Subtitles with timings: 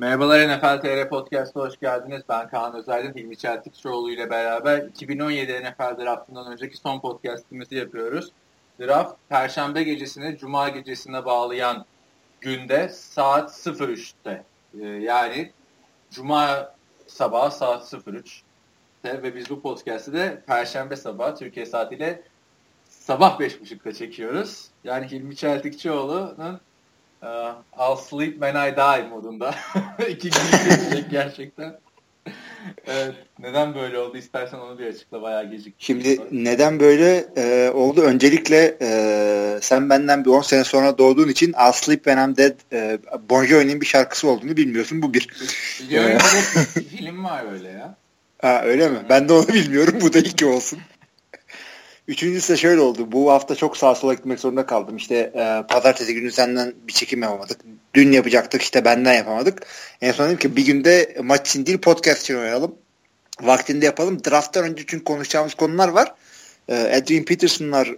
[0.00, 2.22] Merhabalar NFL TR Podcast'a hoş geldiniz.
[2.28, 8.32] Ben Kaan Özaydın, Hilmi Çeltikçioğlu ile beraber 2017 NFL Draft'ından önceki son podcastimizi yapıyoruz.
[8.80, 11.84] Draft, Perşembe gecesini Cuma gecesine bağlayan
[12.40, 14.44] günde saat 03'te.
[14.80, 15.52] Ee, yani
[16.10, 16.74] Cuma
[17.06, 22.22] sabahı saat 03'te ve biz bu podcast'ı da Perşembe sabahı Türkiye saatiyle
[22.88, 24.68] sabah 5.30'da çekiyoruz.
[24.84, 26.60] Yani Hilmi Çeltikçioğlu'nun
[27.22, 29.54] Uh, I'll sleep when I die modunda.
[30.08, 30.40] İki gün
[30.70, 31.78] geçecek gerçekten.
[32.86, 35.84] evet, neden böyle oldu istersen onu bir açıkla bayağı gecikti.
[35.84, 38.00] Şimdi neden böyle e, oldu?
[38.02, 42.72] Öncelikle e, sen benden bir 10 sene sonra doğduğun için I'll Sleep When I'm Dead
[42.72, 42.98] e,
[43.30, 45.02] Bon Jovi'nin bir şarkısı olduğunu bilmiyorsun.
[45.02, 45.28] Bu bir.
[45.80, 46.18] Biliyorum
[46.76, 47.94] bir film var öyle ya.
[48.42, 48.98] Ha, öyle mi?
[49.08, 49.98] Ben de onu bilmiyorum.
[50.00, 50.78] Bu da iki olsun.
[52.10, 53.12] Üçüncüsü de şöyle oldu.
[53.12, 54.96] Bu hafta çok sağa sola gitmek zorunda kaldım.
[54.96, 57.60] İşte e, pazartesi günü senden bir çekim yapamadık.
[57.94, 59.66] Dün yapacaktık işte benden yapamadık.
[60.00, 62.74] En son dedim ki bir günde maç için değil podcast için oynayalım.
[63.42, 64.24] Vaktinde yapalım.
[64.24, 66.14] Draft'tan önce çünkü konuşacağımız konular var.
[66.68, 67.88] E, Adrian Peterson'lar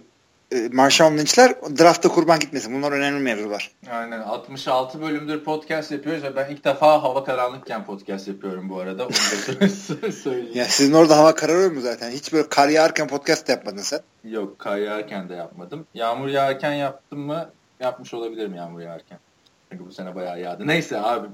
[0.71, 2.73] Marshawn Lynch'ler draftta kurban gitmesin.
[2.75, 3.71] Bunlar önemli mevzular.
[3.91, 4.19] Aynen.
[4.19, 9.05] 66 bölümdür podcast yapıyoruz ve ben ilk defa hava karanlıkken podcast yapıyorum bu arada.
[9.05, 9.69] Onu da
[10.11, 10.51] söyleyeyim.
[10.53, 12.11] Ya sizin orada hava kararıyor mu zaten?
[12.11, 13.99] Hiç böyle kar yağarken podcast yapmadın sen.
[14.23, 15.87] Yok kar yağarken de yapmadım.
[15.93, 17.49] Yağmur yağarken yaptım mı?
[17.79, 19.19] Yapmış olabilirim yağmur yağarken.
[19.71, 20.67] Çünkü bu sene bayağı yağdı.
[20.67, 21.27] Neyse abi.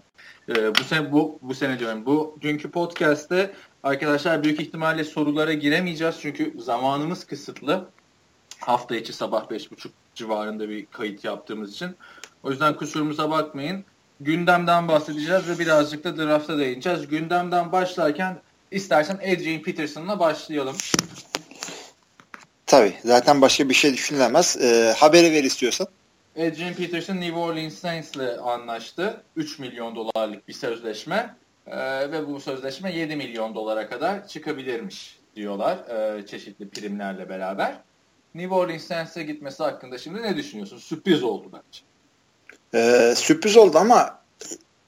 [0.49, 2.05] Ee, bu sene bu bu sene diyorum.
[2.05, 3.51] Bu günkü podcast'te
[3.83, 7.85] arkadaşlar büyük ihtimalle sorulara giremeyeceğiz çünkü zamanımız kısıtlı
[8.59, 11.95] hafta içi sabah 5.30 civarında bir kayıt yaptığımız için.
[12.43, 13.85] O yüzden kusurumuza bakmayın.
[14.19, 17.07] Gündemden bahsedeceğiz ve birazcık da draft'a değineceğiz.
[17.07, 18.37] Gündemden başlarken
[18.71, 20.75] istersen Adrian Peterson'la başlayalım.
[22.65, 22.93] Tabii.
[23.05, 24.57] Zaten başka bir şey düşünülemez.
[24.61, 25.87] Ee, haberi ver istiyorsan.
[26.35, 29.23] Adrian Peterson New Orleans Saints ile anlaştı.
[29.35, 31.35] 3 milyon dolarlık bir sözleşme.
[31.67, 35.77] Ee, ve bu sözleşme 7 milyon dolara kadar çıkabilirmiş diyorlar.
[36.17, 37.75] E, çeşitli primlerle beraber.
[38.35, 40.77] New Orleans Saints'e gitmesi hakkında şimdi ne düşünüyorsun?
[40.77, 41.81] Sürpriz oldu bence.
[42.73, 44.19] Ee, sürpriz oldu ama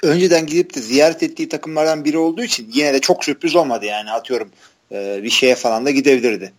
[0.04, 4.12] önceden gidip de ziyaret ettiği takımlardan biri olduğu için yine de çok sürpriz olmadı yani
[4.12, 4.52] atıyorum
[4.92, 6.54] e, bir şeye falan da gidebilirdi.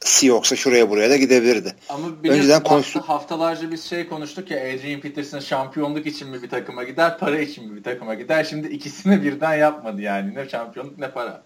[0.00, 1.74] Seahawks'a şuraya buraya da gidebilirdi.
[1.88, 3.04] Ama Önceden konuştuk.
[3.04, 7.68] haftalarca biz şey konuştuk ya Adrian Peterson şampiyonluk için mi bir takıma gider, para için
[7.68, 8.44] mi bir takıma gider.
[8.44, 10.34] Şimdi ikisini birden yapmadı yani.
[10.34, 11.42] Ne şampiyonluk ne para.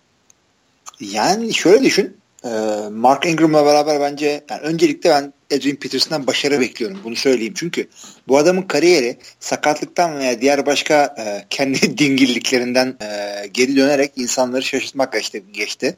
[1.00, 2.16] Yani şöyle düşün.
[2.44, 2.48] Ee,
[2.90, 6.98] Mark Ingram'la beraber bence yani öncelikle ben Adrian Peterson'dan başarı bekliyorum.
[7.04, 7.54] Bunu söyleyeyim.
[7.56, 7.88] Çünkü
[8.28, 15.18] bu adamın kariyeri sakatlıktan veya diğer başka e, kendi dingilliklerinden e, geri dönerek insanları şaşırtmakla
[15.18, 15.96] işte geçti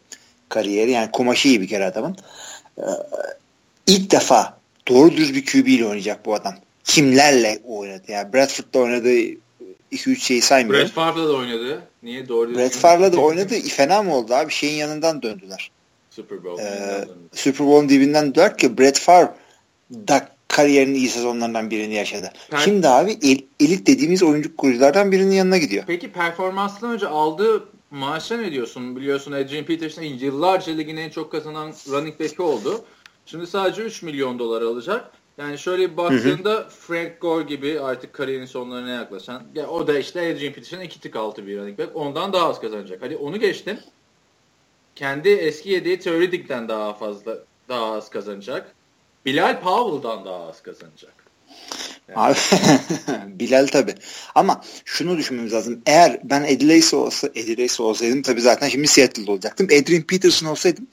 [0.48, 0.90] kariyeri.
[0.90, 2.16] Yani kumaşı iyi bir kere adamın.
[2.78, 2.84] E,
[3.86, 4.58] ilk defa
[4.88, 6.54] doğru düz bir QB ile oynayacak bu adam.
[6.84, 8.02] Kimlerle oynadı?
[8.08, 9.08] Yani Bradford'da oynadı
[9.92, 10.86] 2-3 şeyi saymıyorum.
[10.86, 11.82] Brett Favre'la da oynadı.
[12.02, 12.28] Niye?
[12.28, 13.54] Doğru Brett Favre'la da oynadı.
[13.60, 14.52] Fena mı oldu abi?
[14.52, 15.70] Şeyin yanından döndüler.
[16.16, 16.62] Super Bowl.
[16.62, 19.34] Ee, Super Bowl'un dibinden dört ki Brett Favre
[19.90, 22.30] da kariyerinin iyi sezonlarından birini yaşadı.
[22.50, 25.84] Per Şimdi abi el, elit dediğimiz oyuncu kuruculardan birinin yanına gidiyor.
[25.86, 28.96] Peki performanstan önce aldığı maaşa ne diyorsun?
[28.96, 32.84] Biliyorsun Adrian Peterson yıllarca ligin en çok kazanan running back'i oldu.
[33.26, 35.10] Şimdi sadece 3 milyon dolar alacak.
[35.38, 36.68] Yani şöyle bir baktığında hı hı.
[36.68, 41.16] Frank Gore gibi artık kariyerin sonlarına yaklaşan ya o da işte Adrian Peterson 2 tık
[41.16, 41.96] altı bir running back.
[41.96, 43.02] Ondan daha az kazanacak.
[43.02, 43.78] Hadi onu geçtim
[44.96, 48.74] kendi eski yediği Theoretic'ten daha fazla daha az kazanacak.
[49.26, 51.14] Bilal Powell'dan daha az kazanacak.
[52.08, 52.18] Yani.
[52.18, 52.38] Abi,
[53.38, 53.94] Bilal tabi.
[54.34, 55.82] Ama şunu düşünmemiz lazım.
[55.86, 59.66] Eğer ben Lacy olsa, Lacy olsaydım tabi zaten şimdi Seattle'da olacaktım.
[59.66, 60.86] Adrian Peterson olsaydım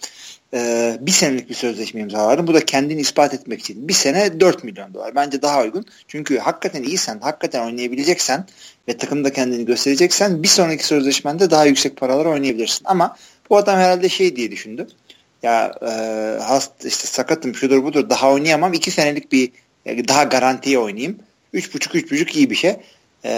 [0.54, 2.48] e, bir senelik bir sözleşme imzalardım.
[2.48, 3.88] Bu da kendini ispat etmek için.
[3.88, 5.16] Bir sene 4 milyon dolar.
[5.16, 5.86] Bence daha uygun.
[6.08, 8.46] Çünkü hakikaten iyisen, hakikaten oynayabileceksen
[8.88, 12.86] ve takımda kendini göstereceksen bir sonraki sözleşmende daha yüksek paralar oynayabilirsin.
[12.86, 13.16] Ama
[13.54, 14.88] bu adam herhalde şey diye düşündü.
[15.44, 15.92] Ya e,
[16.44, 18.74] hast işte sakatım şudur budur daha oynayamam.
[18.74, 19.52] iki senelik bir
[19.86, 21.20] daha garantiye oynayayım.
[21.54, 22.76] Üç buçuk üç buçuk iyi bir şey.
[23.24, 23.34] E,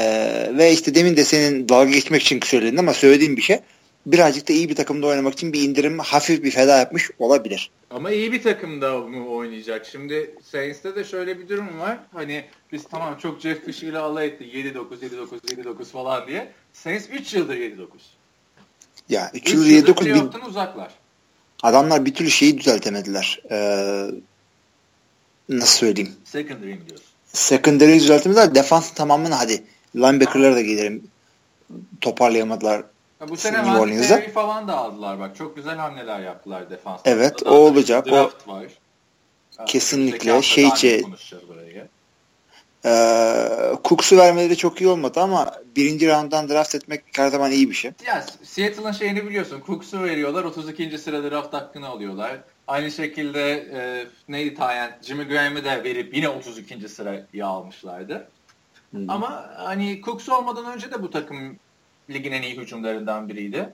[0.57, 3.59] ve işte demin de senin dalga geçmek için söyledin ama söylediğim bir şey
[4.06, 7.71] birazcık da iyi bir takımda oynamak için bir indirim hafif bir feda yapmış olabilir.
[7.89, 9.85] Ama iyi bir takımda mı oynayacak?
[9.85, 11.97] Şimdi Saints'te de şöyle bir durum var.
[12.13, 15.27] Hani biz tamam çok Jeff Fisher ile alay etti 7-9 7-9
[15.63, 16.51] 7-9 falan diye.
[16.73, 17.88] Saints 3 yıldır 7-9.
[19.10, 20.31] Ya 3 yıl 7 9 bin...
[20.48, 20.92] uzaklar.
[21.63, 23.40] Adamlar bir türlü şeyi düzeltemediler.
[23.52, 24.07] Ee,
[25.50, 26.16] nasıl söyleyeyim?
[26.24, 27.07] Secondary mi diyorsun?
[27.34, 28.56] Secondary düzeltemediler.
[28.56, 29.63] Defansın tamamını hadi.
[29.96, 31.07] Linebacker'lara da gelirim.
[32.02, 32.84] Toparlayamadılar.
[33.22, 35.36] Ya bu sene Mandy falan da aldılar bak.
[35.36, 37.02] Çok güzel hamleler yaptılar defans.
[37.06, 38.06] Evet o olacak.
[38.06, 38.52] Draft o...
[38.52, 38.66] var.
[39.66, 40.42] Kesinlikle.
[40.42, 41.02] Şeyce
[42.85, 42.91] e,
[43.83, 47.91] Cooks'u vermeleri çok iyi olmadı ama birinci rounddan draft etmek her zaman iyi bir şey.
[48.07, 49.63] Ya Seattle'ın şeyini biliyorsun.
[49.65, 50.43] Cooks'u veriyorlar.
[50.43, 50.97] 32.
[50.97, 52.39] sırada draft hakkını alıyorlar.
[52.67, 54.99] Aynı şekilde e, neydi Tayen?
[55.01, 56.89] Jimmy Graham'ı da verip yine 32.
[56.89, 58.27] sırayı almışlardı.
[58.95, 59.05] Hı.
[59.07, 61.55] Ama hani Cooks olmadan önce de bu takım
[62.09, 63.73] ligin en iyi hücumlarından biriydi.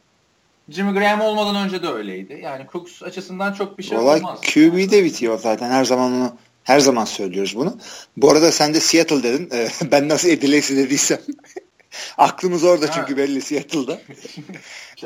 [0.70, 2.40] Jimmy Graham olmadan önce de öyleydi.
[2.44, 4.42] Yani Cooks açısından çok bir şey Olay olmaz.
[4.54, 5.70] QB'de bitiyor zaten.
[5.70, 7.78] Her zaman onu her zaman söylüyoruz bunu.
[8.18, 9.50] Bu arada sen de Seattle dedin.
[9.54, 11.20] Ee, ben nasıl Edileksi dediysem.
[12.18, 12.92] Aklımız orada ha.
[12.94, 14.02] çünkü belli Seattle'da.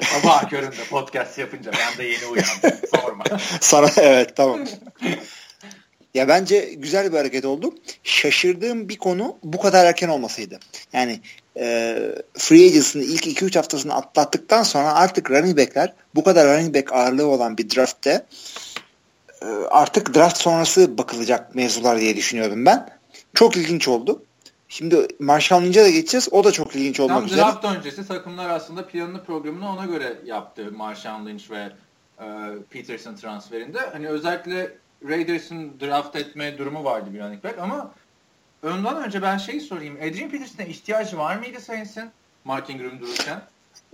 [0.02, 2.80] Sabah köründe podcast yapınca ben de yeni uyandım.
[2.96, 3.24] Sorma.
[3.62, 4.60] Sana evet tamam.
[6.14, 7.76] Ya bence güzel bir hareket oldu.
[8.04, 10.60] Şaşırdığım bir konu bu kadar erken olmasıydı.
[10.94, 11.20] Yani
[11.60, 11.98] e,
[12.34, 17.28] free agency'nin ilk 2-3 haftasını atlattıktan sonra artık running back'ler bu kadar running back ağırlığı
[17.28, 18.75] olan bir draft'te e,
[19.70, 22.90] artık draft sonrası bakılacak mevzular diye düşünüyordum ben.
[23.34, 24.24] Çok ilginç oldu.
[24.68, 26.30] Şimdi Marshall Lynch'e de geçeceğiz.
[26.32, 27.42] O da çok ilginç olmak Tam üzere.
[27.42, 31.72] Draft öncesi takımlar aslında planını programını ona göre yaptı Marshall Lynch ve
[32.20, 32.26] e,
[32.70, 33.80] Peterson transferinde.
[33.80, 34.78] Hani özellikle
[35.10, 37.92] Raiders'ın draft etme durumu vardı bir running back ama
[38.64, 39.96] önden önce ben şeyi sorayım.
[39.96, 42.10] Adrian Peterson'a ihtiyacı var mıydı Saints'in
[42.44, 43.42] Mark Ingram dururken?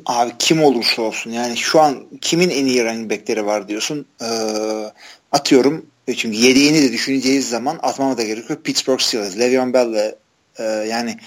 [0.05, 4.05] Abi kim olursa olsun yani şu an kimin en iyi running backleri var diyorsun.
[4.21, 4.25] Ee,
[5.31, 5.85] atıyorum
[6.17, 8.59] çünkü yediğini de düşüneceğiz zaman atmama da gerekiyor.
[8.63, 10.15] Pittsburgh Steelers, Le'Veon Bell'le
[10.57, 11.17] e, yani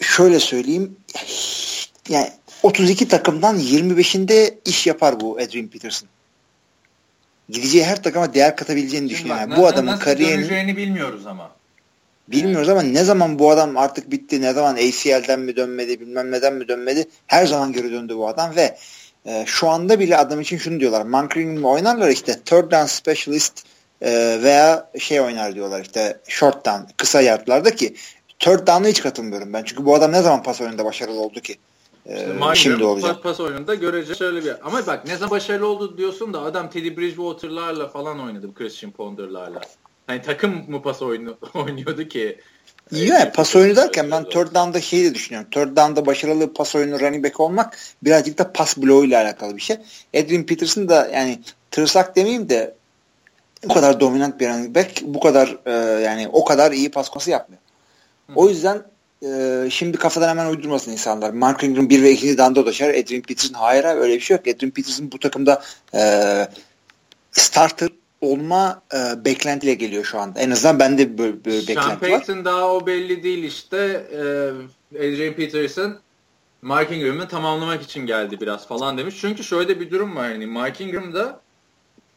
[0.00, 0.96] şöyle söyleyeyim
[2.08, 2.30] yani
[2.62, 6.08] 32 takımdan 25'inde iş yapar bu Adrian Peterson
[7.48, 9.50] gideceği her takıma değer katabileceğini düşünüyorum.
[9.50, 11.50] Yani bu adamın nasıl kariyerinin bilmiyoruz ama.
[12.28, 16.54] Bilmiyoruz ama ne zaman bu adam artık bitti, ne zaman ACL'den mi dönmedi, bilmem neden
[16.54, 17.08] mi dönmedi.
[17.26, 18.76] Her zaman geri döndü bu adam ve
[19.26, 21.02] e, şu anda bile adam için şunu diyorlar.
[21.02, 23.64] Monkering oynarlar işte third down specialist
[24.02, 27.94] e, veya şey oynar diyorlar işte short down, kısa yardlarda ki
[28.38, 29.62] third down'a hiç katılmıyorum ben.
[29.64, 31.56] Çünkü bu adam ne zaman pas oyununda başarılı oldu ki?
[32.06, 33.14] İşte ee, şimdi olacak.
[33.14, 36.70] Pas, pas oyununda görece şöyle bir ama bak ne zaman başarılı oldu diyorsun da adam
[36.70, 39.60] Teddy Bridgewater'larla falan oynadı Christian Ponder'larla.
[40.06, 42.40] Hani takım mı pas oyunu, oynuyordu ki?
[42.90, 45.50] İyi ya pas oyunu derken ben third down'da şeyi de düşünüyorum.
[45.50, 49.62] Third down'da başarılı pas oyunu running back olmak birazcık da pas bloğu ile alakalı bir
[49.62, 49.76] şey.
[50.12, 51.40] Edwin Peterson da yani
[51.70, 52.74] tırsak demeyeyim de
[53.64, 55.72] bu kadar dominant bir running back bu kadar e,
[56.02, 57.62] yani o kadar iyi pas konusu yapmıyor.
[58.26, 58.32] Hı.
[58.36, 58.82] O yüzden
[59.22, 61.30] e, şimdi kafadan hemen uydurmasın insanlar.
[61.30, 62.38] Mark Ingram 1 ve 2.
[62.38, 62.88] danda dolaşar.
[62.88, 64.48] Adrian Peterson hayır abi öyle bir şey yok.
[64.48, 65.62] Adrian Peterson bu takımda
[65.94, 66.00] e,
[67.32, 67.88] starter
[68.24, 70.40] olma e, beklentiyle geliyor şu anda.
[70.40, 72.44] En azından bende böyle, böyle beklenti Sean Payton var.
[72.44, 74.06] daha o belli değil işte.
[74.12, 74.18] E,
[74.98, 75.98] Adrian Peterson
[76.62, 79.14] Mark Ingram'ı tamamlamak için geldi biraz falan demiş.
[79.20, 80.30] Çünkü şöyle bir durum var.
[80.30, 81.40] Yani Mark Ingram da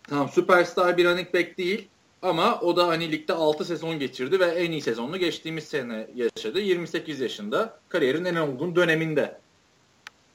[0.10, 1.88] tamam süperstar bir running back değil
[2.22, 6.60] ama o da hani ligde 6 sezon geçirdi ve en iyi sezonunu geçtiğimiz sene yaşadı.
[6.60, 9.38] 28 yaşında kariyerin en olgun döneminde.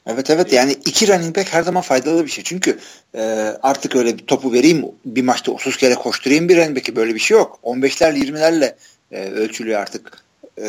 [0.06, 2.44] Evet evet yani iki running back her zaman faydalı bir şey.
[2.44, 2.78] Çünkü
[3.14, 3.20] e,
[3.62, 7.20] artık öyle bir topu vereyim bir maçta 30 kere koşturayım bir running back'i böyle bir
[7.20, 7.58] şey yok.
[7.64, 8.74] 15'lerle 20'lerle
[9.10, 10.24] e, ölçülüyor artık
[10.58, 10.64] e,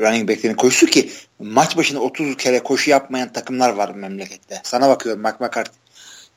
[0.00, 4.60] running back'lerin koşusu ki maç başına 30 kere koşu yapmayan takımlar var memlekette.
[4.64, 5.78] Sana bakıyorum Mike McCarthy.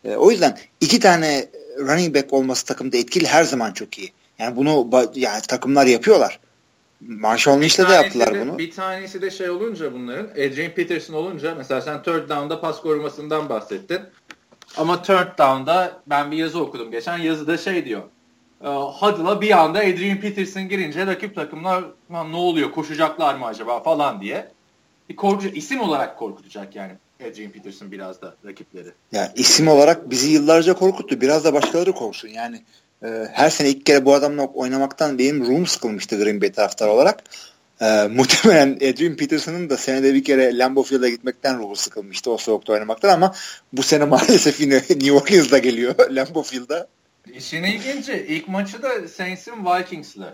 [0.05, 1.47] E, o yüzden iki tane
[1.79, 4.11] running back olması takımda etkili her zaman çok iyi.
[4.39, 6.39] Yani bunu yani takımlar yapıyorlar.
[7.01, 8.57] Marshall Lynch'le de yaptılar de, bunu.
[8.57, 13.49] Bir tanesi de şey olunca bunların Adrian Peterson olunca mesela sen third down'da pas korumasından
[13.49, 14.01] bahsettin.
[14.77, 17.17] Ama third down'da ben bir yazı okudum geçen.
[17.17, 18.01] Yazıda şey diyor.
[18.63, 24.21] E, Huddle'a bir anda Adrian Peterson girince rakip takımlar ne oluyor koşacaklar mı acaba falan
[24.21, 24.51] diye.
[25.09, 26.93] Bir korkucu isim olarak korkutacak yani.
[27.31, 28.89] Adrian Peterson biraz da rakipleri.
[29.11, 31.21] Ya isim olarak bizi yıllarca korkuttu.
[31.21, 32.27] Biraz da başkaları korksun.
[32.27, 32.61] Yani
[33.03, 37.23] e, her sene ilk kere bu adamla oynamaktan benim ruhum sıkılmıştı Green Bay taraftar olarak.
[37.81, 42.73] E, muhtemelen Adrian Peterson'ın da senede bir kere Lambeau Field'a gitmekten ruhu sıkılmıştı o soğukta
[42.73, 43.35] oynamaktan ama
[43.73, 46.87] bu sene maalesef yine New Orleans'da geliyor Lambeau Field'a.
[47.33, 50.33] İşin ilginci ilk maçı da Saints'in Vikings'le.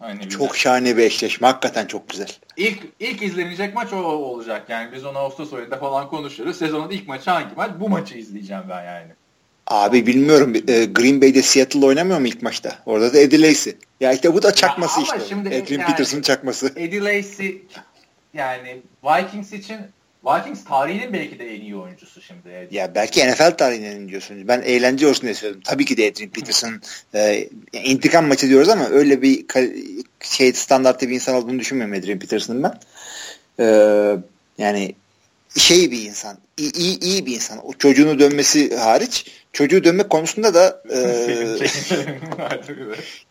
[0.00, 0.62] Aynı çok güzel.
[0.62, 1.46] şahane bir eşleşme.
[1.46, 2.28] Hakikaten çok güzel.
[2.56, 4.64] İlk ilk izlenecek maç o olacak.
[4.68, 6.58] Yani biz onu Ağustos ayında falan konuşuruz.
[6.58, 7.70] Sezonun ilk maçı hangi maç?
[7.80, 9.12] Bu maçı izleyeceğim ben yani.
[9.66, 10.54] Abi bilmiyorum.
[10.68, 12.78] E, Green Bay'de Seattle oynamıyor mu ilk maçta?
[12.86, 13.70] Orada da Eddie Lacy.
[14.00, 15.18] Ya işte bu da çakması işte.
[15.28, 16.72] Şimdi Adrian yani, Peterson çakması.
[16.76, 17.48] Eddie Lacy
[18.34, 19.78] yani Vikings için
[20.24, 22.68] Vikings tarihinin belki de en iyi oyuncusu şimdi.
[22.70, 24.48] Ya belki NFL tarihinin diyorsun.
[24.48, 25.60] Ben eğlence olsun diye söyledim.
[25.64, 26.80] Tabii ki de Adrian Peterson
[27.14, 29.46] e, intikam maçı diyoruz ama öyle bir
[30.20, 32.80] şey standartta bir insan olduğunu düşünmüyorum Adrian Peterson'ın ben.
[33.58, 33.66] E,
[34.58, 34.94] yani
[35.56, 36.38] şey bir insan.
[36.56, 37.66] İyi, iyi, iyi bir insan.
[37.66, 41.58] O çocuğunu dönmesi hariç çocuğu dönmek konusunda da e,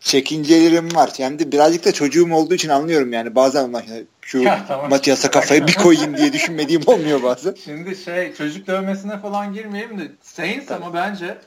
[0.00, 1.10] çekincelerim var.
[1.18, 3.34] Yani de birazcık da çocuğum olduğu için anlıyorum yani.
[3.34, 3.74] Bazen
[4.20, 4.90] şu ya, tamam.
[4.90, 7.54] Matias'a kafayı bir koyayım diye düşünmediğim olmuyor bazen.
[7.64, 11.38] Şimdi şey çocuk dövmesine falan girmeyeyim de Saints ama bence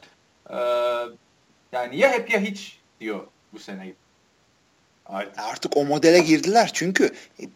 [0.49, 0.57] e,
[1.71, 3.19] yani ya hep ya hiç diyor
[3.53, 3.95] bu seneyi.
[5.05, 5.39] Artık.
[5.39, 7.11] Artık o modele girdiler çünkü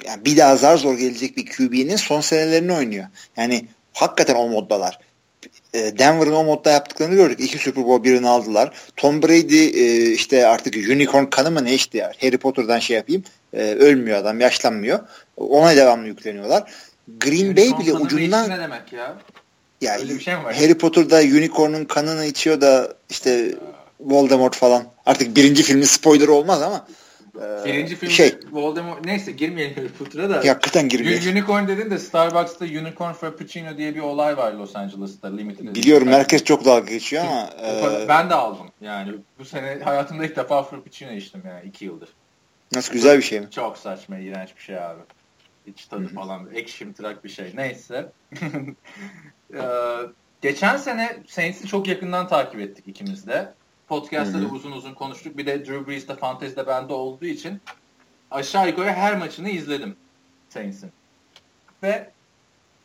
[0.05, 3.07] yani bir daha zar zor gelecek bir QB'nin son senelerini oynuyor.
[3.37, 4.99] Yani hakikaten o moddalar.
[5.73, 7.39] E, Denver'ın o modda yaptıklarını gördük.
[7.39, 8.71] İki Super Bowl birini aldılar.
[8.97, 12.11] Tom Brady e, işte artık unicorn kanı mı ne işte ya.
[12.21, 13.23] Harry Potter'dan şey yapayım.
[13.53, 14.99] E, ölmüyor adam, yaşlanmıyor.
[15.37, 16.71] Ona devamlı yükleniyorlar.
[17.19, 19.17] Green Bay bile ucundan ne demek ya?
[19.81, 20.55] Ya Öyle bir şey mi var?
[20.55, 23.55] Harry Potter'da unicorn'un kanını içiyor da işte
[23.99, 24.83] Voldemort falan.
[25.05, 26.87] Artık birinci filmin spoiler olmaz ama
[27.41, 30.35] ee, Birinci filmde şey, Voldemort neyse girmeyelim Harry Potter'a da.
[30.35, 31.31] Hakikaten girmeyelim.
[31.31, 35.35] Unicorn dedin de Starbucks'ta Unicorn Frappuccino diye bir olay var Los Angeles'ta.
[35.35, 37.49] Limited Biliyorum herkes çok dalga geçiyor ama.
[37.67, 38.07] e...
[38.07, 39.11] Ben de aldım yani.
[39.39, 42.09] Bu sene hayatımda ilk defa Frappuccino içtim yani iki yıldır.
[42.75, 43.47] Nasıl güzel bir şey mi?
[43.51, 45.01] Çok saçma, iğrenç bir şey abi.
[45.67, 46.13] Hiç tadı Hı-hı.
[46.13, 47.51] falan ekşimtırak bir şey.
[47.55, 48.11] Neyse.
[49.53, 49.59] ee,
[50.41, 53.53] geçen sene Saints'i çok yakından takip ettik ikimiz de.
[53.89, 55.37] Podcast'ta da uzun uzun konuştuk.
[55.37, 57.61] Bir de Drew Brees de fantezide bende olduğu için
[58.31, 59.95] aşağı yukarı her maçını izledim
[60.49, 60.91] Saints'in.
[61.83, 62.09] Ve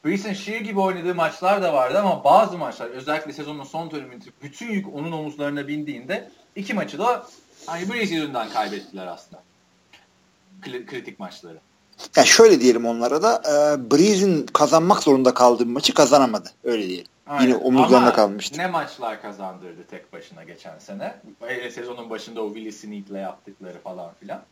[0.05, 4.71] Brees'in şiir gibi oynadığı maçlar da vardı ama bazı maçlar özellikle sezonun son döneminde bütün
[4.71, 7.27] yük onun omuzlarına bindiğinde iki maçı da
[7.67, 9.43] hani Brees yüzünden kaybettiler aslında.
[10.63, 11.59] Kritik maçları.
[12.17, 16.51] Yani şöyle diyelim onlara da e, Breeze'in kazanmak zorunda kaldığı maçı kazanamadı.
[16.65, 17.14] Öyle diyelim.
[17.27, 17.47] Aynen.
[17.47, 18.59] Yine omuzlarına Ama kalmıştı.
[18.59, 21.15] ne maçlar kazandırdı tek başına geçen sene.
[21.71, 24.43] Sezonun başında o Willie Snead'le yaptıkları falan filan.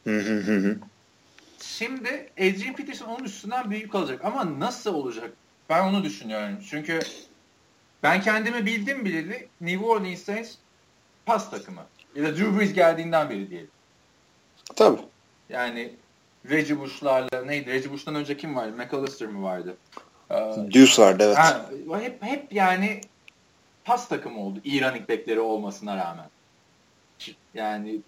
[1.62, 4.24] Şimdi Adrian Peterson onun üstünden büyük kalacak.
[4.24, 5.32] Ama nasıl olacak?
[5.68, 6.58] Ben onu düşünüyorum.
[6.70, 7.00] Çünkü
[8.02, 10.54] ben kendimi bildim bileli New Orleans Saints
[11.26, 11.82] pas takımı.
[12.14, 13.70] Ya da Drew Brees geldiğinden beri diyelim.
[14.76, 15.00] Tabii.
[15.48, 15.92] Yani
[16.50, 17.70] Reggie Bush'larla neydi?
[17.70, 18.72] Reggie Bush'tan önce kim vardı?
[18.76, 19.76] McAllister mı vardı?
[20.74, 21.38] Deuce vardı evet.
[21.38, 21.70] Ha,
[22.00, 23.00] hep, hep yani
[23.84, 24.58] pas takımı oldu.
[24.64, 26.26] İran bekleri olmasına rağmen.
[27.54, 28.00] Yani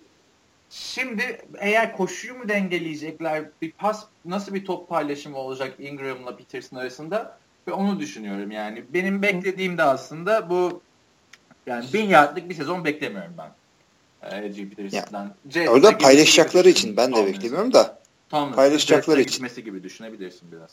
[0.70, 7.38] şimdi eğer koşuyu mu dengeleyecekler bir pas nasıl bir top paylaşımı olacak Ingram'la Peterson arasında
[7.68, 8.84] ve onu düşünüyorum yani.
[8.88, 10.82] Benim beklediğim de aslında bu
[11.66, 13.50] yani bin yardlık bir sezon beklemiyorum ben.
[14.24, 15.34] LG Peterson'dan.
[15.68, 17.98] Orada paylaşacakları için ben de beklemiyorum da.
[18.28, 19.64] Tom paylaşacakları için.
[19.64, 20.70] gibi düşünebilirsin biraz.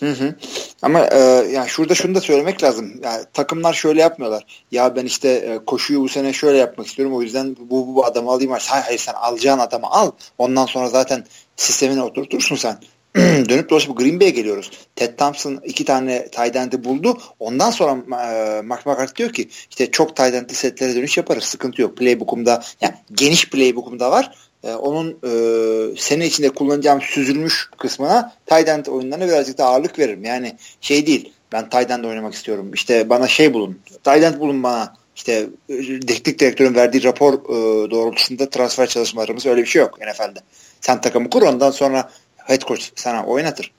[0.00, 0.34] Hı hı.
[0.82, 1.18] Ama e,
[1.52, 3.00] yani şurada şunu da söylemek lazım.
[3.04, 4.64] Yani takımlar şöyle yapmıyorlar.
[4.72, 7.16] Ya ben işte e, koşuyu bu sene şöyle yapmak istiyorum.
[7.16, 8.52] O yüzden bu, bu, adamı alayım.
[8.52, 10.10] Hayır, hayır sen alacağın adamı al.
[10.38, 11.24] Ondan sonra zaten
[11.56, 12.78] sistemine oturtursun sen.
[13.48, 14.70] Dönüp dolaşıp Green Bay'e geliyoruz.
[14.96, 17.18] Ted Thompson iki tane tight buldu.
[17.38, 21.44] Ondan sonra e, Mark McCarthy diyor ki işte çok tight setlere dönüş yaparız.
[21.44, 21.96] Sıkıntı yok.
[21.96, 29.28] Playbook'umda yani geniş playbook'umda var e, onun e, sene içinde kullanacağım süzülmüş kısmına tight oyunlarına
[29.28, 30.24] birazcık daha ağırlık veririm.
[30.24, 32.70] Yani şey değil ben tight oynamak istiyorum.
[32.74, 33.80] İşte bana şey bulun.
[34.04, 34.94] Tight bulun bana.
[35.16, 40.40] İşte e, teknik direktörün verdiği rapor e, doğrultusunda transfer çalışmalarımız öyle bir şey yok NFL'de.
[40.80, 43.72] Sen takımı kur ondan sonra head coach sana oynatır.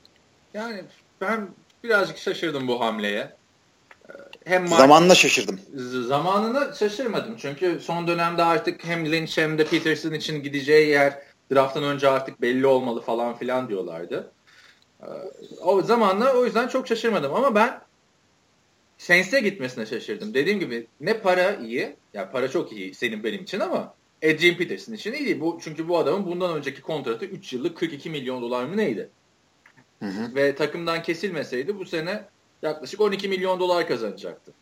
[0.53, 0.81] Yani
[1.21, 1.47] ben
[1.83, 3.40] birazcık şaşırdım bu hamleye
[4.45, 5.59] hem zamanla şaşırdım.
[6.07, 7.35] Zamanına şaşırmadım.
[7.37, 11.19] Çünkü son dönemde artık hem Lynch hem de Peterson için gideceği yer
[11.53, 14.31] drafttan önce artık belli olmalı falan filan diyorlardı.
[15.01, 15.05] Ee,
[15.61, 17.81] o zamanla o yüzden çok şaşırmadım ama ben
[18.97, 20.33] Saints'e gitmesine şaşırdım.
[20.33, 23.93] Dediğim gibi ne para iyi, yani para çok iyi senin benim için ama
[24.23, 25.41] Adrian Peterson için iyi.
[25.41, 29.09] Bu, çünkü bu adamın bundan önceki kontratı 3 yıllık 42 milyon dolar mı neydi?
[29.99, 30.35] Hı hı.
[30.35, 32.25] Ve takımdan kesilmeseydi bu sene
[32.61, 34.53] yaklaşık 12 milyon dolar kazanacaktı.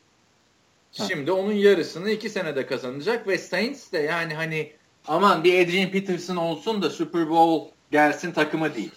[0.92, 4.72] Şimdi onun yarısını 2 senede kazanacak ve Saints de yani hani
[5.08, 8.92] aman bir Adrian Peterson olsun da Super Bowl gelsin takımı değil.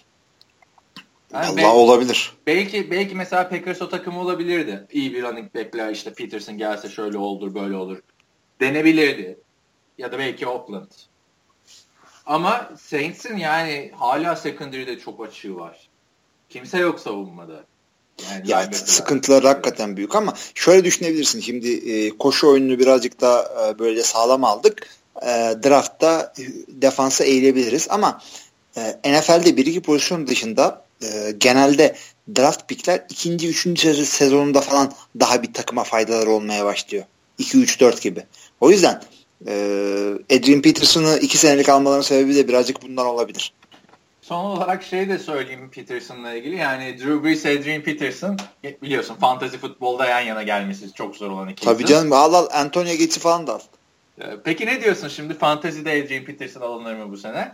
[1.32, 2.32] Yani Allah belki, olabilir.
[2.46, 4.86] Belki belki mesela Packers o takımı olabilirdi.
[4.92, 7.98] İyi bir running back'ler işte Peterson gelse şöyle olur böyle olur.
[8.60, 9.38] Denebilirdi.
[9.98, 10.90] Ya da belki Oakland.
[12.26, 15.88] Ama Saints'in yani hala secondary'de çok açığı var.
[16.48, 17.64] Kimse yok savunmada.
[18.48, 21.40] Yani ya sıkıntılar hakikaten büyük ama şöyle düşünebilirsin.
[21.40, 24.86] Şimdi e, koşu oyununu birazcık daha e, böyle sağlam aldık.
[25.22, 25.26] E,
[25.64, 26.34] draftta
[26.68, 28.22] defansa eğilebiliriz ama
[28.76, 31.96] e, NFL'de bir iki pozisyon dışında e, genelde
[32.36, 37.04] draft pickler ikinci, üçüncü sezonunda falan daha bir takıma faydaları olmaya başlıyor.
[37.38, 38.26] 2-3-4 gibi.
[38.60, 39.02] O yüzden
[39.46, 39.52] e,
[40.32, 43.52] Adrian Peterson'ı iki senelik almaların sebebi de birazcık bundan olabilir.
[44.32, 46.56] Son olarak şey de söyleyeyim Peterson'la ilgili.
[46.56, 48.38] Yani Drew Brees, Adrian Peterson
[48.82, 51.64] biliyorsun fantasy futbolda yan yana gelmesi çok zor olan ikisi.
[51.64, 53.60] Tabii canım al al Antonio Gates'i falan da al.
[54.20, 55.34] Ee, peki ne diyorsun şimdi?
[55.34, 57.52] Fantasy'de Adrian Peterson alınır mı bu sene?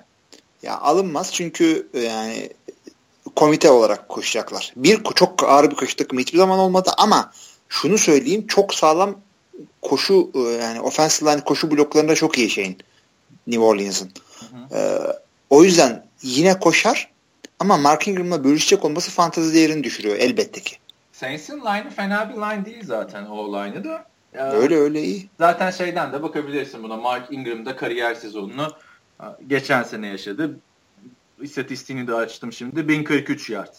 [0.62, 2.50] Ya alınmaz çünkü e, yani
[3.36, 4.72] komite olarak koşacaklar.
[4.76, 7.32] Bir çok ağır bir koşu takımı hiçbir zaman olmadı ama
[7.68, 9.20] şunu söyleyeyim çok sağlam
[9.82, 12.78] koşu e, yani offensive line koşu bloklarında çok iyi şeyin
[13.46, 14.10] New Orleans'ın.
[14.72, 14.98] Ee,
[15.50, 17.10] o yüzden yine koşar
[17.58, 20.76] ama Mark Ingram'la bölüşecek olması fantezi değerini düşürüyor elbette ki.
[21.12, 24.06] Saints'in line'ı fena bir line değil zaten o line'ı da.
[24.34, 25.28] Ya, öyle öyle iyi.
[25.38, 26.96] Zaten şeyden de bakabilirsin buna.
[26.96, 28.72] Mark Ingram'da kariyer sezonunu
[29.46, 30.58] geçen sene yaşadı.
[31.40, 32.88] İstatistiğini de açtım şimdi.
[32.88, 33.74] 1043 yard.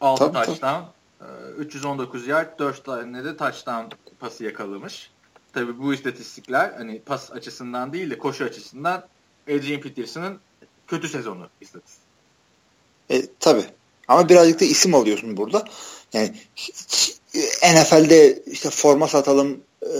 [0.00, 0.82] 6 tabii, touchdown.
[1.18, 1.58] Tabii.
[1.58, 2.58] 319 yard.
[2.58, 3.84] 4 tane de touchdown
[4.20, 5.10] pası yakalamış.
[5.52, 9.04] Tabii bu istatistikler hani pas açısından değil de koşu açısından
[9.48, 10.38] Adrian Peterson'ın
[10.86, 12.02] kötü sezonu istatistik.
[13.10, 13.64] E, tabii.
[14.08, 15.64] Ama birazcık da isim alıyorsun burada.
[16.12, 16.32] Yani
[17.74, 19.94] NFL'de işte forma satalım e,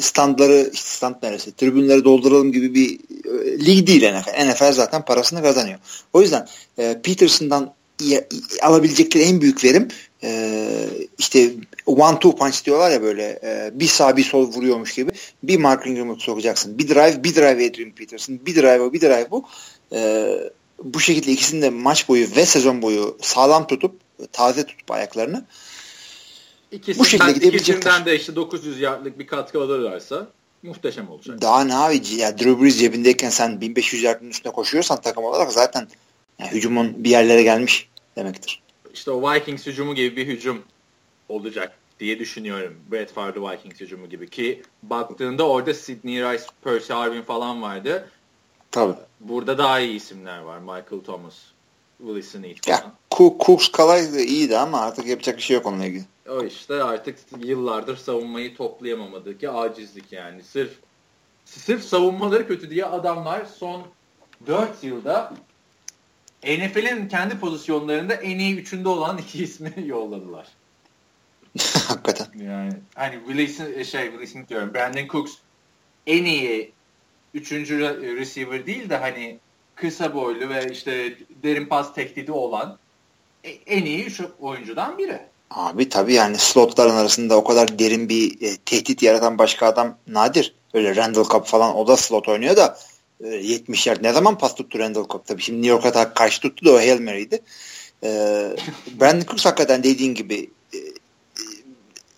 [0.00, 2.98] standları stand neresi tribünleri dolduralım gibi bir
[3.30, 4.50] e, lig değil NFL.
[4.50, 5.78] NFL zaten parasını kazanıyor.
[6.12, 7.74] O yüzden e, Peterson'dan
[8.62, 9.88] alabilecekleri en büyük verim
[10.22, 11.50] e, işte
[11.86, 15.10] one two punch diyorlar ya böyle e, bir sağ bir sol vuruyormuş gibi
[15.42, 16.78] bir Mark Ingram'ı sokacaksın.
[16.78, 19.44] Bir drive bir drive Adrian Peterson bir drive o bir drive bu.
[19.92, 20.30] E,
[20.84, 23.94] bu şekilde ikisini de maç boyu ve sezon boyu sağlam tutup
[24.32, 25.44] taze tutup ayaklarını
[26.72, 27.74] İkisinden, bu şekilde gidebilecekler.
[27.74, 30.28] İkisinden de işte 900 yardlık bir katkı alırlarsa
[30.62, 31.42] muhteşem olacak.
[31.42, 35.88] Daha ne abi ya Drew Brees cebindeyken sen 1500 yardın üstüne koşuyorsan takım olarak zaten
[36.38, 38.62] yani hücumun bir yerlere gelmiş demektir.
[38.94, 40.62] İşte o Vikings hücumu gibi bir hücum
[41.32, 42.74] olacak diye düşünüyorum.
[42.92, 48.08] Brett Favre Vikings hücumu gibi ki baktığında orada Sidney Rice, Percy Harvin falan vardı.
[48.70, 48.94] Tabii.
[49.20, 50.58] Burada daha iyi isimler var.
[50.58, 51.34] Michael Thomas,
[51.98, 52.76] Wilson Eat falan.
[52.76, 52.92] Ya,
[53.40, 56.04] Cooks Kalay da iyiydi ama artık yapacak bir şey yok onunla ilgili.
[56.28, 60.42] O işte artık yıllardır savunmayı toplayamamadaki acizlik yani.
[60.42, 60.72] Sırf
[61.44, 63.82] sırf savunmaları kötü diye adamlar son
[64.46, 65.34] 4 yılda
[66.44, 70.46] NFL'in kendi pozisyonlarında en iyi üçünde olan iki ismi yolladılar.
[71.88, 72.26] Hakikaten.
[72.44, 74.74] Yani hani Wilson şey Wilson diyorum.
[74.74, 75.32] Brandon Cooks
[76.06, 76.72] en iyi
[77.34, 77.78] üçüncü
[78.16, 79.38] receiver değil de hani
[79.74, 82.78] kısa boylu ve işte derin pas tehdidi olan
[83.44, 85.20] e, en iyi üç oyuncudan biri.
[85.50, 90.54] Abi tabii yani slotların arasında o kadar derin bir e, tehdit yaratan başka adam nadir.
[90.74, 92.78] Öyle Randall Cobb falan o da slot oynuyor da
[93.24, 94.02] e, 70 yard.
[94.02, 95.26] Ne zaman pas tuttu Randall Cobb?
[95.26, 97.42] Tabii şimdi New York'a karşı tuttu da o Hail Mary'di.
[98.04, 98.08] E,
[99.00, 100.61] Brandon Cooks hakikaten dediğin gibi e,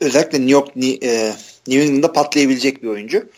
[0.05, 1.35] özellikle New York e,
[1.67, 3.29] New England'da patlayabilecek bir oyuncu.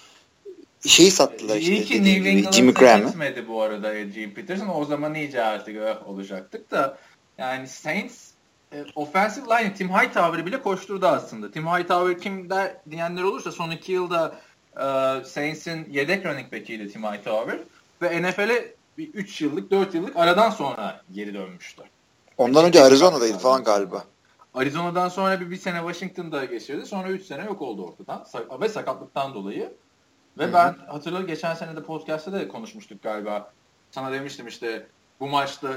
[0.87, 1.73] Şeyi sattılar işte.
[1.73, 4.69] İyi ki New England'a gitmedi bu arada Adrian Peterson.
[4.69, 6.99] O zaman iyice artık öh, olacaktık da
[7.39, 8.31] yani Saints
[8.73, 11.51] e, offensive line Tim Hightower'ı bile koşturdu aslında.
[11.51, 14.35] Tim Hightower kim der diyenler olursa son iki yılda
[14.77, 14.85] e,
[15.25, 17.59] Saints'in yedek running back'iydi Tim Hightower
[18.03, 21.83] ve NFL'e 3 yıllık 4 yıllık aradan sonra geri dönmüştü.
[22.39, 24.05] Ondan önce Arizona'daydı falan galiba.
[24.57, 26.87] Arizona'dan sonra bir, bir sene Washington'da geçirdi.
[26.87, 28.27] Sonra 3 sene yok oldu ortadan.
[28.61, 29.73] Ve sakatlıktan dolayı.
[30.39, 30.53] Ve Hı-hı.
[30.53, 33.53] ben hatırlıyorum geçen sene de podcast'ta da konuşmuştuk galiba.
[33.91, 34.87] Sana demiştim işte
[35.21, 35.69] bu maçta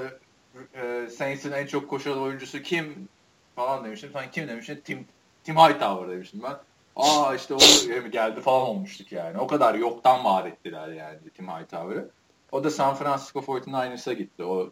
[0.73, 3.09] e, Saints'in en çok koşan oyuncusu kim
[3.55, 4.09] falan demiştim.
[4.13, 4.81] Sen kim demiştin?
[4.85, 5.05] Tim,
[5.43, 6.55] Tim Hightower demiştim ben.
[6.95, 7.57] Aa işte o
[8.11, 9.37] geldi falan olmuştuk yani.
[9.37, 12.09] O kadar yoktan var ettiler yani Tim Hightower'ı.
[12.51, 14.43] O da San Francisco 49ers'a gitti.
[14.43, 14.71] O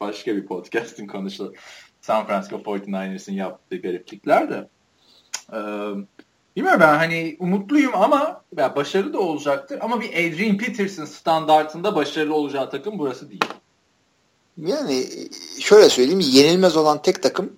[0.00, 1.54] başka bir podcast'in konusu.
[2.08, 4.68] San Francisco 49ers'ın yaptığı gariplikler de.
[5.52, 5.56] Ee,
[6.56, 9.78] bilmiyorum ben hani umutluyum ama ya başarılı da olacaktır.
[9.82, 13.44] Ama bir Adrian Peterson standartında başarılı olacağı takım burası değil.
[14.56, 15.06] Yani
[15.60, 17.52] şöyle söyleyeyim yenilmez olan tek takım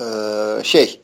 [0.00, 0.04] e,
[0.62, 1.00] şey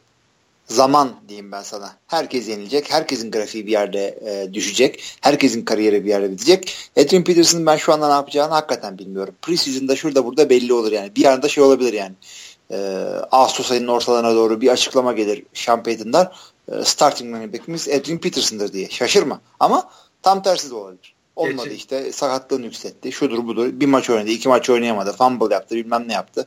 [0.66, 1.96] zaman diyeyim ben sana.
[2.06, 2.92] Herkes yenilecek.
[2.92, 5.04] Herkesin grafiği bir yerde e, düşecek.
[5.20, 6.76] Herkesin kariyeri bir yerde bitecek.
[6.96, 9.34] Adrian Peterson'ın ben şu anda ne yapacağını hakikaten bilmiyorum.
[9.42, 11.16] Preseason'da şurada burada belli olur yani.
[11.16, 12.14] Bir anda şey olabilir yani.
[12.70, 12.76] E,
[13.30, 16.32] Ağustos ayının ortalarına doğru bir açıklama gelir Sean Payton'dan.
[16.72, 18.88] E, starting running back'imiz Adrian Peterson'dır diye.
[18.90, 19.40] Şaşırma.
[19.60, 19.90] Ama
[20.22, 21.14] tam tersi de olabilir.
[21.36, 21.76] Olmadı Geçin.
[21.76, 23.12] işte sakatlığını yükseltti.
[23.12, 23.68] Şudur budur.
[23.72, 25.12] Bir maç oynadı, iki maç oynayamadı.
[25.12, 26.46] Fumble yaptı, bilmem ne yaptı.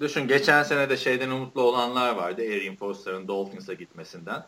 [0.00, 2.42] Düşün geçen sene de şeyden umutlu olanlar vardı.
[2.42, 4.44] Arian Foster'ın Dolphins'a gitmesinden.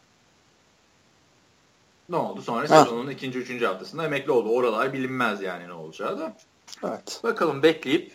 [2.09, 2.43] Ne oldu?
[2.43, 2.85] Sonra ha.
[2.85, 4.49] sezonun ikinci, üçüncü haftasında emekli oldu.
[4.49, 6.37] Oralar bilinmez yani ne olacağı da.
[6.85, 7.21] Evet.
[7.23, 8.13] Bakalım bekleyip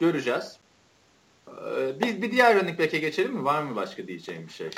[0.00, 0.56] göreceğiz.
[1.64, 3.44] Ee, bir, bir diğer running back'e geçelim mi?
[3.44, 4.70] Var mı başka diyeceğim bir şey?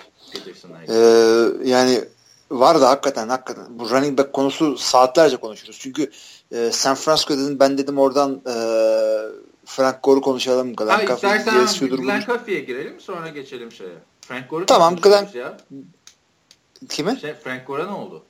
[0.88, 2.04] Ee, yani
[2.50, 5.78] var da hakikaten hakikaten bu running back konusu saatlerce konuşuruz.
[5.80, 6.10] Çünkü
[6.52, 8.54] e, San Francisco dedim ben dedim oradan e,
[9.64, 10.76] Frank Gore'u konuşalım.
[10.76, 13.98] Glenn ha, istersen Glenn Coffey'e girelim sonra geçelim şeye.
[14.20, 15.28] Frank Gore'u Tamam Glenn.
[15.34, 15.56] Ya.
[16.88, 17.16] Kime?
[17.16, 18.22] Şey, Frank Gore'a ne oldu?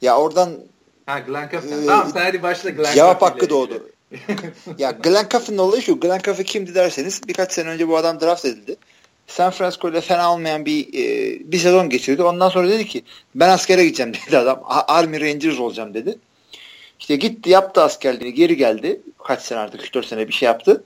[0.00, 0.58] Ya oradan
[1.06, 1.84] Ha Glenn Coffey.
[1.84, 3.88] Ee, tamam sen hadi başla Glenn Cevap hakkı doğdu.
[4.78, 6.00] Ya Glenn Coffey'nin olayı şu.
[6.00, 8.76] Glenn Coffey kimdi derseniz birkaç sene önce bu adam draft edildi.
[9.26, 12.22] San Francisco ile fena olmayan bir e, bir sezon geçirdi.
[12.22, 13.02] Ondan sonra dedi ki
[13.34, 14.62] ben askere gideceğim dedi adam.
[14.66, 16.18] Army Rangers olacağım dedi.
[17.00, 19.00] İşte gitti yaptı askerliğini geri geldi.
[19.24, 20.84] Kaç sene artık 3-4 sene bir şey yaptı.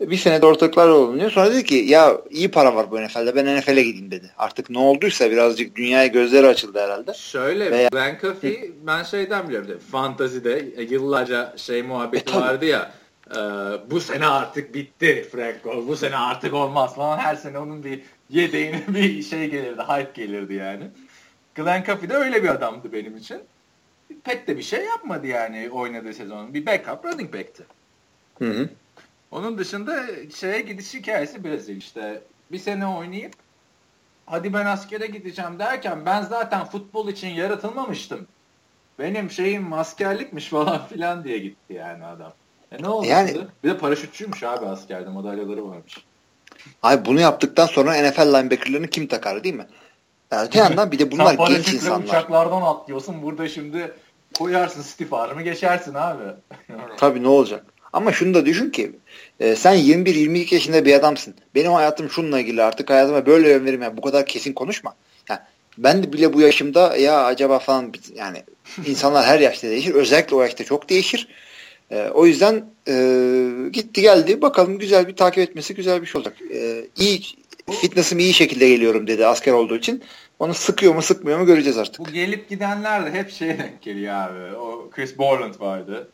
[0.00, 1.30] Bir sene de ortaklar olunuyor.
[1.30, 4.30] Sonra dedi ki ya iyi para var bu NFL'de ben NFL'e gideyim dedi.
[4.38, 7.14] Artık ne olduysa birazcık dünyaya gözleri açıldı herhalde.
[7.14, 7.88] Şöyle Veya...
[7.88, 9.80] Glenn Coffey ben şeyden biliyorum.
[9.90, 12.92] Fantazide yıllarca şey muhabbeti e, vardı ya
[13.30, 13.38] e,
[13.90, 15.88] bu sene artık bitti Franco.
[15.88, 17.18] Bu sene artık olmaz falan.
[17.18, 19.82] Her sene onun bir yedeğine bir şey gelirdi.
[19.82, 20.84] Hype gelirdi yani.
[21.54, 23.38] Glenn Coffey de öyle bir adamdı benim için.
[24.24, 26.54] Pek de bir şey yapmadı yani oynadığı sezon.
[26.54, 27.62] Bir backup running back'ti.
[28.38, 28.68] Hı hı.
[29.30, 32.22] Onun dışında şeye gidiş hikayesi biraz işte.
[32.52, 33.32] Bir sene oynayıp
[34.26, 38.26] hadi ben askere gideceğim derken ben zaten futbol için yaratılmamıştım.
[38.98, 42.32] Benim şeyim askerlikmiş falan filan diye gitti yani adam.
[42.72, 43.06] E ne oldu?
[43.06, 46.04] Yani, bir de paraşütçüymüş abi askerde madalyaları varmış.
[46.82, 49.66] Abi bunu yaptıktan sonra NFL linebacker'larını kim takar değil mi?
[50.32, 52.04] Yani bir yandan bir de bunlar genç insanlar.
[52.04, 53.22] uçaklardan atlıyorsun.
[53.22, 53.94] Burada şimdi
[54.38, 56.24] koyarsın Steve Arm'ı geçersin abi.
[56.96, 57.64] Tabii ne olacak?
[57.92, 58.92] Ama şunu da düşün ki
[59.40, 61.34] e, sen 21-22 yaşında bir adamsın.
[61.54, 63.82] Benim hayatım şununla ilgili artık hayatıma böyle yön verim.
[63.82, 64.94] Yani bu kadar kesin konuşma.
[65.30, 65.40] Yani
[65.78, 68.42] ben de bile bu yaşımda ya acaba falan yani
[68.86, 69.94] insanlar her yaşta değişir.
[69.94, 71.28] Özellikle o yaşta çok değişir.
[71.90, 72.94] E, o yüzden e,
[73.72, 74.42] gitti geldi.
[74.42, 76.36] Bakalım güzel bir takip etmesi güzel bir şey olacak.
[76.54, 77.22] E, iyi
[77.80, 80.02] fitness'im iyi şekilde geliyorum dedi asker olduğu için.
[80.38, 81.98] Onu sıkıyor mu sıkmıyor mu göreceğiz artık.
[81.98, 84.56] Bu gelip gidenler de hep şey denk geliyor abi.
[84.56, 86.08] O Chris Borland vardı.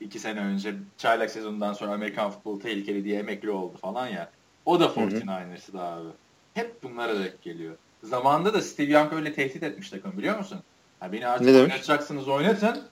[0.00, 4.30] İki sene önce çaylak sezonundan sonra Amerikan futbolu tehlikeli diye emekli oldu falan ya.
[4.64, 6.08] O da 49ers'ı abi.
[6.54, 7.76] Hep bunlara denk geliyor.
[8.02, 10.58] Zamanında da Steve Young öyle tehdit etmiş takım biliyor musun?
[11.00, 12.82] Ha beni artık ne oynatacaksınız oynatın.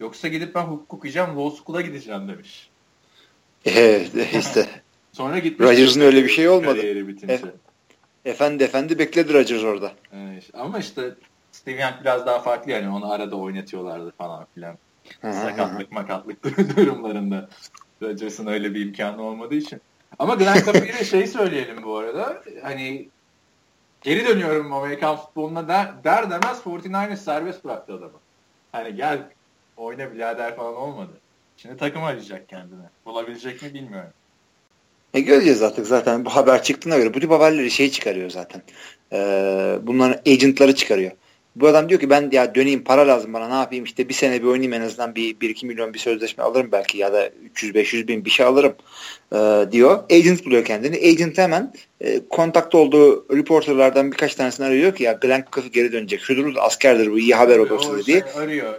[0.00, 2.70] Yoksa gidip ben hukuk okuyacağım, law school'a gideceğim demiş.
[3.64, 4.68] Evet işte.
[5.12, 5.68] Sonra gitmiş.
[5.68, 6.78] Rodgers'ın öyle bir şey olmadı.
[7.28, 7.40] E,
[8.30, 9.92] efendi efendi bekledi Rodgers orada.
[10.12, 11.14] Evet, ama işte
[11.52, 14.78] Steve Young biraz daha farklı yani onu arada oynatıyorlardı falan filan.
[15.22, 16.44] Sakatlık makatlık
[16.76, 17.48] durumlarında.
[18.02, 19.80] Rodgers'ın öyle bir imkanı olmadığı için.
[20.18, 22.42] Ama Glenn Capel'e şey söyleyelim bu arada.
[22.62, 23.08] Hani
[24.02, 28.18] geri dönüyorum Amerikan futboluna der, der demez 49ers serbest bıraktı adamı.
[28.72, 29.18] Hani gel
[29.76, 31.12] oyna birader falan olmadı.
[31.56, 32.88] Şimdi takım arayacak kendine.
[33.06, 34.10] Bulabilecek mi bilmiyorum.
[35.14, 37.14] E göreceğiz artık zaten bu haber çıktığına göre.
[37.14, 38.62] Bu tip haberleri şey çıkarıyor zaten.
[39.12, 41.12] Ee, bunların agentları çıkarıyor.
[41.56, 44.42] Bu adam diyor ki ben ya döneyim para lazım bana ne yapayım işte bir sene
[44.42, 48.08] bir oynayayım en azından bir, bir iki milyon bir sözleşme alırım belki ya da 300-500
[48.08, 48.74] bin bir şey alırım
[49.32, 50.04] e, diyor.
[50.10, 50.96] Agent buluyor kendini.
[50.96, 56.20] Agent hemen e, kontakta olduğu reporterlardan birkaç tanesini arıyor ki ya Glenn Coffey geri dönecek.
[56.20, 58.20] Şudur askerdir bu iyi haber olur diye.
[58.20, 58.74] Şey arıyor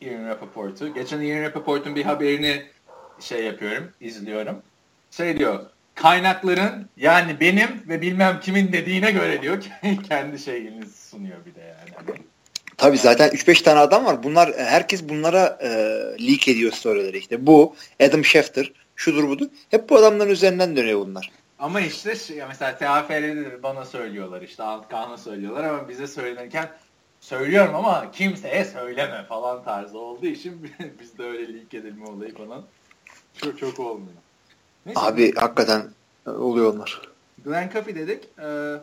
[0.00, 0.94] Ian Rappaport'u.
[0.94, 2.62] Geçen Ian Rappaport'un bir haberini
[3.20, 4.56] şey yapıyorum, izliyorum.
[5.10, 5.60] Şey diyor,
[5.94, 9.70] kaynakların yani benim ve bilmem kimin dediğine göre diyor ki
[10.08, 11.83] kendi şeyini sunuyor bir de yani.
[12.76, 14.22] Tabii zaten 3-5 tane adam var.
[14.22, 15.68] Bunlar herkes bunlara e,
[16.26, 17.46] leak ediyor storyleri işte.
[17.46, 19.46] Bu Adam Schefter, şudur budur.
[19.70, 21.30] Hep bu adamların üzerinden dönüyor bunlar.
[21.58, 26.68] Ama işte şey, mesela TAFL'de bana söylüyorlar işte Alt Kaan'a söylüyorlar ama bize söylenirken
[27.20, 32.62] söylüyorum ama kimseye söyleme falan tarzı olduğu için bizde öyle leak edilme olayı falan
[33.36, 34.16] çok çok olmuyor.
[34.86, 35.00] Neyse.
[35.00, 35.82] Abi hakikaten
[36.26, 37.00] oluyor onlar.
[37.44, 38.24] Glenn Coffey dedik.
[38.38, 38.74] Ee,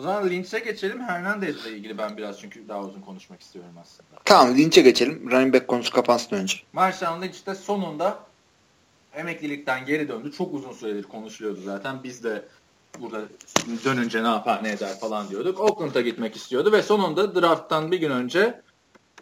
[0.00, 1.00] o zaman Lynch'e geçelim.
[1.00, 4.20] Hernandez'le ilgili ben biraz çünkü daha uzun konuşmak istiyorum aslında.
[4.24, 5.30] Tamam Lynch'e geçelim.
[5.30, 6.56] Running back konusu kapansın önce.
[6.72, 8.18] Marshall Lynch de sonunda
[9.14, 10.32] emeklilikten geri döndü.
[10.32, 12.04] Çok uzun süredir konuşuluyordu zaten.
[12.04, 12.44] Biz de
[13.00, 13.22] burada
[13.84, 15.60] dönünce ne yapar ne eder falan diyorduk.
[15.60, 18.60] Oakland'a gitmek istiyordu ve sonunda drafttan bir gün önce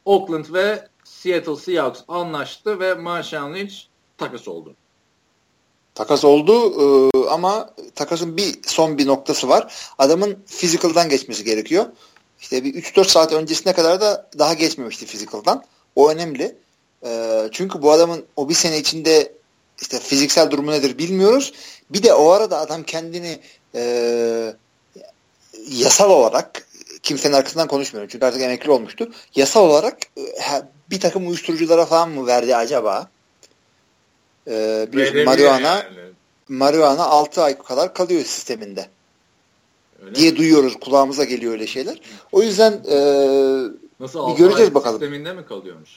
[0.05, 3.75] Oakland ve Seattle Seahawks anlaştı ve Marshall Lynch
[4.19, 4.75] takas oldu.
[5.99, 9.75] Takas oldu e, ama takasın bir son bir noktası var.
[9.99, 11.87] Adamın physical'dan geçmesi gerekiyor.
[12.41, 15.65] İşte bir 3-4 saat öncesine kadar da daha geçmemişti physical'dan.
[15.97, 16.57] O önemli.
[17.05, 19.33] E, çünkü bu adamın o bir sene içinde
[19.81, 21.53] işte fiziksel durumu nedir bilmiyoruz.
[21.91, 23.39] Bir de o arada adam kendini
[23.75, 24.55] e,
[25.71, 26.69] yasal olarak
[27.03, 29.13] kimsenin arkasından konuşmuyorum çünkü artık emekli olmuştu.
[29.35, 30.23] Yasal olarak e,
[30.91, 33.09] bir takım uyuşturuculara falan mı verdi acaba?
[34.49, 35.85] Ee, biliyorsun marihuana yani.
[36.49, 38.89] marihuana 6 ay kadar kalıyor sisteminde.
[40.05, 40.37] Öyle diye mi?
[40.37, 40.81] duyuyoruz.
[40.81, 42.01] Kulağımıza geliyor öyle şeyler.
[42.33, 42.99] O yüzden e,
[44.01, 45.01] Nasıl bir göreceğiz bakalım.
[45.01, 45.91] Sisteminde mi kalıyormuş?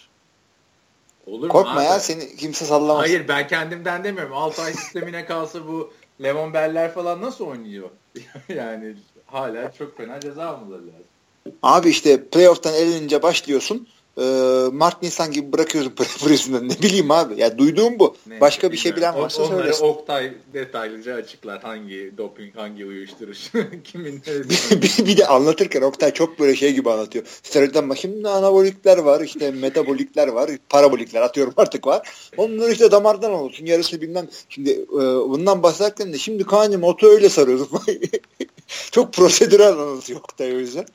[1.28, 1.84] Olur mu Korkma abi?
[1.84, 3.04] ya seni kimse sallamaz.
[3.04, 4.34] Hayır ben kendimden demiyorum.
[4.34, 7.90] Altay sistemine kalsa bu Levon Beller falan nasıl oynuyor?
[8.50, 11.56] yani hala çok fena ceza almaları lazım.
[11.64, 13.88] Abi işte playoff'tan elinince başlıyorsun
[14.22, 15.94] e, Mart Nisan gibi bırakıyorsun
[16.26, 16.70] Prison'ı.
[16.70, 17.40] Ne bileyim abi.
[17.40, 18.16] Ya duyduğum bu.
[18.28, 19.86] Ne, Başka bir şey bilen varsa Onları söylesin.
[19.86, 21.62] Oktay detaylıca açıklar.
[21.62, 23.50] Hangi doping, hangi uyuşturucu,
[23.84, 27.26] kimin bir, bir, bir de anlatırken Oktay çok böyle şey gibi anlatıyor.
[27.44, 32.10] Steroidden bak şimdi anabolikler var, işte metabolikler var, parabolikler atıyorum artık var.
[32.38, 33.66] Onlar işte damardan olsun.
[33.66, 34.28] Yarısı bilmem.
[34.50, 37.82] Şimdi e, bundan bahsederken de şimdi Kaan'cım otu öyle sarıyorsun.
[38.92, 40.86] çok prosedürel anlatıyor Oktay o yüzden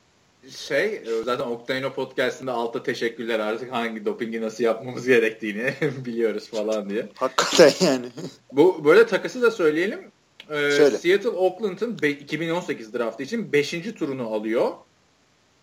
[0.49, 5.73] şey e, zaten Octano podcastında altta teşekkürler artık hangi dopingi nasıl yapmamız gerektiğini
[6.05, 7.09] biliyoruz falan diye.
[7.15, 8.05] Hakikaten yani.
[8.51, 10.11] Bu böyle takası da söyleyelim.
[10.49, 13.71] Ee, Seattle Oakland'ın 2018 draftı için 5.
[13.71, 14.71] turunu alıyor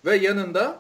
[0.05, 0.79] ve yanında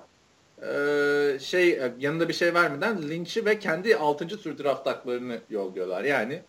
[0.62, 4.28] e, şey e, yanında bir şey vermeden Lynch'i ve kendi 6.
[4.28, 6.04] tur draft haklarını yolluyorlar.
[6.04, 6.42] Yani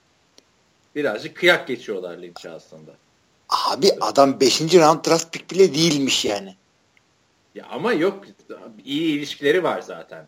[0.95, 2.91] birazcık kıyak geçiyorlar Lynch'e aslında.
[3.49, 4.61] Abi adam 5.
[4.61, 6.55] round draft pick bile değilmiş yani.
[7.55, 8.23] Ya ama yok
[8.85, 10.27] iyi ilişkileri var zaten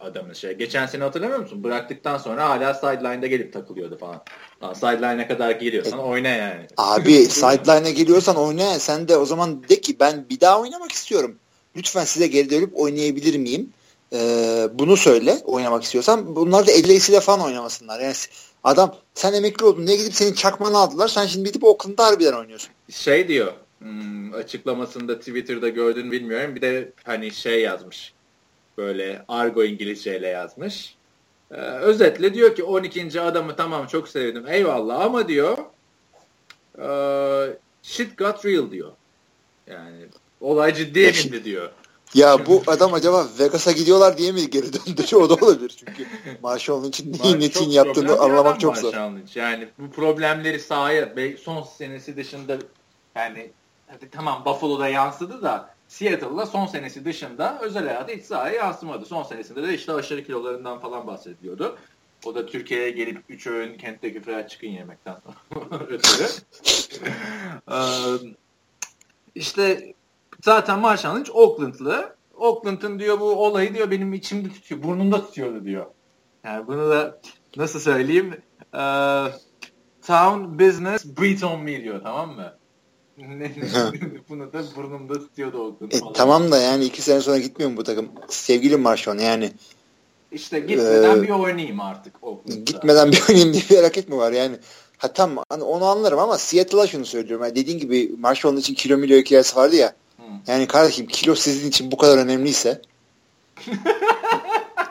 [0.00, 0.52] adamın şey.
[0.52, 1.64] Geçen sene hatırlamıyor musun?
[1.64, 4.22] Bıraktıktan sonra hala sideline'da gelip takılıyordu falan.
[4.62, 6.66] Lan sideline'a kadar geliyorsan e, oyna yani.
[6.76, 8.78] Abi sideline'a geliyorsan oyna.
[8.78, 11.36] Sen de o zaman de ki ben bir daha oynamak istiyorum.
[11.76, 13.72] Lütfen size geri dönüp oynayabilir miyim?
[14.12, 16.36] Ee, bunu söyle oynamak istiyorsan.
[16.36, 18.00] Bunlar da elleysiyle falan oynamasınlar.
[18.00, 18.14] Yani
[18.64, 19.86] adam sen emekli oldun.
[19.86, 21.08] Ne gidip senin çakmanı aldılar.
[21.08, 22.70] Sen şimdi gidip Oakland'da harbiden oynuyorsun.
[22.90, 26.54] Şey diyor hmm, açıklamasında Twitter'da gördün bilmiyorum.
[26.54, 28.12] Bir de hani şey yazmış.
[28.78, 30.94] Böyle argo İngilizceyle yazmış.
[31.50, 33.20] Ee, özetle diyor ki 12.
[33.20, 35.58] adamı tamam çok sevdim eyvallah ama diyor
[36.78, 36.88] e,
[37.82, 38.92] shit got real diyor.
[39.66, 40.06] Yani
[40.40, 41.70] olay ciddiye bindi diyor.
[42.14, 45.02] Ya bu adam acaba Vegas'a gidiyorlar diye mi geri döndü?
[45.16, 46.06] o da olabilir çünkü
[46.42, 48.94] Marshall için neyin için yaptığını anlamak çok zor.
[49.34, 51.14] Yani bu problemleri sahaya
[51.44, 52.58] son senesi dışında
[53.16, 53.50] yani
[53.88, 59.04] hadi tamam Buffalo'da yansıdı da Seattle'da son senesi dışında özel hayatı hiç sahaya yansımadı.
[59.04, 61.78] Son senesinde de işte aşırı kilolarından falan bahsediliyordu.
[62.24, 65.16] O da Türkiye'ye gelip 3 öğün Kentteki Fried Chicken yemekten
[65.88, 66.26] ötürü.
[69.34, 69.94] İşte
[70.42, 72.16] zaten Marshall Lynch Oakland'lı.
[72.36, 75.86] Oakland'ın diyor bu olayı diyor benim içimde tutuyor, burnumda tutuyordu diyor.
[76.44, 77.20] Yani bunu da
[77.56, 78.42] nasıl söyleyeyim?
[78.74, 79.24] Ee,
[80.06, 82.57] town business breathe on me diyor tamam mı?
[84.28, 87.84] Bunu da burnumda tutuyordu o e, Tamam da yani iki sene sonra gitmiyor mu bu
[87.84, 88.08] takım?
[88.28, 89.52] Sevgili Marshall yani.
[90.32, 92.14] İşte gitmeden ee, bir oynayayım artık.
[92.22, 92.60] Oakland'da.
[92.60, 94.56] Gitmeden bir oynayayım diye bir hareket mi var yani?
[94.98, 97.44] Ha tamam hani onu anlarım ama Seattle'a şunu söylüyorum.
[97.44, 99.94] Yani dediğin gibi Marshall'ın için kilo milyo hikayesi vardı ya.
[100.46, 102.82] Yani kardeşim kilo sizin için bu kadar önemliyse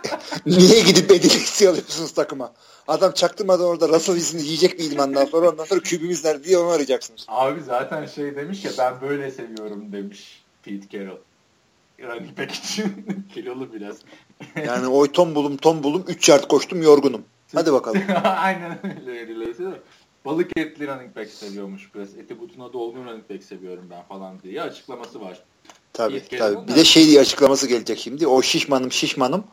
[0.46, 2.54] niye gidip Edilex'i alıyorsunuz takıma?
[2.88, 6.70] Adam çaktırmadan orada Russell Wilson'ı yiyecek mi idmandan sonra ondan sonra kübümüz nerede diye onu
[6.70, 7.26] arayacaksınız.
[7.28, 11.18] Abi zaten şey demiş ya ben böyle seviyorum demiş Pete Carroll.
[12.00, 13.98] Running back için kilolu biraz.
[14.66, 17.24] yani oy ton bulum ton bulum 3 yard koştum yorgunum.
[17.54, 18.02] Hadi bakalım.
[18.24, 19.64] Aynen öyle öyleyse
[20.26, 22.16] Balık etli running back seviyormuş biraz.
[22.18, 25.44] Eti butuna dolgun running back seviyorum ben falan diye açıklaması var.
[25.94, 26.68] Tabii tabii.
[26.68, 28.28] Bir de şey diye açıklaması gelecek şimdi.
[28.28, 29.44] O şişmanım şişmanım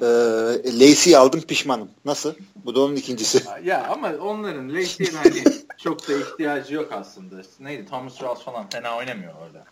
[0.00, 1.90] e, Lacey'i aldım pişmanım.
[2.04, 2.34] Nasıl?
[2.64, 3.44] Bu da onun ikincisi.
[3.64, 5.44] Ya ama onların Lacey'in hani
[5.78, 7.36] çok da ihtiyacı yok aslında.
[7.60, 7.86] Neydi?
[7.86, 9.64] Thomas Ross falan fena oynamıyor orada.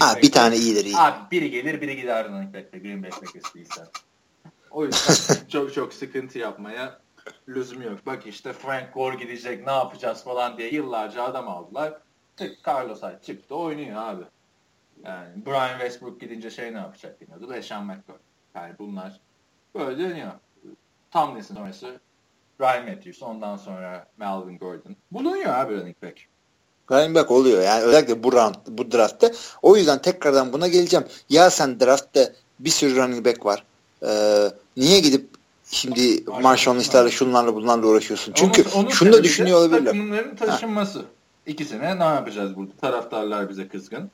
[0.00, 0.96] ha, bir tane iyidir iyi.
[0.96, 3.88] Abi biri gelir biri gider running back'te Green Bay Packers'lıysa.
[4.70, 7.00] O yüzden çok çok sıkıntı yapmaya
[7.48, 8.06] lüzum yok.
[8.06, 11.98] Bak işte Frank Gore gidecek ne yapacağız falan diye yıllarca adam aldılar.
[12.36, 14.22] Tık Carlos Hyde çıktı oynuyor abi.
[15.04, 17.50] Yani Brian Westbrook gidince şey ne yapacak bilmiyordu.
[17.52, 18.16] Leşan McCoy.
[18.62, 19.20] Yani bunlar
[19.74, 20.32] böyle dönüyor.
[21.10, 22.00] Tomlinson sonrası
[22.60, 24.96] Ryan Matthews, ondan sonra Melvin Gordon.
[25.12, 26.18] Bulunuyor abi running back.
[26.90, 29.32] Running back oluyor yani özellikle bu round, bu draftta.
[29.62, 31.06] O yüzden tekrardan buna geleceğim.
[31.28, 33.64] Ya sen draftta bir sürü running back var.
[34.02, 35.28] Ee, niye gidip
[35.70, 38.32] şimdi Marshall Lynch'lerle şunlarla bunlarla uğraşıyorsun?
[38.32, 39.92] Çünkü onun, onun şunu da düşünüyor olabilirler.
[39.92, 40.98] Takımların taşınması.
[40.98, 41.04] Ha.
[41.46, 42.72] İkisine ne yapacağız burada?
[42.80, 44.10] Taraftarlar bize kızgın,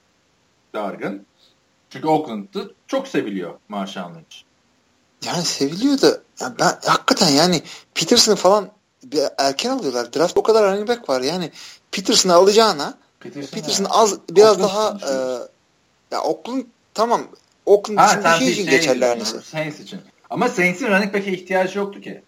[0.74, 1.26] dargın.
[1.94, 4.37] Çünkü Oakland'da çok seviliyor Marshall Lynch.
[5.24, 7.62] Yani seviliyor da yani ben hakikaten yani
[7.94, 8.70] Peterson'ı falan
[9.38, 10.12] erken alıyorlar.
[10.12, 11.20] Draft o kadar running back var.
[11.20, 11.50] Yani
[11.92, 15.14] Peterson'ı alacağına Peterson, Peterson az biraz Oakland daha e,
[16.11, 17.22] ya Oakland tamam
[17.66, 20.00] Oakland ha, için bir şey için geçerli her Saints için.
[20.30, 22.22] Ama Saints'in running back'e ihtiyacı yoktu ki.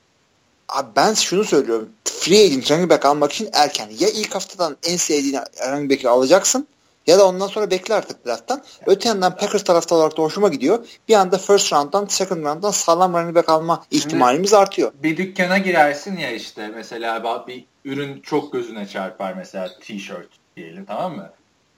[0.68, 1.88] Abi ben şunu söylüyorum.
[2.04, 3.88] Free agent running back almak için erken.
[3.98, 6.66] Ya ilk haftadan en sevdiğin running back'i alacaksın
[7.06, 8.62] Ya da ondan sonra bekle artık drafttan.
[8.86, 10.86] Öte yandan Packers taraftar olarak da hoşuma gidiyor.
[11.08, 14.92] Bir anda first round'dan second round'dan sağlam running back alma ihtimalimiz Şimdi, artıyor.
[15.02, 21.16] Bir dükkana girersin ya işte mesela bir ürün çok gözüne çarpar mesela t-shirt diyelim tamam
[21.16, 21.30] mı?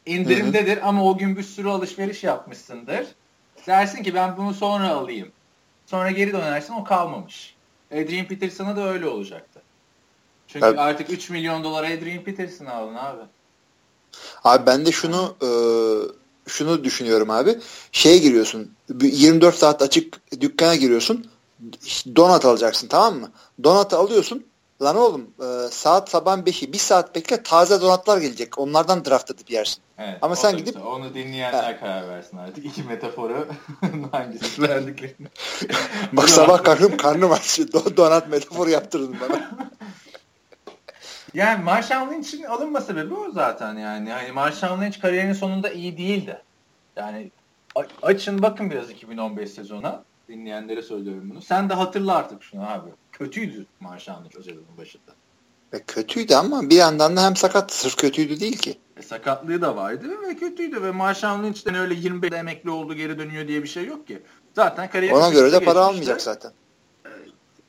[0.07, 3.07] İndirimdedir ama o gün bir sürü alışveriş yapmışsındır.
[3.67, 5.29] Dersin ki ben bunu sonra alayım.
[5.87, 7.55] Sonra geri dönersin o kalmamış.
[7.93, 9.63] Adrian Peterson'a da öyle olacaktı.
[10.49, 10.81] Çünkü Tabii.
[10.81, 13.21] artık 3 milyon dolara Adrian Peterson aldın abi.
[14.45, 15.49] Abi ben de şunu e,
[16.49, 17.59] şunu düşünüyorum abi.
[17.93, 18.71] Şeye giriyorsun.
[19.03, 21.27] 24 saat açık dükkana giriyorsun.
[22.17, 23.31] Donat alacaksın tamam mı?
[23.65, 24.45] Donatı alıyorsun.
[24.83, 28.59] Lan oğlum e, saat sabah 5'i bir saat bekle taze donatlar gelecek.
[28.59, 29.83] Onlardan draft edip yersin.
[29.99, 31.81] Evet, Ama sen gidip onu dinleyenler he.
[31.81, 32.67] karar versin artık.
[32.67, 33.47] İki metaforu
[34.13, 35.29] hangisi verdiklerini.
[36.13, 37.59] Bak sabah karnım karnım aç.
[37.97, 39.51] Donat metaforu yaptırdın bana.
[41.35, 44.11] Yani Marshall Lynch'in alınma sebebi o zaten yani.
[44.11, 46.43] Hani Marshall Lynch kariyerinin sonunda iyi değildi.
[46.97, 47.31] Yani
[48.03, 50.03] açın bakın biraz 2015 sezona.
[50.29, 51.43] Dinleyenlere söylüyorum bunu.
[51.43, 52.89] Sen de hatırla artık şunu abi.
[53.13, 55.13] Kötüydü Marshall Lynch o sezonun başında.
[55.73, 58.79] E kötüydü ama bir yandan da hem sakat sırf kötüydü değil ki.
[58.97, 63.49] E, sakatlığı da vardı ve kötüydü ve Marshall Lynch'ten öyle 25 emekli oldu geri dönüyor
[63.49, 64.23] diye bir şey yok ki.
[64.55, 66.53] Zaten kariyer Ona göre de para almayacak zaten.
[67.07, 67.11] E,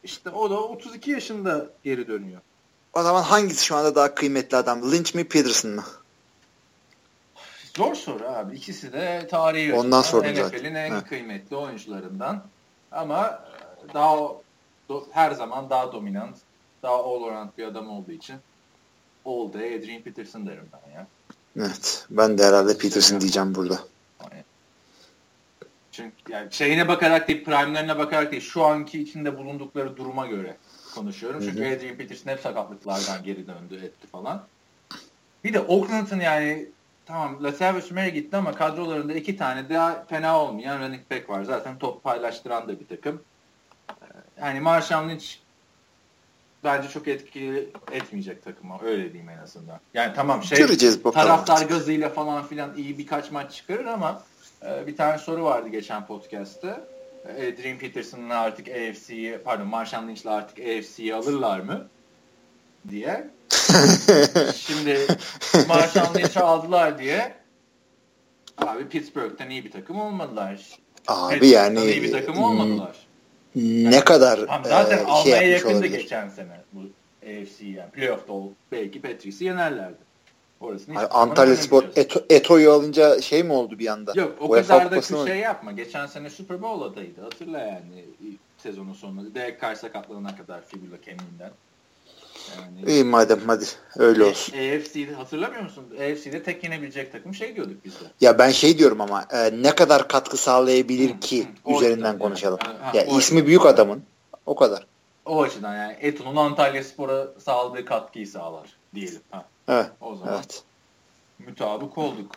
[0.04, 2.41] işte o da 32 yaşında geri dönüyor.
[2.93, 4.91] O zaman hangisi şu anda daha kıymetli adam?
[4.91, 5.84] Lynch mi Peterson mı?
[7.78, 8.56] Zor soru abi.
[8.56, 11.02] İkisi de tarihi Ondan sordum NFL'in en Heh.
[11.02, 12.43] kıymetli oyuncularından.
[12.91, 13.45] Ama
[13.93, 14.17] daha
[14.89, 16.36] do, her zaman daha dominant,
[16.84, 18.36] daha all around bir adam olduğu için
[19.25, 21.08] all day Adrian Peterson derim ben ya.
[21.58, 22.06] Evet.
[22.10, 23.80] Ben de herhalde Peterson diyeceğim burada.
[25.91, 30.58] Çünkü yani şeyine bakarak değil, prime'lerine bakarak değil, şu anki içinde bulundukları duruma göre
[30.95, 31.41] konuşuyorum.
[31.41, 31.75] Çünkü Hı-hı.
[31.75, 34.43] Adrian Peterson hep sakatlıklardan geri döndü etti falan.
[35.43, 36.65] Bir de Oakland'ın yani
[37.06, 41.43] tamam Latavius Murray gitti ama kadrolarında iki tane daha fena olmayan running back var.
[41.43, 43.21] Zaten top paylaştıran da bir takım.
[43.89, 44.06] Ee,
[44.41, 45.25] yani Marshall Lynch
[46.63, 48.80] bence çok etkili etmeyecek takıma.
[48.84, 49.80] Öyle diyeyim en azından.
[49.93, 54.23] Yani tamam şey Göreceğiz taraftar gazıyla falan filan iyi birkaç maç çıkarır ama
[54.65, 56.06] e, bir tane soru vardı geçen
[57.30, 61.88] podcast'ta Adrian Peterson'la artık AFC'yi pardon Marshall Lynch'la artık AFC'yi alırlar mı
[62.89, 63.30] diye.
[64.56, 65.08] Şimdi
[65.68, 67.34] Marshall Lynch'i aldılar diye
[68.58, 70.80] abi Pittsburgh'ten iyi bir takım olmadılar.
[71.08, 72.96] Abi yani iyi bir takım olmadılar.
[73.56, 76.80] Ne yani, kadar zaten e, almaya şey yakındı geçen sene bu
[77.24, 80.09] AFC yani playoff'ta ol, belki Patrice'i yenerlerdi.
[80.62, 84.13] Orasını Antalya Spor Eto, Eto'yu alınca şey mi oldu bir anda?
[84.15, 85.72] Yok o UEFA kadar da şey yapma.
[85.72, 87.22] Geçen sene Super Bowl adayıydı.
[87.22, 88.06] Hatırla yani
[88.58, 89.36] sezonun sonunda.
[89.36, 91.52] Derek Carr sakatlanana kadar fibula kemiğinden.
[92.58, 93.65] Yani, İyi madem hadi
[93.98, 94.54] öyle olsun.
[94.54, 95.86] AFC'de hatırlamıyor musun?
[95.95, 98.06] AFC'de tek yenebilecek takım şey diyorduk biz de.
[98.22, 102.60] Ya ben şey diyorum ama e, ne kadar katkı sağlayabilir ki hı, üzerinden konuşalım.
[102.65, 104.04] Yani, ha, ya ismi büyük adamın.
[104.45, 104.86] O kadar.
[105.26, 109.22] O açıdan yani Eto'nun Antalya Spor'a sağladığı katkıyı sağlar diyelim.
[109.32, 109.45] Ha.
[109.69, 109.91] Evet.
[110.01, 110.63] O zaman evet.
[111.39, 112.36] mütabık olduk.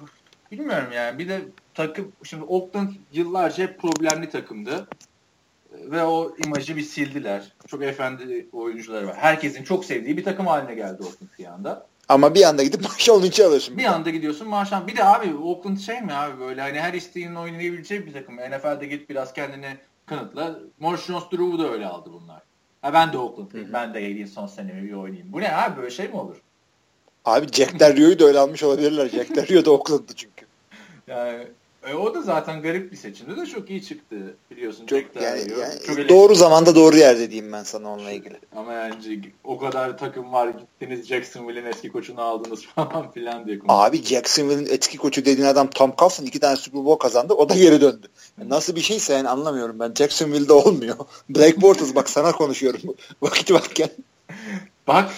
[0.51, 1.19] Bilmiyorum yani.
[1.19, 1.41] Bir de
[1.75, 4.87] takım şimdi Oakland yıllarca hep problemli takımdı.
[5.73, 7.53] Ve o imajı bir sildiler.
[7.67, 9.17] Çok efendi oyuncuları var.
[9.17, 11.87] Herkesin çok sevdiği bir takım haline geldi Oakland bir anda.
[12.09, 13.79] Ama bir anda gidip Marshall Lynch'i alıyorsun.
[13.79, 14.87] Bir anda gidiyorsun Marshall.
[14.87, 18.37] Bir de abi Oakland şey mi abi böyle hani her isteğinin oynayabileceği bir takım.
[18.37, 20.59] NFL'de git biraz kendini kanıtla.
[20.81, 22.43] Maurice Jones-Drew'u da öyle aldı bunlar.
[22.83, 23.73] Ha ben de Oakland'lıyım.
[23.73, 25.33] Ben de geleyim son senemi bir oynayayım.
[25.33, 26.37] Bu ne abi böyle şey mi olur?
[27.25, 29.09] Abi Jack Del Rio'yu da öyle almış olabilirler.
[29.09, 30.47] Jack Del Rio da Oakland'dı çünkü.
[31.07, 31.47] Yani
[31.87, 34.17] e, o da zaten garip bir seçimdi de çok iyi çıktı
[34.51, 34.87] biliyorsun.
[34.87, 38.39] Çok, Jack yani, yani çok doğru zamanda doğru yerde diyeyim ben sana onunla ilgili.
[38.57, 43.87] Ama yani o kadar takım var gittiniz Jacksonville'in eski koçunu aldınız falan filan diye konuşuyor.
[43.87, 47.55] Abi Jacksonville'in eski koçu dediğin adam Tom Coughlin iki tane Super Bowl kazandı o da
[47.55, 48.07] geri döndü.
[48.39, 50.97] Yani nasıl bir şeyse yani anlamıyorum ben Jacksonville'de olmuyor.
[51.29, 52.81] Black Bortles bak sana konuşuyorum
[53.23, 53.91] vakit varken.
[54.87, 55.11] Bak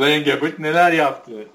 [0.00, 1.32] Blaine Gabbert neler yaptı.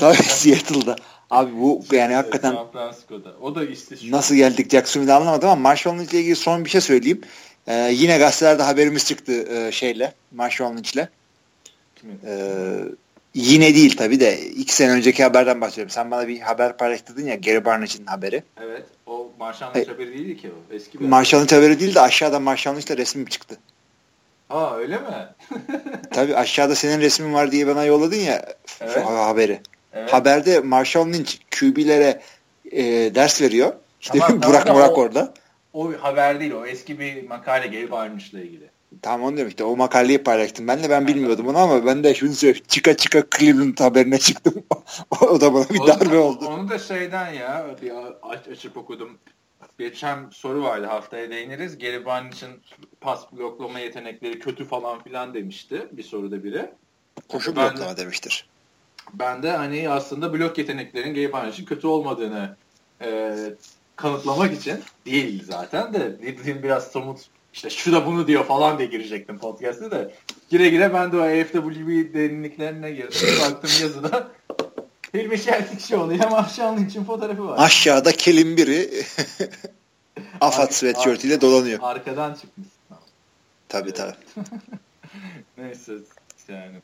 [0.00, 0.96] Tabii Seattle'da.
[1.30, 3.34] Abi bu yani hakikaten San Francisco'da.
[3.40, 6.70] O da işte şu nasıl geldik Jacksonville'de anlamadım ama Marshall Lynch ile ilgili son bir
[6.70, 7.20] şey söyleyeyim.
[7.66, 11.08] Ee, yine gazetelerde haberimiz çıktı e, şeyle Marshall Lynch'le.
[12.26, 12.84] Ee,
[13.34, 15.90] yine değil tabi de iki sene önceki haberden bahsediyorum.
[15.90, 18.42] Sen bana bir haber paylaştırdın ya Gary Barnage'in haberi.
[18.62, 18.84] Evet.
[19.06, 20.74] O Marshall Lynch haberi değildi ki o.
[20.74, 23.58] Eski bir Marshall Lynch haberi değil de aşağıda Marshall Lynch'le resmim çıktı.
[24.50, 25.28] Aa öyle mi?
[26.10, 28.44] Tabii aşağıda senin resmin var diye bana yolladın ya
[28.80, 29.04] evet.
[29.06, 29.60] haberi.
[29.92, 30.12] Evet.
[30.12, 32.20] Haberde Marshall Lynch QB'lere
[32.72, 32.84] e,
[33.14, 33.72] ders veriyor.
[34.00, 35.34] İşte tamam, Burak tamam, Burak o, orada.
[35.72, 38.70] O haber değil o eski bir makale Gary Barnage'la ilgili.
[39.02, 40.68] Tamam onu diyorum işte o makaleyi paylaştım.
[40.68, 42.64] Ben de ben bilmiyordum onu ama ben de şunu söyleyeyim.
[42.68, 44.54] Çıka çıka Cleveland haberine çıktım.
[45.20, 46.46] o da bana bir darbe oldu.
[46.46, 47.92] Onu da şeyden ya bir
[48.22, 49.18] aç, açıp okudum.
[49.78, 51.78] Geçen soru vardı haftaya değiniriz.
[51.78, 52.48] Geri için
[53.00, 56.70] pas bloklama yetenekleri kötü falan filan demişti bir soruda biri.
[57.28, 58.48] Koşu ben bloklama de, demiştir.
[59.14, 62.56] Ben de hani aslında blok yeteneklerin Gary için kötü olmadığını
[63.02, 63.36] e,
[63.96, 67.20] kanıtlamak için değil zaten de dediğim biraz somut
[67.52, 70.14] işte şu da bunu diyor falan diye girecektim podcast'te de
[70.50, 73.28] gire gire ben de o AFWB derinliklerine girdim.
[73.42, 74.28] Baktım yazıda
[75.14, 77.56] Hilmi Çeltik Şoğlu ile Marşanlı için fotoğrafı var.
[77.58, 78.90] Aşağıda kelim biri
[80.40, 81.78] Afat sweatshirt ile dolanıyor.
[81.82, 82.68] Arkadan çıkmış.
[83.68, 84.14] Tabii tabii.
[85.58, 85.92] Neyse
[86.48, 86.76] yani.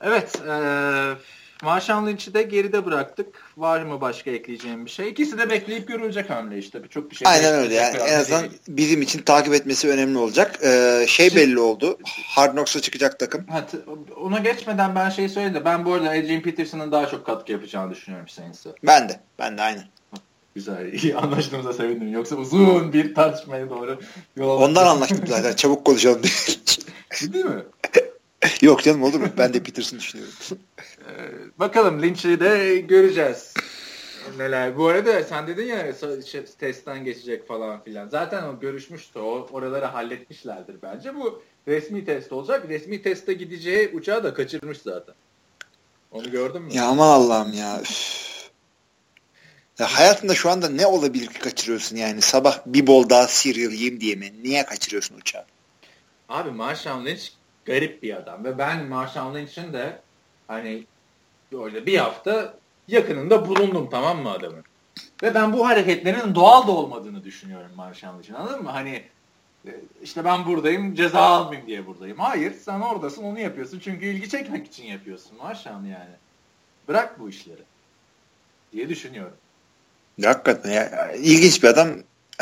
[0.00, 0.40] Evet.
[0.46, 1.14] Eee
[1.62, 3.26] Marshall Lynch'i de geride bıraktık.
[3.56, 5.08] Var mı başka ekleyeceğim bir şey?
[5.08, 6.80] İkisi de bekleyip görülecek hamle işte.
[6.90, 7.28] Çok bir şey.
[7.28, 7.74] Aynen öyle.
[7.74, 8.60] Yani en azından değil.
[8.68, 10.58] bizim için takip etmesi önemli olacak.
[10.64, 11.98] Ee, şey Şimdi, belli oldu.
[12.04, 13.46] Hard Knocks'a çıkacak takım.
[13.46, 13.66] Ha,
[14.16, 17.90] ona geçmeden ben şey söyleyeyim de ben bu arada Adrian Peterson'ın daha çok katkı yapacağını
[17.90, 18.70] düşünüyorum Saints'e.
[18.86, 19.20] Ben de.
[19.38, 19.84] Ben de aynı.
[20.54, 20.92] Güzel.
[20.92, 22.12] İyi anlaştığımıza sevindim.
[22.12, 24.00] Yoksa uzun bir tartışmaya doğru
[24.36, 25.52] yol Ondan anlaştık zaten.
[25.56, 27.32] Çabuk konuşalım diye.
[27.32, 27.62] Değil mi?
[28.62, 29.28] Yok canım olur mu?
[29.38, 30.34] Ben de Peterson düşünüyorum.
[31.00, 33.54] Ee, bakalım Lynch'i de göreceğiz.
[34.38, 34.76] Neler.
[34.78, 35.92] Bu arada sen dedin ya
[36.26, 38.08] şey, testten geçecek falan filan.
[38.08, 39.18] Zaten o görüşmüştü.
[39.18, 41.14] O oraları halletmişlerdir bence.
[41.14, 42.68] Bu resmi test olacak.
[42.68, 45.14] Resmi teste gideceği uçağı da kaçırmış zaten.
[46.12, 46.74] Onu gördün mü?
[46.74, 47.82] Ya aman Allah'ım ya.
[49.78, 49.96] ya.
[49.96, 52.22] Hayatında şu anda ne olabilir ki kaçırıyorsun yani?
[52.22, 54.32] Sabah bir bol daha cereal yiyeyim diye mi?
[54.42, 55.44] Niye kaçırıyorsun uçağı?
[56.28, 57.28] Abi Marshall Lynch
[57.64, 58.44] garip bir adam.
[58.44, 60.00] Ve ben Marshall Lynch'in de
[60.50, 60.84] hani
[61.52, 62.54] böyle bir hafta
[62.88, 64.64] yakınında bulundum tamam mı adamın?
[65.22, 68.70] Ve ben bu hareketlerin doğal da olmadığını düşünüyorum Marshall için anladın mı?
[68.70, 69.02] Hani
[69.66, 69.70] e,
[70.02, 72.18] işte ben buradayım ceza almayayım diye buradayım.
[72.18, 76.14] Hayır sen oradasın onu yapıyorsun çünkü ilgi çekmek için yapıyorsun Marshall yani.
[76.88, 77.62] Bırak bu işleri
[78.72, 79.36] diye düşünüyorum.
[80.24, 81.88] Hakikaten ya, ilginç bir adam.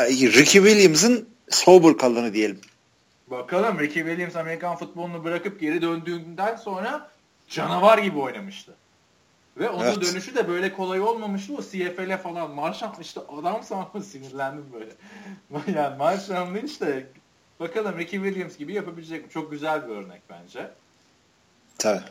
[0.09, 2.61] Ricky Williams'ın sober kalanı diyelim.
[3.27, 7.09] Bakalım Ricky Williams Amerikan futbolunu bırakıp geri döndüğünden sonra
[7.49, 8.73] canavar gibi oynamıştı.
[9.57, 10.01] Ve onun evet.
[10.01, 11.53] dönüşü de böyle kolay olmamıştı.
[11.55, 14.91] O CFL'e falan Marshall işte adam sanma sinirlendim böyle.
[15.79, 17.07] yani Marshall Lynch de
[17.59, 19.31] bakalım Ricky Williams gibi yapabilecek mi?
[19.31, 20.71] Çok güzel bir örnek bence.
[21.77, 22.01] Tabii.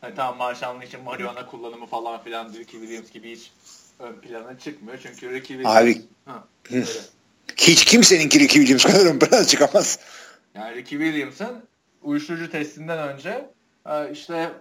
[0.00, 3.52] Hani tamam Marshall Lynch'in marihuana kullanımı falan filan Ricky Williams gibi hiç
[3.98, 4.98] ön plana çıkmıyor.
[5.02, 5.76] Çünkü Ricky Williams...
[5.76, 6.44] Abi ha,
[7.56, 9.98] hiç kimseninki Ricky Williams kadar ön plana çıkamaz.
[10.54, 11.62] Yani Ricky Williams'ın
[12.02, 13.50] uyuşturucu testinden önce
[13.86, 14.52] e, işte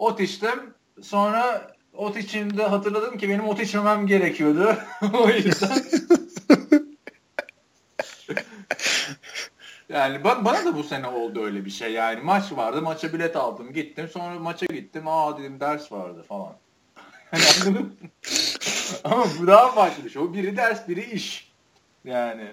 [0.00, 0.74] ot içtim.
[1.02, 4.76] Sonra ot içimde hatırladım ki benim ot içmemem gerekiyordu.
[5.14, 5.70] o yüzden
[9.88, 11.92] Yani bana, bana da bu sene oldu öyle bir şey.
[11.92, 12.82] Yani maç vardı.
[12.82, 13.72] Maça bilet aldım.
[13.72, 14.08] Gittim.
[14.12, 15.08] Sonra maça gittim.
[15.08, 16.56] Aa dedim ders vardı falan.
[19.04, 20.22] Ama bu daha farklı bir şey.
[20.22, 21.52] O biri ders, biri iş.
[22.04, 22.46] Yani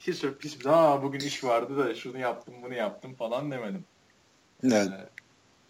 [0.00, 3.84] hiç hiç aa bugün iş vardı da şunu yaptım bunu yaptım falan demedim.
[4.64, 4.88] Evet.
[4.88, 5.15] Ee,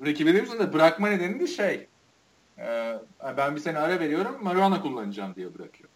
[0.04, 1.86] Ricky Williams'ın da bırakma nedeni de şey
[2.58, 2.94] e,
[3.36, 5.88] ben bir sene ara veriyorum marihuana kullanacağım diye bırakıyor.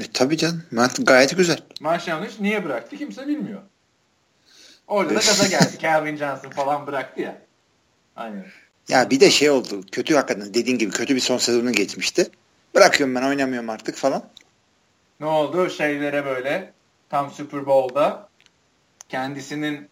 [0.00, 0.62] E tabii canım.
[0.98, 1.58] Gayet güzel.
[2.06, 2.40] Yanlış.
[2.40, 3.60] Niye bıraktı kimse bilmiyor.
[4.86, 5.78] Orada da gaza geldi.
[5.78, 7.42] Calvin Johnson falan bıraktı ya.
[8.16, 8.46] Aynen.
[8.88, 9.80] Ya bir de şey oldu.
[9.92, 12.30] Kötü hakikaten dediğin gibi kötü bir son sezonu geçmişti.
[12.74, 14.24] Bırakıyorum ben oynamıyorum artık falan.
[15.20, 15.70] Ne oldu?
[15.70, 16.72] Şeylere böyle
[17.10, 18.28] tam Super Bowl'da
[19.08, 19.88] kendisinin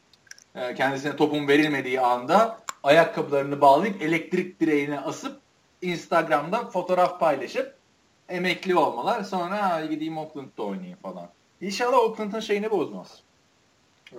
[0.54, 5.36] e, kendisine topun verilmediği anda ayakkabılarını bağlayıp elektrik direğine asıp
[5.82, 7.74] Instagram'dan fotoğraf paylaşıp
[8.28, 9.24] emekli olmalar.
[9.24, 11.28] Sonra gideyim Oakland'da oynayayım falan.
[11.60, 13.08] İnşallah Oakland'ın şeyini bozmaz.
[14.12, 14.16] Ee,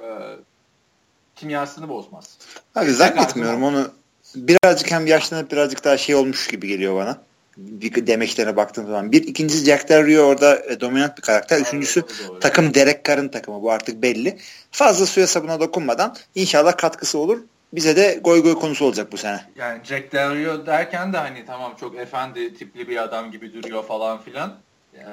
[1.36, 2.38] kimyasını bozmaz.
[2.76, 3.92] Abi zannetmiyorum onu
[4.36, 7.18] birazcık hem yaşlanıp birazcık daha şey olmuş gibi geliyor bana
[7.58, 9.12] bir demeçlerine baktığım zaman.
[9.12, 11.60] Bir, ikincisi Jack Del Rio orada e, dominant bir karakter.
[11.60, 13.62] Üçüncüsü doğru, takım Derek Carr'ın takımı.
[13.62, 14.38] Bu artık belli.
[14.72, 17.40] Fazla suya sabuna dokunmadan inşallah katkısı olur.
[17.74, 19.42] Bize de goy goy konusu olacak bu sene.
[19.56, 23.84] Yani Jack Del Rio derken de hani tamam çok efendi tipli bir adam gibi duruyor
[23.84, 24.54] falan filan.
[24.96, 25.06] Ee,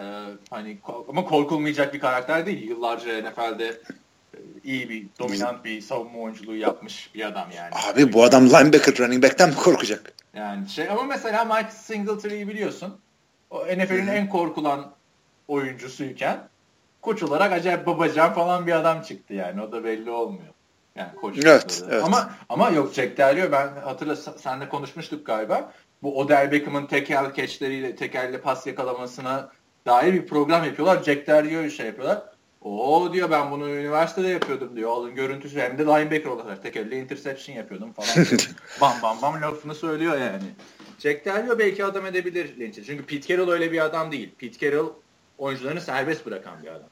[0.51, 2.69] hani ama korkulmayacak bir karakter değil.
[2.69, 7.71] Yıllarca NFL'de e, iyi bir dominant bir savunma oyunculuğu yapmış bir adam yani.
[7.91, 10.13] Abi bu adam linebacker running back'ten mi korkacak?
[10.35, 12.99] Yani şey ama mesela Mike Singletary'i biliyorsun.
[13.51, 14.93] O NFL'in en korkulan
[15.49, 16.49] oyuncusuyken
[17.03, 19.63] koç olarak acayip babacan falan bir adam çıktı yani.
[19.63, 20.55] O da belli olmuyor.
[20.97, 21.11] Yani.
[21.45, 22.05] Evet, evet.
[22.05, 25.73] Ama ama yok Jack Delio ben hatırla senle konuşmuştuk galiba.
[26.03, 29.51] Bu Odell Beckham'ın tekel keçleriyle tekerle pas yakalamasına
[29.87, 31.03] dair bir program yapıyorlar.
[31.03, 32.23] Jack Delio'yu şey yapıyorlar.
[32.61, 34.91] O diyor ben bunu üniversitede yapıyordum diyor.
[34.91, 38.27] Alın görüntüsü hem de linebacker olarak tek elle interception yapıyordum falan.
[38.81, 40.45] bam bam bam lafını söylüyor yani.
[40.99, 42.85] Jack Delio belki adam edebilir Lynch'i.
[42.85, 44.31] Çünkü Pete Carroll öyle bir adam değil.
[44.39, 44.93] Pete Carroll
[45.39, 46.89] oyuncularını serbest bırakan bir adam.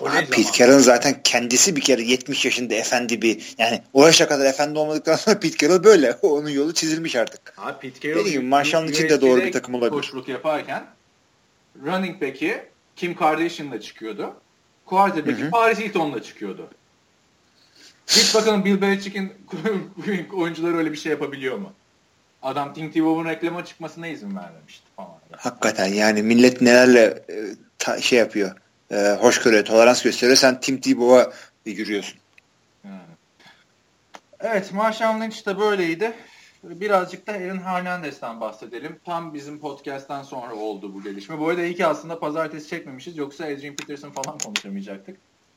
[0.00, 4.46] Abi Pete Carroll'ın zaten kendisi bir kere 70 yaşında efendi bir yani o yaşa kadar
[4.46, 6.12] efendi olmadıktan sonra Pete Carroll böyle.
[6.22, 7.54] Onun yolu çizilmiş artık.
[7.56, 9.90] Abi Pete Carroll Dediğim gibi Marshall'ın için de doğru bir takım olabilir.
[9.90, 10.86] Koçluk yaparken
[11.86, 12.62] running back'i
[12.96, 14.34] Kim Kardashian'la çıkıyordu.
[14.86, 16.68] Quarterback'i Paris Hilton'la çıkıyordu.
[18.06, 19.32] Git bakalım Bill Belichick'in
[20.32, 21.72] oyuncuları öyle bir şey yapabiliyor mu?
[22.42, 25.10] Adam Tim Tebow'un reklama çıkmasına izin vermemişti falan.
[25.36, 27.34] Hakikaten yani millet nelerle e,
[27.78, 28.52] ta, şey yapıyor.
[28.90, 30.36] E, hoşgörü, tolerans gösteriyor.
[30.36, 31.32] Sen Tim Tebow'a
[31.64, 32.20] yürüyorsun.
[34.40, 36.14] Evet Marshall Lynch de böyleydi.
[36.64, 38.98] Birazcık da Aaron Hernandez'den bahsedelim.
[39.04, 41.38] Tam bizim podcast'tan sonra oldu bu gelişme.
[41.38, 43.16] Bu arada iyi ki aslında pazartesi çekmemişiz.
[43.16, 45.16] Yoksa Adrian Peterson falan konuşamayacaktık.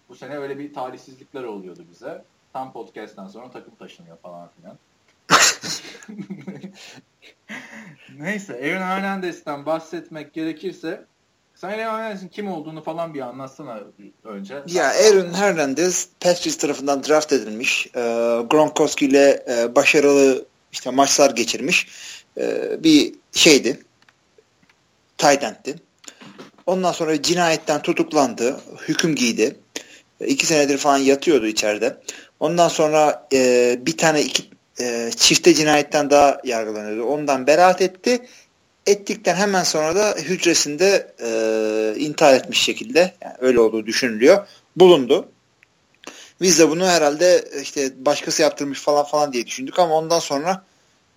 [0.10, 2.24] Bu sene öyle bir talihsizlikler oluyordu bize.
[2.54, 4.78] Tam podcast'tan sonra takım taşınıyor falan filan.
[8.20, 11.06] Neyse Aaron Hernandez'den bahsetmek gerekirse
[11.64, 13.80] sen Hernandez'in kim olduğunu falan bir anlatsana
[14.24, 14.64] önce.
[14.68, 17.88] Ya Aaron Hernandez Patriots tarafından draft edilmiş.
[17.88, 18.02] E,
[18.50, 21.88] Gronkowski ile e, başarılı işte maçlar geçirmiş.
[22.38, 23.80] E, bir şeydi.
[25.18, 25.76] Tight end'ti.
[26.66, 28.60] Ondan sonra cinayetten tutuklandı.
[28.88, 29.56] Hüküm giydi.
[30.22, 31.98] E, iki senedir falan yatıyordu içeride.
[32.40, 34.44] Ondan sonra e, bir tane iki
[34.80, 37.04] e, çifte cinayetten daha yargılanıyordu.
[37.04, 38.28] Ondan beraat etti.
[38.88, 44.48] Ettikten hemen sonra da hücresinde e, intihar etmiş şekilde yani öyle olduğu düşünülüyor.
[44.76, 45.30] Bulundu.
[46.42, 50.64] Biz de bunu herhalde işte başkası yaptırmış falan falan diye düşündük ama ondan sonra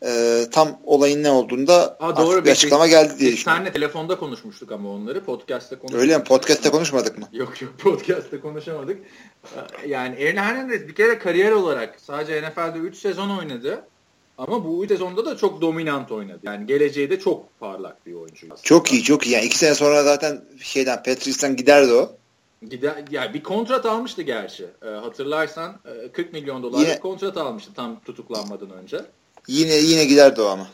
[0.03, 3.39] e, tam olayın ne olduğunda ha, doğru, bir açıklama geldi diye biz.
[3.39, 6.03] Senle telefonda konuşmuştuk ama onları podcast'ta konuşmadık.
[6.03, 6.25] Öyle mi?
[6.25, 7.29] Podcast'ta konuşmadık mı?
[7.33, 8.99] Yok yok podcast'ta konuşamadık.
[9.87, 13.85] Yani Aaron Hernandez bir kere kariyer olarak sadece NFL'de 3 sezon oynadı.
[14.39, 16.41] Ama bu sezonda da çok dominant oynadı.
[16.43, 18.47] Yani geleceği de çok parlak bir oyuncu.
[18.47, 18.63] Aslında.
[18.63, 19.35] Çok iyi çok iyi.
[19.35, 22.17] Yani iki sene sonra zaten şeyden Patrice'den giderdi o.
[22.71, 24.67] Gider, yani bir kontrat almıştı gerçi.
[24.83, 29.01] E, hatırlarsan e, 40 milyon dolar bir kontrat almıştı tam tutuklanmadan önce.
[29.49, 30.69] Yine yine giderdi o ama.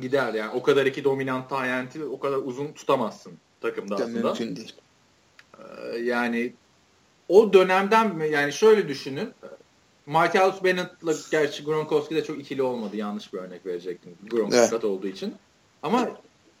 [0.00, 0.50] Gider yani.
[0.50, 4.28] O kadar iki dominant talenti o kadar uzun tutamazsın takımda aslında.
[4.28, 4.74] Mümkün değil.
[5.58, 6.52] Ee, yani
[7.28, 9.30] o dönemden yani şöyle düşünün.
[10.12, 12.96] Martellus Bennett'la gerçi Gronkowski de çok ikili olmadı.
[12.96, 14.14] Yanlış bir örnek verecektim.
[14.30, 14.84] Gronk evet.
[14.84, 15.34] olduğu için.
[15.82, 16.08] Ama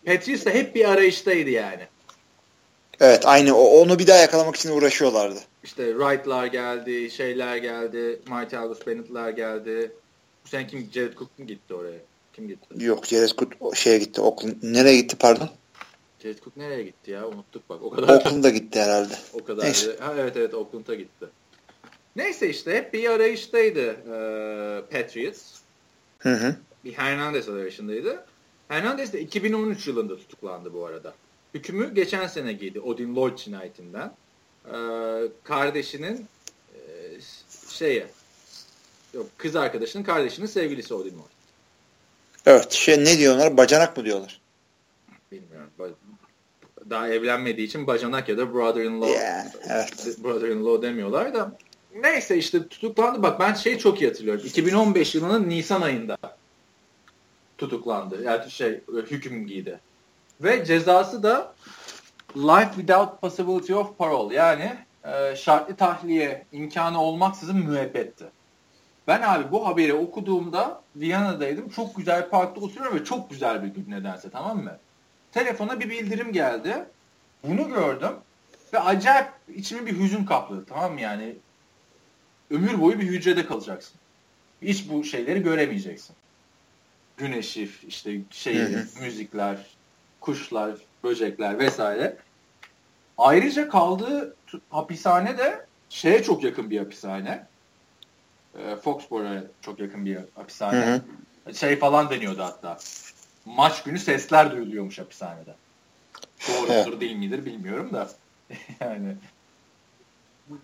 [0.06, 1.86] Patrice de hep bir arayıştaydı yani.
[3.00, 5.38] Evet aynı o, onu bir daha yakalamak için uğraşıyorlardı.
[5.64, 9.92] İşte Wright'lar geldi, şeyler geldi, Martellus Bennett'lar geldi.
[10.44, 10.88] Bu sene kim?
[10.94, 11.98] Jared Cook mu gitti oraya?
[12.32, 12.84] Kim gitti?
[12.84, 14.20] Yok Jared Cook şeye gitti.
[14.20, 14.54] Oakland.
[14.62, 15.50] Nereye gitti pardon?
[16.22, 17.28] Jared Cook nereye gitti ya?
[17.28, 17.82] Unuttuk bak.
[17.82, 18.08] O kadar.
[18.08, 19.14] Oakland'a gitti herhalde.
[19.32, 19.64] O kadar.
[20.00, 21.26] Ha, evet evet Oakland'a gitti.
[22.16, 24.16] Neyse işte hep bir arayıştaydı e,
[24.90, 25.42] Patriots.
[26.18, 26.56] Hı hı.
[26.84, 28.24] Bir Hernandez arayışındaydı.
[28.68, 31.14] Hernandez de 2013 yılında tutuklandı bu arada.
[31.54, 34.12] Hükümü geçen sene giydi Odin Lloyd cinayetinden.
[34.66, 34.76] E,
[35.44, 36.26] kardeşinin
[36.74, 36.80] e,
[37.68, 38.04] şeyi
[39.14, 41.32] Yok kız arkadaşının kardeşinin sevgilisi Odin Lloyd.
[42.46, 42.72] Evet.
[42.72, 43.56] Şey ne diyorlar?
[43.56, 44.40] Bacanak mı diyorlar?
[45.32, 45.70] Bilmiyorum.
[46.90, 49.12] Daha evlenmediği için bacanak ya da brother-in-law.
[49.12, 50.18] Yeah, evet.
[50.24, 51.56] Brother-in-law demiyorlar da.
[51.94, 53.22] Neyse işte tutuklandı.
[53.22, 54.42] Bak ben şeyi çok iyi hatırlıyorum.
[54.46, 56.16] 2015 yılının Nisan ayında
[57.58, 58.22] tutuklandı.
[58.22, 58.80] Yani şey
[59.10, 59.80] hüküm giydi.
[60.40, 61.54] Ve cezası da
[62.36, 64.34] life without possibility of parole.
[64.34, 68.24] Yani e, şartlı tahliye imkanı olmaksızın müebbetti.
[69.08, 71.68] Ben abi bu haberi okuduğumda Viyana'daydım.
[71.68, 74.78] Çok güzel parkta oturuyorum ve çok güzel bir gün nedense tamam mı?
[75.32, 76.84] Telefona bir bildirim geldi.
[77.44, 78.12] Bunu gördüm
[78.72, 81.36] ve acayip içimi bir hüzün kapladı tamam mı yani?
[82.52, 83.94] Ömür boyu bir hücrede kalacaksın.
[84.62, 86.16] Hiç bu şeyleri göremeyeceksin.
[87.16, 88.68] Güneşi, işte şey,
[89.00, 89.66] müzikler,
[90.20, 92.16] kuşlar, böcekler vesaire.
[93.18, 94.36] Ayrıca kaldığı
[94.70, 97.46] hapishane de şeye çok yakın bir hapishane
[98.58, 100.86] e, Foxborough'a çok yakın bir hapishane.
[100.86, 101.02] Hı
[101.46, 101.54] hı.
[101.54, 102.78] Şey falan deniyordu hatta.
[103.44, 105.54] Maç günü sesler duyuluyormuş hapishanede.
[106.48, 107.00] Doğrudur evet.
[107.00, 108.10] değil midir bilmiyorum da.
[108.80, 109.16] yani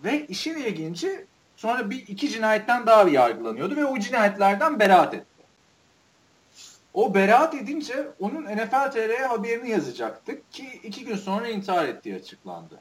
[0.03, 1.25] ve işin ilginci
[1.59, 5.25] sonra bir iki cinayetten daha yargılanıyordu ve o cinayetlerden beraat etti.
[6.93, 12.79] O beraat edince onun NFL TR'ye haberini yazacaktık ki iki gün sonra intihar ettiği açıklandı.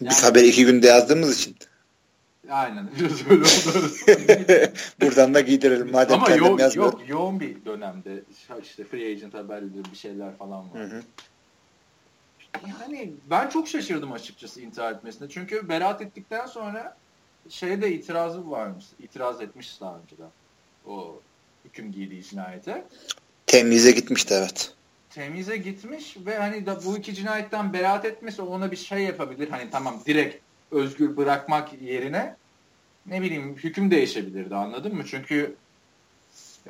[0.00, 1.56] Yani, Biz haberi iki günde yazdığımız için.
[2.50, 2.88] Aynen.
[2.98, 4.72] Biraz öyle oldu.
[5.00, 5.90] Buradan da giydirelim.
[5.92, 8.22] Madem Ama yo yok yoğun bir dönemde
[8.62, 10.80] işte free agent haberleri bir şeyler falan var.
[10.80, 11.02] Hı hı.
[12.68, 15.28] Yani ben çok şaşırdım açıkçası intihar etmesine.
[15.28, 16.96] Çünkü beraat ettikten sonra
[17.48, 18.84] şeyde itirazı varmış.
[18.98, 20.30] İtiraz etmiş daha önceden.
[20.86, 21.20] O
[21.64, 22.84] hüküm giydiği cinayete.
[23.46, 24.74] Temize gitmişti evet.
[25.10, 29.48] Temize gitmiş ve hani da bu iki cinayetten beraat etmesi ona bir şey yapabilir.
[29.48, 32.36] Hani tamam direkt özgür bırakmak yerine
[33.06, 35.02] ne bileyim hüküm değişebilirdi anladın mı?
[35.06, 35.54] Çünkü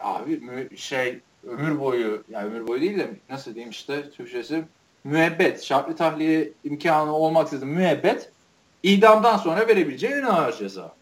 [0.01, 0.41] abi
[0.77, 4.65] şey ömür boyu yani ömür boyu değil de nasıl diyeyim işte Türkçesi
[5.05, 8.33] müebbet şartlı tahliye imkanı olmaksızın müebbet
[8.83, 10.93] idamdan sonra verebileceği en ağır ceza.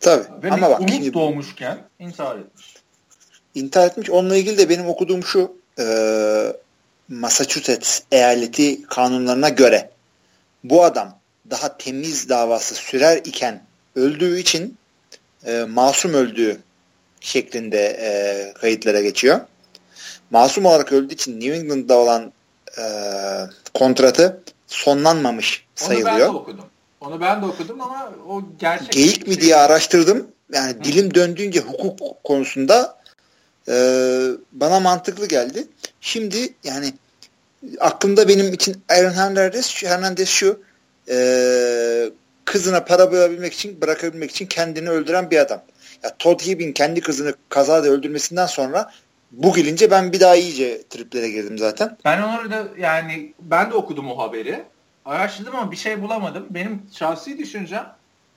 [0.00, 0.24] Tabii.
[0.42, 2.74] Ve Ama bak umut şimdi, doğmuşken intihar etmiş.
[3.54, 4.10] İntihar etmiş.
[4.10, 5.84] Onunla ilgili de benim okuduğum şu e,
[7.08, 9.90] Massachusetts eyaleti kanunlarına göre
[10.64, 11.18] bu adam
[11.50, 13.62] daha temiz davası sürer iken
[13.96, 14.76] öldüğü için
[15.46, 16.60] e, masum öldüğü
[17.20, 19.40] şeklinde e, kayıtlara geçiyor.
[20.30, 22.32] Masum olarak öldüğü için New England'da olan
[22.78, 22.82] e,
[23.74, 26.10] kontratı sonlanmamış sayılıyor.
[26.10, 26.64] Onu ben de okudum.
[27.00, 28.92] Onu ben de okudum ama o gerçek.
[28.92, 29.42] Geyik mi şey.
[29.42, 30.26] diye araştırdım.
[30.52, 30.84] Yani Hı.
[30.84, 32.98] dilim döndüğünce hukuk konusunda
[33.68, 33.74] e,
[34.52, 35.68] bana mantıklı geldi.
[36.00, 36.92] Şimdi yani
[37.80, 40.60] aklımda benim için Aaron Hernandez, Hernandez şu
[41.10, 42.10] e,
[42.44, 45.62] kızına para bulabilmek için bırakabilmek için kendini öldüren bir adam.
[46.02, 48.92] Ya Todd Hibb'in kendi kızını kazada öldürmesinden sonra
[49.30, 51.98] bu gelince ben bir daha iyice triplere girdim zaten.
[52.04, 54.64] Ben onu da yani ben de okudum o haberi.
[55.04, 56.46] Araştırdım ama bir şey bulamadım.
[56.50, 57.94] Benim şahsi düşüncem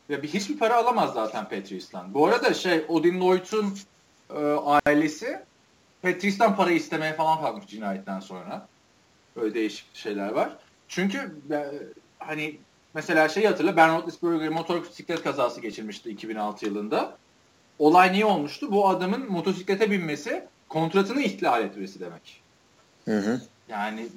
[0.09, 2.13] ya bir hiçbir para alamaz zaten Patrice'den.
[2.13, 3.77] Bu arada şey Odin Lloyd'un
[4.29, 4.39] e,
[4.85, 5.39] ailesi
[6.01, 8.67] Patrice'den para istemeye falan kalkmış cinayetten sonra.
[9.35, 10.57] Böyle değişik şeyler var.
[10.87, 11.65] Çünkü e,
[12.19, 12.57] hani
[12.93, 17.17] mesela şey hatırla Ben Roethlisberger motor bisiklet kazası geçirmişti 2006 yılında.
[17.79, 18.71] Olay niye olmuştu?
[18.71, 22.41] Bu adamın motosiklete binmesi kontratını ihlal etmesi demek.
[23.05, 23.41] Hı hı.
[23.69, 24.07] Yani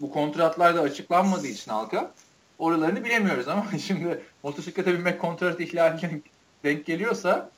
[0.00, 2.10] bu kontratlar da açıklanmadığı için halka
[2.58, 6.20] oralarını bilemiyoruz ama şimdi motosiklete binmek kontrat ihlaline
[6.64, 7.50] denk geliyorsa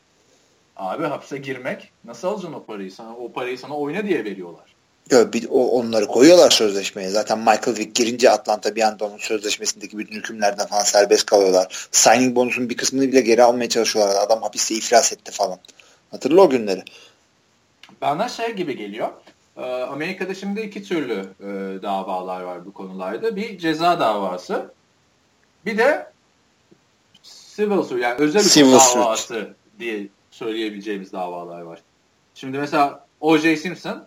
[0.76, 4.72] abi hapse girmek nasıl alacaksın o parayı sana o parayı sana oyna diye veriyorlar.
[5.10, 7.08] Yok bir, o, onları koyuyorlar sözleşmeye.
[7.08, 11.88] Zaten Michael Vick girince Atlanta bir anda onun sözleşmesindeki bütün hükümlerden falan serbest kalıyorlar.
[11.92, 14.26] Signing bonusun bir kısmını bile geri almaya çalışıyorlar.
[14.26, 15.58] Adam hapiste iflas etti falan.
[16.10, 16.84] Hatırla o günleri.
[18.02, 19.08] Bana şey gibi geliyor.
[19.56, 23.36] Ee, Amerika'da şimdi iki türlü e, davalar var bu konularda.
[23.36, 24.74] Bir ceza davası.
[25.66, 26.12] Bir de
[27.22, 29.48] civil suit yani özel civil davası suit.
[29.78, 31.82] diye söyleyebileceğimiz davalar var.
[32.34, 33.56] Şimdi mesela O.J.
[33.56, 34.06] Simpson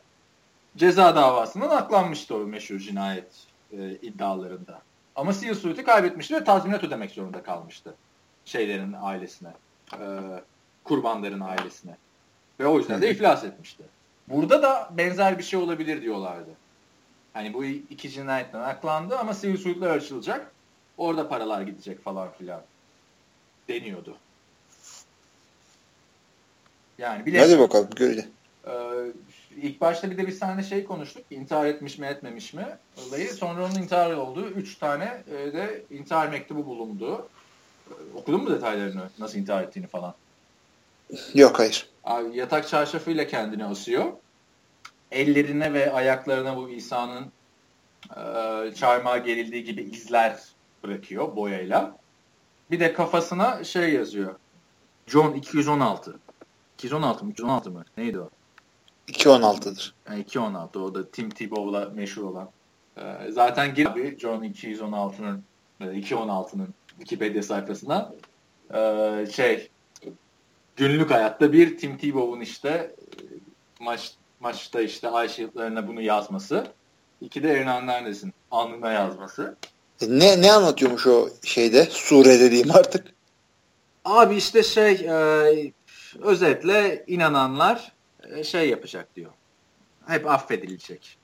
[0.77, 4.81] ceza davasından aklanmıştı o meşhur cinayet e, iddialarında.
[5.15, 7.95] Ama civil suit'i kaybetmişti ve tazminat ödemek zorunda kalmıştı.
[8.45, 9.49] Şeylerin ailesine.
[9.93, 9.99] E,
[10.83, 11.97] kurbanların ailesine.
[12.60, 13.84] Ve o yüzden de iflas etmişti.
[14.28, 16.49] Burada da benzer bir şey olabilir diyorlardı.
[17.34, 20.51] Hani bu iki cinayetten aklandı ama sivil suitler açılacak.
[20.97, 22.62] Orada paralar gidecek falan filan
[23.70, 24.18] deniyordu.
[26.97, 27.39] Yani bile.
[27.39, 28.30] Hadi bakalım göreceğiz.
[28.68, 28.72] Ee,
[29.62, 31.24] ilk başta bir de bir tane şey konuştuk.
[31.32, 32.66] İntihar etmiş mi etmemiş mi
[33.08, 33.34] olayı.
[33.34, 37.30] Sonra onun intihar olduğu üç tane e, de intihar mektubu bulundu.
[37.89, 39.10] Ee, okudun mu detaylarını?
[39.20, 40.14] Nasıl intihar ettiğini falan?
[41.34, 41.89] Yok hayır.
[42.03, 44.14] Abi, yatak çarşafıyla kendini asıyor.
[45.12, 47.32] Ellerine ve ayaklarına bu İsa'nın
[48.12, 50.39] e, çarmıha gerildiği gibi izler
[50.84, 51.97] bırakıyor boyayla.
[52.72, 54.36] Bir de kafasına şey yazıyor.
[55.08, 56.20] John 216.
[56.78, 57.32] 216 mı?
[57.32, 57.86] 216 mı?
[57.97, 58.30] Neydi o?
[59.08, 59.93] 216'dır.
[60.10, 62.49] Yani 216 o da Tim Tebow'la meşhur olan.
[62.97, 65.43] Ee, zaten gir abi John 216'nın
[65.82, 68.14] 216'nın Wikipedia sayfasına
[68.74, 69.70] ee, şey
[70.76, 72.93] günlük hayatta bir Tim Tebow'un işte e,
[73.80, 76.67] maç maçta işte ay şıklarına bunu yazması.
[77.21, 79.55] İki de Aaron Hernandez'in alnına yazması.
[80.01, 81.86] Ne ne anlatıyormuş o şeyde?
[81.86, 83.07] Sure dediğim artık.
[84.05, 85.73] Abi işte şey e,
[86.21, 87.91] özetle inananlar
[88.30, 89.32] e, şey yapacak diyor.
[90.07, 91.17] Hep affedilecek.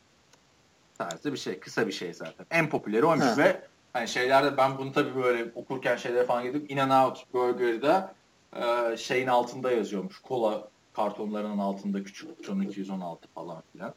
[0.98, 1.60] Tarzı bir şey.
[1.60, 2.46] Kısa bir şey zaten.
[2.52, 3.38] En popüleri oymuş ha.
[3.38, 3.62] ve
[3.94, 8.16] hani şeylerde ben bunu tabii böyle okurken şeylere falan gidip In and Out Burger'da
[8.56, 10.20] e, şeyin altında yazıyormuş.
[10.20, 13.94] Kola kartonlarının altında küçük John 216 falan filan.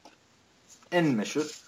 [0.93, 1.61] En meşhur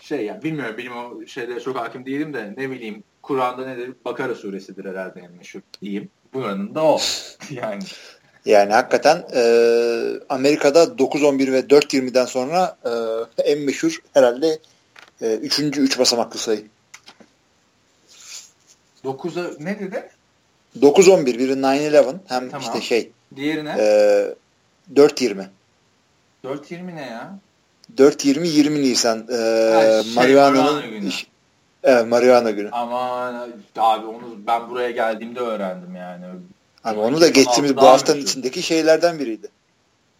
[0.00, 3.92] şey yani bilmiyorum benim o şeylere çok hakim değilim de ne bileyim Kur'an'da nedir?
[4.04, 6.08] Bakara suresidir herhalde en meşhur diyeyim.
[6.34, 7.00] Buranın da o.
[7.50, 7.82] yani.
[8.44, 9.42] Yani hakikaten e,
[10.28, 12.76] Amerika'da 9-11 ve 4-20'den sonra
[13.36, 14.58] e, en meşhur herhalde
[15.20, 16.64] e, üçüncü üç basamaklı sayı.
[19.04, 20.10] 9'a ne dedi?
[20.80, 22.60] 9-11 biri 9-11 hem tamam.
[22.60, 23.10] işte şey.
[23.36, 23.76] Diğerine?
[23.78, 24.34] E,
[24.94, 25.46] 4-20.
[26.44, 27.38] 4-20 ne ya?
[27.96, 29.18] 4-20 20 Nisan.
[29.18, 29.36] E,
[29.72, 30.82] ha, şey, Marihuana'nın
[31.84, 32.70] Evet Marihuana günü.
[32.72, 36.24] Aman abi onu ben buraya geldiğimde öğrendim yani.
[36.84, 38.30] Abi onu da geçtiğimiz bu haftanın meşhur.
[38.30, 39.48] içindeki şeylerden biriydi.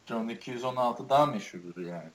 [0.07, 2.09] John 216 daha meşhurdur yani.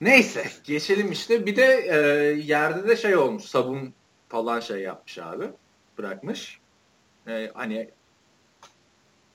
[0.00, 1.46] Neyse geçelim işte.
[1.46, 1.96] Bir de e,
[2.40, 3.44] yerde de şey olmuş.
[3.44, 3.92] Sabun
[4.28, 5.44] falan şey yapmış abi.
[5.98, 6.59] Bırakmış.
[7.30, 7.88] E, hani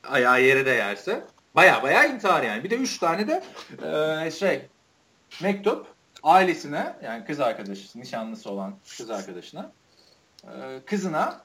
[0.03, 1.23] ayağı yere değerse.
[1.55, 2.63] Baya baya intihar yani.
[2.63, 3.43] Bir de üç tane de
[4.25, 4.61] e, şey
[5.41, 5.87] mektup
[6.23, 9.71] ailesine yani kız arkadaşı, nişanlısı olan kız arkadaşına
[10.43, 10.49] e,
[10.85, 11.41] kızına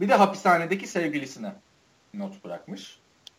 [0.00, 1.52] bir de hapishanedeki sevgilisine
[2.14, 2.98] not bırakmış.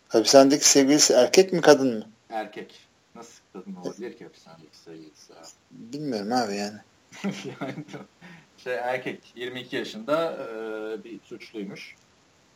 [0.10, 2.05] Hapishanedeki sevgilisi erkek mi kadın mı?
[2.30, 2.88] Erkek.
[3.16, 5.47] Nasıl kadın olabilir ki hapishanedeki sevgilisi abi?
[5.72, 6.80] Bilmiyorum abi yani.
[7.62, 7.76] yani
[8.58, 11.95] şey erkek 22 yaşında e, bir suçluymuş.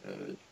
[0.05, 0.09] E,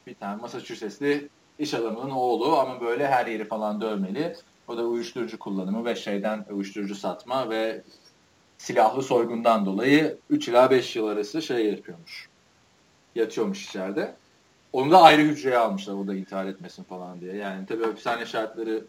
[0.08, 1.30] bir tane Massachusetts'li
[1.60, 4.36] iş adamının oğlu ama böyle her yeri falan dövmeli.
[4.68, 7.84] O da uyuşturucu kullanımı ve şeyden uyuşturucu satma ve
[8.58, 12.30] silahlı soygundan dolayı 3 ila 5 yıl arası şey yapıyormuş.
[13.16, 14.16] Yatıyormuş içeride.
[14.74, 17.36] Onu da ayrı hücreye almışlar o da intihar etmesin falan diye.
[17.36, 18.84] Yani tabii hapishane şartları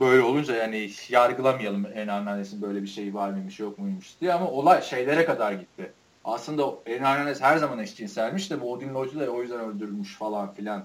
[0.00, 4.50] böyle olunca yani yargılamayalım Enan Hernandez'in böyle bir şeyi var mıymış yok muymuş diye ama
[4.50, 5.92] olay şeylere kadar gitti.
[6.26, 10.54] Aslında Enan Hernandez her zaman eşcinselmiş de bu Odin Lloyd'u da o yüzden öldürülmüş falan
[10.54, 10.84] filan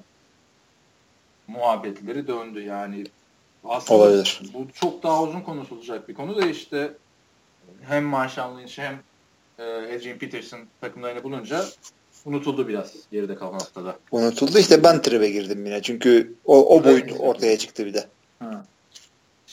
[1.47, 3.03] muhabbetleri döndü yani.
[3.63, 4.41] Aslında Olabilir.
[4.53, 6.93] bu çok daha uzun konuşulacak bir konu da işte
[7.81, 8.99] hem Marshall Lynch hem
[9.59, 11.65] e, Adrian Peterson takımlarını bulunca
[12.25, 13.99] unutuldu biraz geride kalan haftada.
[14.11, 15.81] Unutuldu işte ben tribe girdim yine.
[15.81, 18.05] Çünkü o, o boyut ortaya çıktı bir de.
[18.39, 18.65] Ha.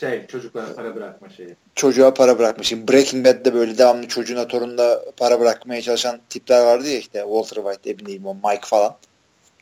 [0.01, 1.57] Şey çocuklara para bırakma şeyi.
[1.75, 2.89] Çocuğa para bırakmışım.
[2.89, 8.19] Breaking Bad'de böyle devamlı çocuğuna torununa para bırakmaya çalışan tipler vardı ya işte Walter White,
[8.29, 8.97] o Mike falan.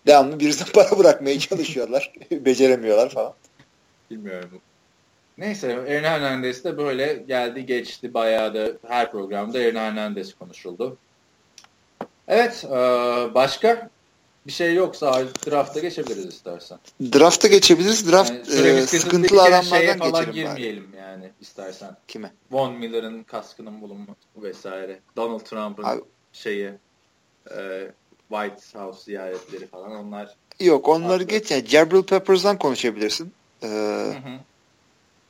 [0.07, 2.13] Devamlı birisine para bırakmaya çalışıyorlar.
[2.31, 3.33] Beceremiyorlar falan.
[4.11, 4.61] Bilmiyorum.
[5.39, 10.97] Neyse Aaron Hernandez de böyle geldi geçti bayağı da her programda Aaron Hernandez konuşuldu.
[12.29, 12.65] Evet
[13.35, 13.91] başka
[14.47, 16.79] bir şey yoksa drafta geçebiliriz istersen.
[17.01, 18.13] Drafta geçebiliriz.
[18.13, 20.33] Draft Yani e, sıkıntılı adamlardan falan geçelim bari.
[20.33, 21.97] girmeyelim yani istersen.
[22.09, 22.33] Kime?
[22.51, 25.01] Von Miller'ın kaskının bulunması vesaire.
[25.17, 26.71] Donald Trump'ın şeyi
[27.51, 27.91] e,
[28.29, 30.35] White House ziyaretleri falan onlar.
[30.61, 31.27] Yok onları Abi.
[31.27, 31.51] geç.
[31.51, 33.33] Yani Jabril Peppers'dan konuşabilirsin.
[33.63, 34.39] Ee, Hı hı.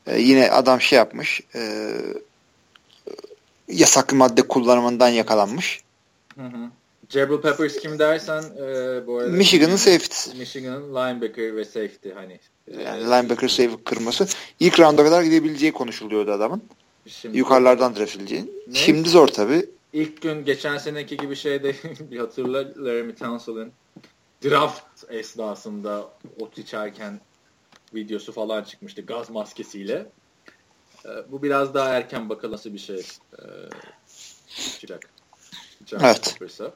[0.07, 1.41] e, yine adam şey yapmış.
[1.55, 1.93] E,
[3.69, 5.81] yasaklı madde kullanımından yakalanmış.
[6.37, 6.71] Hı hı.
[7.09, 10.39] Jabril Peppers kim dersen e, bu arada Michigan'ın safety'si.
[10.39, 12.41] Michigan'ın linebacker ve safety hani.
[12.69, 14.27] e, Yani linebacker safety kırması.
[14.61, 16.63] İlk rounda kadar gidebileceği konuşuluyordu adamın.
[17.07, 18.45] şimdi- Yukarılardan draft edileceği.
[18.73, 19.67] Şimdi zor tabi.
[19.93, 21.75] İlk gün geçen seneki gibi şeyde
[22.11, 23.73] bir hatırla Laramie Tunsil'in
[24.45, 26.09] draft esnasında
[26.41, 27.21] ot içerken
[27.95, 30.07] videosu falan çıkmıştı gaz maskesiyle.
[31.05, 32.97] E, bu biraz daha erken bakalım nasıl bir şey
[33.39, 33.43] e,
[34.73, 35.09] çıkacak.
[35.87, 36.25] Jabril Evet.
[36.33, 36.73] Peppers'a.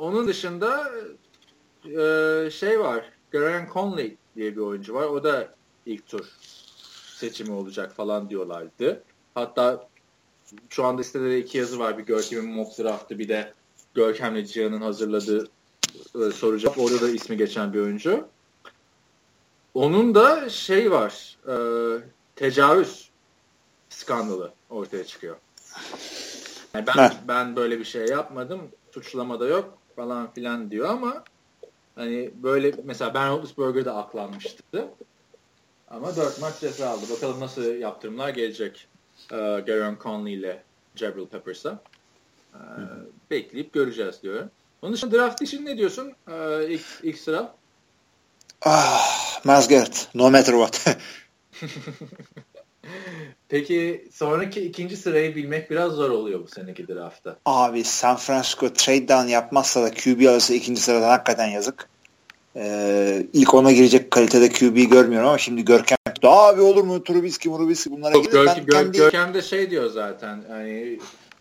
[0.00, 0.90] Onun dışında
[1.84, 3.04] e, şey var.
[3.32, 5.04] Graham Conley diye bir oyuncu var.
[5.04, 5.54] O da
[5.86, 6.26] ilk tur
[7.16, 9.02] seçimi olacak falan diyorlardı.
[9.34, 9.88] Hatta
[10.68, 11.98] şu anda sitede de iki yazı var.
[11.98, 13.52] Bir Görkem'in mock draftı bir de
[13.94, 15.48] Görkem'le Cihan'ın hazırladığı
[16.14, 16.78] e, soru cevap.
[16.78, 18.28] Orada da ismi geçen bir oyuncu.
[19.74, 21.38] Onun da şey var.
[21.48, 21.54] E,
[22.36, 23.10] tecavüz
[23.88, 25.36] skandalı ortaya çıkıyor.
[26.74, 27.10] Yani ben Heh.
[27.28, 28.60] ben böyle bir şey yapmadım.
[28.94, 31.24] Suçlama da yok falan filan diyor ama
[31.94, 34.88] hani böyle mesela Ben Roethlisberger de aklanmıştı.
[35.88, 37.02] Ama 4 maç ceza aldı.
[37.10, 38.88] Bakalım nasıl yaptırımlar gelecek
[39.32, 40.62] e, Garon Conley ile
[40.96, 41.82] Jabril Peppers'a.
[42.54, 42.60] E,
[43.30, 44.50] bekleyip göreceğiz diyorum.
[44.82, 46.12] Onun dışında draft için ne diyorsun?
[46.28, 47.54] E, ilk, ilk sıra.
[48.62, 50.08] Ah, Miles Garrett.
[50.14, 50.86] No matter what.
[53.48, 57.36] Peki sonraki ikinci sırayı bilmek biraz zor oluyor bu seneki draftta.
[57.46, 61.88] Abi San Francisco trade down yapmazsa da QB alırsa ikinci sıradan hakikaten yazık.
[62.56, 67.96] Ee, ilk ona girecek kalitede QB'yi görmüyorum ama şimdi Görkem abi olur mu Trubisky Murubisky
[67.96, 68.18] bunlara.
[68.18, 70.44] Gör, Gör- kendi- Görkem de şey diyor zaten.
[70.48, 70.98] Hani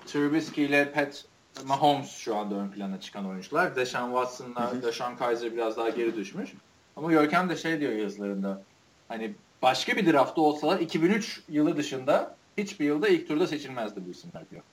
[0.08, 1.26] Trubisky ile Pat
[1.66, 3.76] Mahomes şu anda ön plana çıkan oyuncular.
[3.76, 6.50] Deshaun Watson'la Deshaun Kaiser biraz daha geri düşmüş.
[6.96, 8.62] Ama Görkem de şey diyor yazılarında.
[9.08, 14.50] Hani başka bir draftta olsalar 2003 yılı dışında hiçbir yılda ilk turda seçilmezdi bu isimler
[14.52, 14.64] diyor.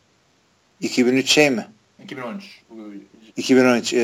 [0.80, 1.66] 2003 şey mi?
[2.04, 2.62] 2013.
[2.70, 2.92] Bu
[3.36, 3.98] 2013 e,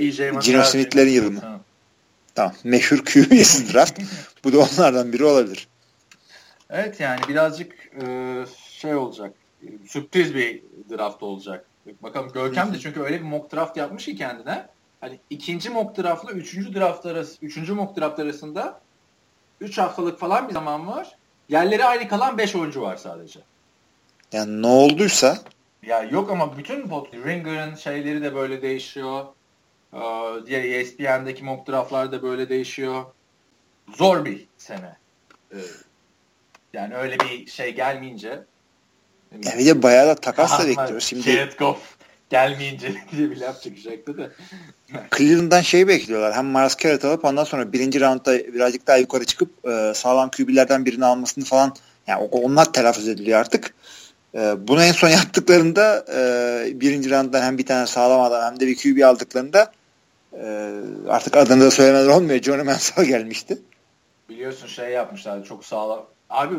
[0.00, 0.62] EJ Gino.
[0.62, 1.40] Smith'lerin yılı mı?
[1.40, 1.60] Ha.
[2.34, 2.54] Tamam.
[2.64, 4.00] Meşhur QB'si draft.
[4.44, 5.68] Bu da onlardan biri olabilir.
[6.70, 9.34] Evet yani birazcık e, şey olacak.
[9.62, 11.66] e, Sürpriz bir draft olacak.
[12.02, 14.66] Bakalım Görkem de çünkü öyle bir mock draft yapmış ki kendine.
[15.00, 18.80] Hani ikinci mock draftla üçüncü draft arası, üçüncü mock draft arasında
[19.60, 21.16] üç haftalık falan bir zaman var.
[21.48, 23.40] Yerleri aynı kalan beş oyuncu var sadece.
[24.32, 25.38] Yani ne olduysa
[25.82, 29.24] Ya yok ama bütün bot Ringer'ın şeyleri de böyle değişiyor.
[29.94, 29.98] Ee,
[30.46, 33.04] diğer ESPN'deki mock draftlar da böyle değişiyor.
[33.96, 34.96] zor bir sene.
[35.52, 35.56] Ee,
[36.72, 38.44] yani öyle bir şey gelmeyince
[39.44, 41.04] ya bir de bayağı da takas da bekliyoruz.
[41.04, 41.78] Şimdi Jared Goff
[42.30, 44.30] gelmeyince diye bir laf çıkacaktı da.
[45.16, 46.34] Cleveland'dan şey bekliyorlar.
[46.34, 50.84] Hem Miles Garrett alıp ondan sonra birinci roundda birazcık daha yukarı çıkıp e, sağlam QB'lerden
[50.84, 51.74] birini almasını falan
[52.06, 53.74] yani onlar telaffuz ediliyor artık.
[54.34, 58.66] E, bunu en son yaptıklarında e, birinci rounddan hem bir tane sağlam adam hem de
[58.66, 59.72] bir QB aldıklarında
[60.32, 60.72] e,
[61.08, 62.42] artık adını da söylemeler olmuyor.
[62.42, 63.58] Johnny Manziel gelmişti.
[64.28, 66.06] Biliyorsun şey yapmışlar çok sağlam.
[66.30, 66.54] Abi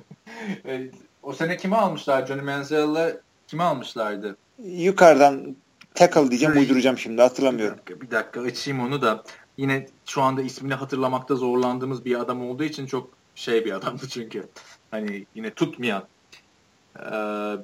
[0.66, 0.80] e,
[1.22, 2.26] o sene kimi almışlar?
[2.26, 3.12] Johnny Manziel'la
[3.48, 4.36] kimi almışlardı?
[4.58, 5.56] Yukarıdan
[5.94, 7.78] tackle diyeceğim uyduracağım şimdi hatırlamıyorum.
[7.78, 9.24] Bir dakika, bir dakika açayım onu da.
[9.56, 14.48] Yine şu anda ismini hatırlamakta zorlandığımız bir adam olduğu için çok şey bir adamdı çünkü.
[14.90, 16.04] Hani yine tutmayan
[16.98, 17.10] e,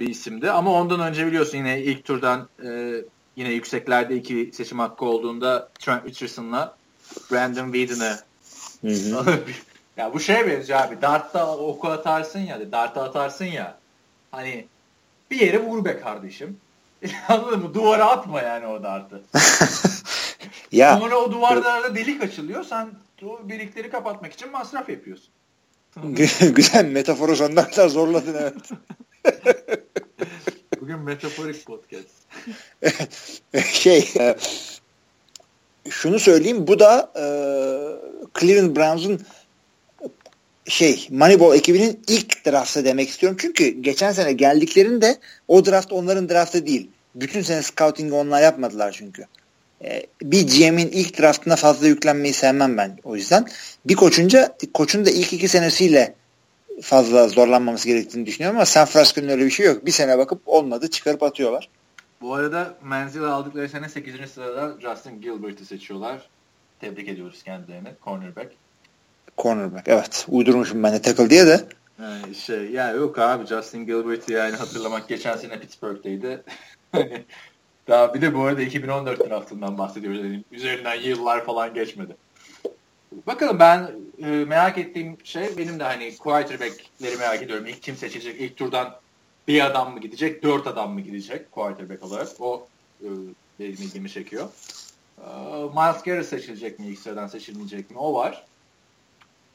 [0.01, 0.51] bir isimdi.
[0.51, 2.95] Ama ondan önce biliyorsun yine ilk turdan e,
[3.37, 6.77] yine yükseklerde iki seçim hakkı olduğunda Trent Richardson'la
[7.31, 8.19] Brandon Whedon'ı
[9.97, 11.03] ya bu şey benziyor abi.
[11.03, 12.73] Dart'ta oku atarsın ya.
[12.73, 13.79] Dart'a atarsın ya.
[14.31, 14.67] Hani
[15.31, 16.57] bir yere vur be kardeşim.
[17.29, 17.75] Anladın mı?
[17.75, 19.23] Duvara atma yani o dartı.
[20.73, 22.65] ya, Sonra o duvarlarda delik açılıyor.
[22.65, 22.91] Sen
[23.25, 25.29] o delikleri kapatmak için masraf yapıyorsun.
[26.55, 28.71] Güzel metaforu sonuna kadar zorladın evet.
[30.81, 32.09] Bugün metaforik podcast.
[33.65, 34.37] şey e,
[35.91, 37.25] şunu söyleyeyim bu da e,
[38.41, 39.21] Cleveland Browns'un
[40.67, 43.39] şey Moneyball ekibinin ilk draftı demek istiyorum.
[43.41, 46.91] Çünkü geçen sene geldiklerinde o draft onların draftı değil.
[47.15, 49.27] Bütün sene scouting'i onlar yapmadılar çünkü.
[49.85, 53.47] Ee, bir GM'in ilk draftına fazla yüklenmeyi sevmem ben o yüzden.
[53.85, 56.15] Bir koçunca koçun da ilk iki senesiyle
[56.81, 59.87] fazla zorlanmaması gerektiğini düşünüyorum ama San Francisco'nun öyle bir şey yok.
[59.87, 61.69] Bir sene bakıp olmadı çıkarıp atıyorlar.
[62.21, 64.31] Bu arada Menzil aldıkları sene 8.
[64.31, 66.29] sırada Justin Gilbert'i seçiyorlar.
[66.81, 67.89] Tebrik ediyoruz kendilerini.
[68.05, 68.53] Cornerback.
[69.39, 70.27] Cornerback evet.
[70.29, 71.65] Uydurmuşum ben de tackle diye de.
[72.03, 76.43] Yani şey ya yok abi Justin Gilbert'i yani hatırlamak geçen sene Pittsburgh'teydi.
[77.89, 80.21] Daha bir de bu arada 2014 draftından bahsediyoruz.
[80.21, 82.17] Yani üzerinden yıllar falan geçmedi.
[83.27, 87.67] Bakalım ben e, merak ettiğim şey benim de hani quarterback'leri merak ediyorum.
[87.67, 88.41] İlk kim seçilecek?
[88.41, 88.97] İlk turdan
[89.49, 90.43] bir adam mı gidecek?
[90.43, 92.29] Dört adam mı gidecek quarterback olarak?
[92.41, 92.69] O
[93.01, 93.09] e,
[93.61, 94.49] benim ilgimi çekiyor.
[95.19, 95.29] E,
[95.75, 96.87] Miles Garrett seçilecek mi?
[96.87, 97.99] İlk sıradan seçilmeyecek mi?
[97.99, 98.45] O var.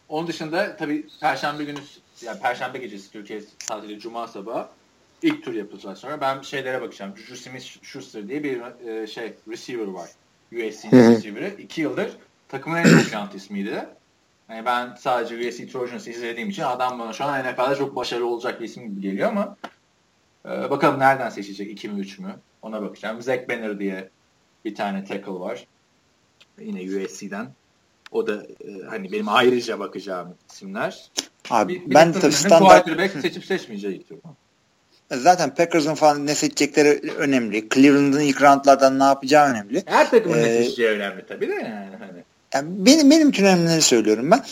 [0.10, 1.80] Onun dışında tabii Perşembe günü
[2.22, 4.68] yani Perşembe gecesi Türkiye saatiyle Cuma sabahı
[5.22, 6.22] ilk tur yapılacak sonra.
[6.22, 7.18] Ben şeylere bakacağım.
[7.18, 10.10] Juju Smith-Schuster diye bir e, şey receiver var.
[10.52, 11.62] USC'nin receiver'ı.
[11.62, 13.88] İki yıldır takımın en dominant ismiydi.
[14.50, 18.62] Yani ben sadece USC Trojans izlediğim için adam bana şu an NFL'de çok başarılı olacak
[18.62, 19.58] bir isim gibi geliyor ama
[20.46, 21.72] e, bakalım nereden seçecek?
[21.72, 22.36] 2 mi 3 mü?
[22.62, 23.22] Ona bakacağım.
[23.22, 24.10] Zach Banner diye
[24.66, 25.68] bir tane tackle var.
[26.60, 27.48] Yine USC'den.
[28.12, 31.10] O da e, hani benim ayrıca bakacağım isimler.
[31.50, 32.86] Abi bir, bir ben tabii standart...
[32.86, 34.06] Quarterback seçip seçmeyeceği
[35.12, 37.70] Zaten Packers'ın falan ne seçecekleri önemli.
[37.70, 39.84] Cleveland'ın ilk roundlardan ne yapacağı önemli.
[39.86, 41.96] Her takımın ee, ne seçeceği önemli tabii de yani.
[42.00, 42.24] Hani.
[42.54, 44.44] yani benim, benim için önemlileri söylüyorum ben.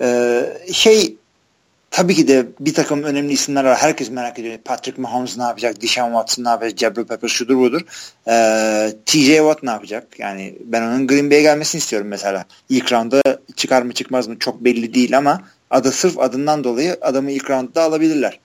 [0.00, 1.16] Ee, şey
[1.90, 3.76] tabii ki de bir takım önemli isimler var.
[3.76, 4.58] Herkes merak ediyor.
[4.64, 5.82] Patrick Mahomes ne yapacak?
[5.82, 6.78] Deshaun Watson ne yapacak?
[6.78, 7.80] Jabril Peppers şudur budur.
[8.28, 10.18] Ee, TJ Watt ne yapacak?
[10.18, 12.44] Yani ben onun Green Bay'e gelmesini istiyorum mesela.
[12.68, 13.22] İlk roundda
[13.56, 17.82] çıkar mı çıkmaz mı çok belli değil ama adı sırf adından dolayı adamı ilk roundda
[17.82, 18.40] alabilirler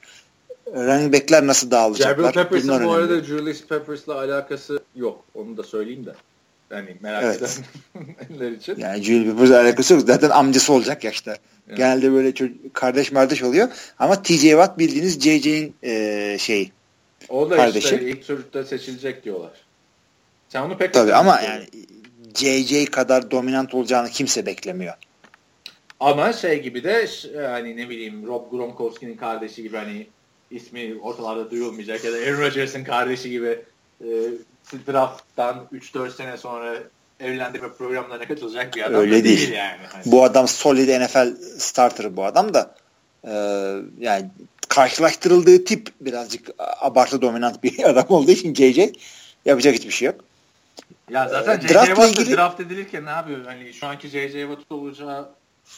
[0.76, 2.32] running back'ler nasıl dağılacaklar?
[2.32, 5.24] Jabril Peppers'ın bu arada Julius Peppers'la alakası yok.
[5.34, 6.14] Onu da söyleyeyim de.
[6.72, 7.62] Yani merak evet.
[8.30, 8.76] edenler için.
[8.78, 10.04] Yani Julius Peppers'la alakası yok.
[10.08, 11.38] Zaten amcası olacak yaşta.
[11.68, 11.78] Evet.
[11.78, 13.68] Genelde böyle çocuk, kardeş kardeş oluyor.
[14.00, 16.72] Ama TJ Watt bildiğiniz JJ'in e, şeyi.
[17.30, 17.96] O da kardeşi.
[17.96, 19.52] işte ilk turda seçilecek diyorlar.
[20.50, 21.66] Sen onu pek Tabii ama yani
[22.36, 24.94] JJ kadar dominant olacağını kimse beklemiyor.
[26.00, 27.08] Ama şey gibi de
[27.48, 30.08] hani ne bileyim Rob Gronkowski'nin kardeşi gibi hani
[30.52, 33.60] ismi ortalarda duyulmayacak ya da Aaron Rodgers'ın kardeşi gibi
[34.02, 34.08] e,
[34.88, 36.78] drafttan 3-4 sene sonra
[37.20, 39.38] evlendirme programlarına katılacak bir adam Öyle değil.
[39.38, 39.82] değil yani.
[39.92, 40.04] Hani.
[40.06, 42.76] Bu adam solid NFL starter bu adam da
[43.24, 43.32] e,
[44.00, 44.30] yani
[44.70, 48.80] karşılaştırıldığı tip birazcık abartı dominant bir adam olduğu için JJ
[49.46, 50.26] yapacak hiçbir şey yok.
[51.10, 52.36] Ya zaten JJ draft Watt ilgili...
[52.36, 53.46] draft edilirken ne yapıyor?
[53.46, 55.30] Hani şu anki JJ Watt olacağı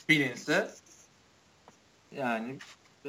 [0.10, 0.68] bilinse
[2.12, 2.58] yani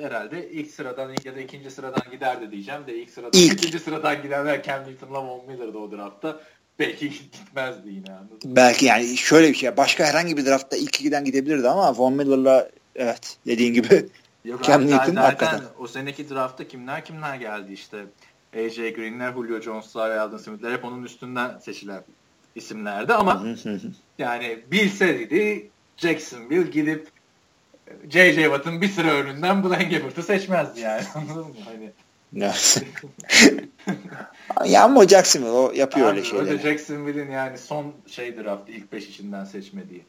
[0.00, 3.52] herhalde ilk sıradan ya da ikinci sıradan giderdi diyeceğim de ilk sıradan ilk.
[3.52, 6.40] ikinci sıradan gidenler Cam Newton'la Von Miller'dı o draftta.
[6.78, 9.76] Belki gitmezdi yine anladın Belki yani şöyle bir şey.
[9.76, 14.06] Başka herhangi bir draftta ilk giden gidebilirdi ama Von Miller'la evet dediğin gibi
[14.44, 15.60] Yok Cam abi, Newton zaten hakikaten.
[15.78, 18.04] o seneki draftta kimler kimler geldi işte.
[18.56, 22.02] AJ Green'ler, Julio Jones'lar, Alden Smith'ler hep onun üstünden seçilen
[22.54, 23.44] isimlerdi ama
[24.18, 27.08] yani bilseydi Jacksonville gidip
[28.08, 28.42] J.J.
[28.42, 31.02] Watt'ın bir sıra önünden Blaine Gabbert'ı seçmezdi yani.
[31.14, 31.54] Anladın mı?
[31.64, 31.92] Hani...
[34.64, 36.48] ya ama Jacksonville o yapıyor Abi, öyle şeyleri.
[36.50, 40.02] Öyle Jacksonville'in yani son şey draftı ilk 5 içinden seçmediği.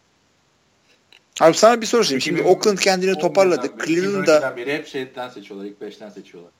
[1.42, 2.22] Abi sana bir soru sorayım.
[2.22, 3.68] Şimdi Oakland kendini toparladı.
[3.86, 5.66] Cleveland'da beri hep şeyden seçiyorlar.
[5.66, 6.52] ilk 5'ten seçiyorlar.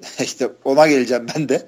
[0.20, 1.66] işte ona geleceğim ben de.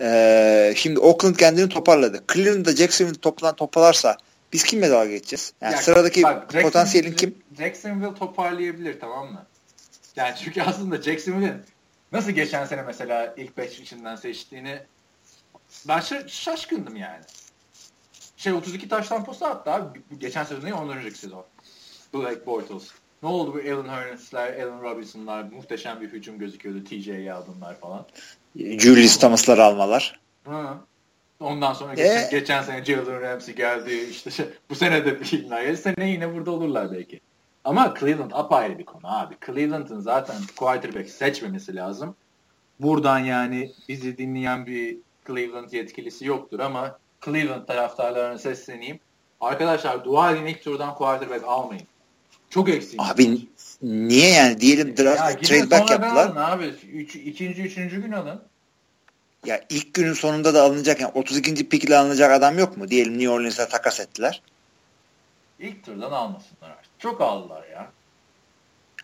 [0.00, 2.24] Ee, şimdi Oakland kendini toparladı.
[2.32, 4.16] Cleveland'da Jacksonville toplan toparlarsa
[4.54, 5.52] biz kimle dalga geçeceğiz?
[5.60, 7.34] Yani ya, sıradaki bak, potansiyelin kim?
[7.58, 9.46] Jacksonville toparlayabilir tamam mı?
[10.16, 11.62] Yani çünkü aslında Jacksonville'in
[12.12, 14.78] nasıl geçen sene mesela ilk 5 içinden seçtiğini
[15.88, 17.22] ben şaşkındım yani.
[18.36, 20.00] Şey 32 taştan posta attı abi.
[20.18, 21.44] Geçen sezon değil ondan önceki sezon.
[22.14, 22.84] Blake Bortles.
[23.22, 26.84] Ne oldu bu Alan Hurns'ler, Alan Robinson'lar muhteşem bir hücum gözüküyordu.
[26.84, 28.06] TJ Yeldon'lar falan.
[28.56, 30.20] Julius Thomas'lar almalar.
[30.44, 30.78] Hı.
[31.44, 32.28] Ondan sonra geçen, ee?
[32.30, 34.06] geçen sene Jalen Ramsey geldi.
[34.10, 35.24] İşte şey, bu sene de bir
[35.76, 37.20] Sene yine burada olurlar belki.
[37.64, 39.34] Ama Cleveland apayrı bir konu abi.
[39.46, 42.16] Cleveland'ın zaten quarterback seçmemesi lazım.
[42.80, 48.98] Buradan yani bizi dinleyen bir Cleveland yetkilisi yoktur ama Cleveland taraftarlarına sesleneyim.
[49.40, 51.86] Arkadaşlar dua edin ilk turdan quarterback almayın.
[52.50, 53.00] Çok eksik.
[53.02, 53.48] Abi
[53.82, 54.60] niye yani?
[54.60, 56.26] Diyelim draft ya, trade back yaptılar.
[56.26, 56.64] Alın abi.
[56.92, 58.40] Üç, ikinci, üçüncü gün alın.
[59.44, 61.68] Ya ilk günün sonunda da alınacak yani 32.
[61.68, 62.88] pick ile alınacak adam yok mu?
[62.88, 64.42] Diyelim New Orleans'a takas ettiler.
[65.58, 66.90] İlk turdan almasınlar artık.
[66.98, 67.90] Çok aldılar ya.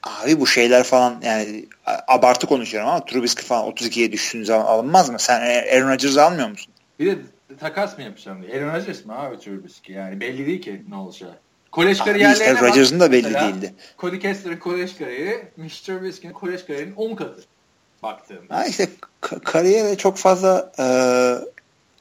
[0.03, 1.65] Abi bu şeyler falan yani
[2.09, 5.19] abartı konuşuyorum ama Trubisky falan 32'ye düştüğün zaman alınmaz mı?
[5.19, 6.73] Sen Aaron Rodgers'ı almıyor musun?
[6.99, 7.19] Bir de
[7.61, 8.53] takas mı yapacağım diye.
[8.53, 9.99] Aaron Rodgers mı abi Trubisky?
[9.99, 11.41] Yani belli değil ki ne olacak.
[11.73, 13.75] Kolej kariyerlerine işte Rodgers'ın da belli mesela, değildi.
[13.99, 17.43] Cody Kessler'ın kolej kariyeri, Mitch Trubisky'nin kolej kariyerinin 10 katı
[18.03, 18.57] baktığımda.
[18.57, 18.89] Ha işte
[19.21, 20.87] kariyere çok fazla e,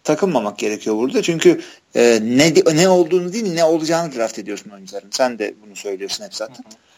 [0.03, 1.21] takılmamak gerekiyor burada.
[1.21, 1.61] Çünkü
[1.95, 5.09] e, ne ne olduğunu değil ne olacağını draft ediyorsun oyuncuların.
[5.11, 6.63] Sen de bunu söylüyorsun hep zaten.
[6.63, 6.89] Hı hı.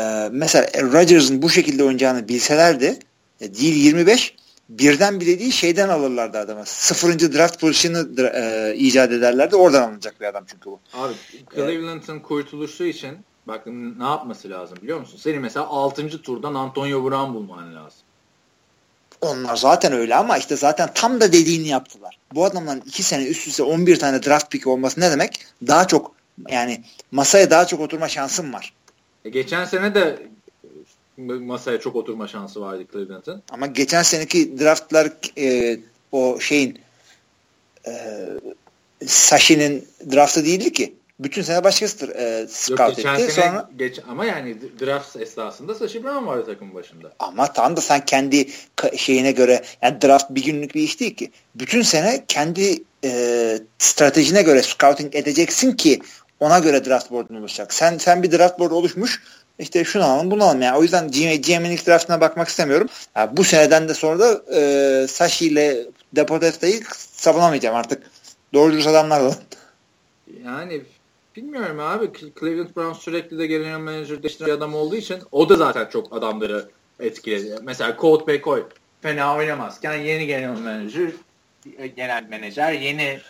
[0.00, 2.98] E, mesela Rodgers'ın bu şekilde oynayacağını bilselerdi
[3.40, 4.34] e, değil 25
[4.68, 6.62] birden bile değil şeyden alırlardı adamı.
[6.66, 9.56] Sıfırıncı draft pozisyonu e, icat ederlerdi.
[9.56, 10.80] Oradan alınacak bir adam çünkü bu.
[10.92, 11.14] Abi
[11.54, 13.66] Cleveland'ın kurtuluşu için bak
[13.98, 15.18] ne yapması lazım biliyor musun?
[15.22, 16.22] Senin mesela 6.
[16.22, 18.00] turdan Antonio Brown bulman lazım.
[19.24, 22.18] Onlar zaten öyle ama işte zaten tam da dediğini yaptılar.
[22.34, 25.46] Bu adamların 2 sene üst üste 11 tane draft pick olması ne demek?
[25.66, 26.14] Daha çok
[26.48, 28.72] yani masaya daha çok oturma şansım var.
[29.24, 30.18] E geçen sene de
[31.16, 33.42] masaya çok oturma şansı vardı Cleveland'ın.
[33.50, 35.78] Ama geçen seneki draftlar e,
[36.12, 36.78] o şeyin
[37.86, 37.92] e,
[39.06, 40.94] Sashi'nin draftı değildi ki.
[41.18, 43.32] Bütün sene başkasıdır e, scout Yok, geçen etti.
[43.32, 43.70] Sene, Sonra...
[43.76, 47.12] geç, ama yani draft esnasında Sashi Brown vardı takım başında.
[47.18, 48.48] Ama tam da sen kendi
[48.96, 51.30] şeyine göre yani draft bir günlük bir iş değil ki.
[51.54, 56.00] Bütün sene kendi e, stratejine göre scouting edeceksin ki
[56.40, 57.74] ona göre draft board'un oluşacak.
[57.74, 59.22] Sen sen bir draft board oluşmuş
[59.58, 60.62] işte şunu alalım bunu alalım.
[60.62, 62.88] Yani o yüzden GM'in ilk draftına bakmak istemiyorum.
[63.16, 65.86] Yani bu seneden de sonra da e, Sashi ile
[66.16, 68.02] Depotesta'yı savunamayacağım artık.
[68.54, 69.34] Doğru dürüst adamlar alın.
[70.44, 70.82] Yani
[71.36, 72.12] bilmiyorum abi.
[72.40, 76.68] Cleveland Browns sürekli de genel menajer değiştiren adam olduğu için o da zaten çok adamları
[77.00, 77.58] etkiledi.
[77.62, 78.64] Mesela Colt McCoy
[79.02, 81.10] fena oynamazken yeni genel menajer
[81.96, 83.20] genel menajer yeni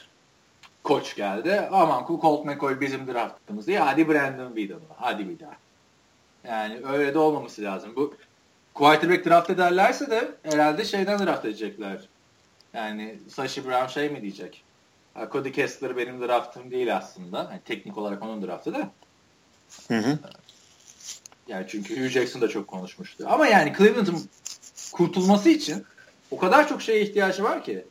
[0.83, 1.61] koç geldi.
[1.71, 5.57] Aman Colt McCoy bizim draftımız diye hadi Brandon Whedon'la hadi bir daha.
[6.49, 7.93] Yani öyle de olmaması lazım.
[7.97, 8.15] Bu
[8.75, 12.09] quarterback draft ederlerse de herhalde şeyden draft edecekler.
[12.75, 14.64] Yani Sashi Brown şey mi diyecek?
[15.33, 17.39] Cody Kessler benim draftım değil aslında.
[17.39, 18.91] Yani teknik olarak onun draftı da.
[19.89, 20.19] Hı hı.
[21.49, 23.25] Yani çünkü Hugh Jackson da çok konuşmuştu.
[23.29, 24.29] Ama yani Cleveland'ın
[24.93, 25.85] kurtulması için
[26.31, 27.85] o kadar çok şeye ihtiyacı var ki.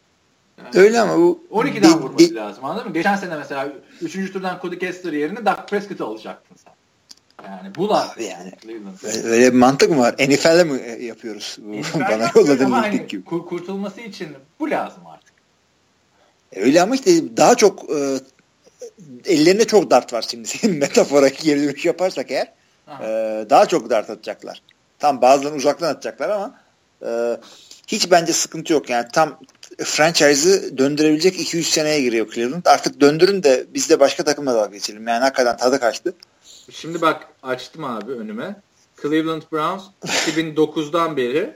[0.57, 2.93] Yani Öyle ama bu 12'den vurması lazım anladın mı?
[2.93, 4.34] Geçen sene mesela 3.
[4.34, 6.74] turdan Cody Kessler yerine Dak Prescott'ı alacaktın sen.
[7.49, 8.51] Yani bu da yani
[9.24, 10.13] öyle bir mantık mı var?
[10.13, 11.57] NFL'de mi e, yapıyoruz?
[11.95, 13.24] Bana yolladığın hani, gibi.
[13.24, 14.28] Kurtulması için
[14.59, 15.12] bu lazım artık.
[16.56, 18.20] Öyle ama işte daha çok e,
[19.26, 20.47] ellerinde çok dart var şimdi.
[20.47, 22.54] Senin metafora geri yaparsak eğer
[22.88, 23.06] e,
[23.49, 24.62] daha çok dart atacaklar.
[24.99, 26.60] Tam bazılarını uzaktan atacaklar ama
[27.06, 27.38] e,
[27.88, 28.89] hiç bence sıkıntı yok.
[28.89, 29.39] Yani tam
[29.78, 32.66] franchise'ı döndürebilecek 2-3 seneye giriyor Cleveland.
[32.66, 35.08] Artık döndürün de biz de başka takımla dalga geçelim.
[35.08, 36.14] Yani hakikaten tadı kaçtı.
[36.72, 38.56] Şimdi bak açtım abi önüme.
[39.01, 41.54] Cleveland Browns 2009'dan beri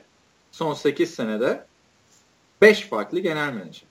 [0.51, 1.65] son 8 senede
[2.61, 3.86] 5 farklı genel menajer.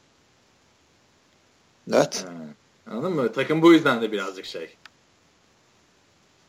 [1.93, 2.24] Evet.
[2.26, 2.51] Yani,
[2.87, 3.32] anladın mı?
[3.32, 4.76] Takım bu yüzden de birazcık şey.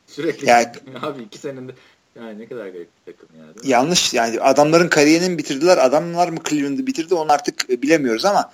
[0.08, 0.68] Sürekli yani,
[1.02, 1.72] abi iki senede
[2.16, 3.52] yani ne kadar garip bir takım yani.
[3.64, 5.78] Yanlış yani adamların kariyerini bitirdiler.
[5.78, 8.52] Adamlar mı Cleveland'ı bitirdi onu artık bilemiyoruz ama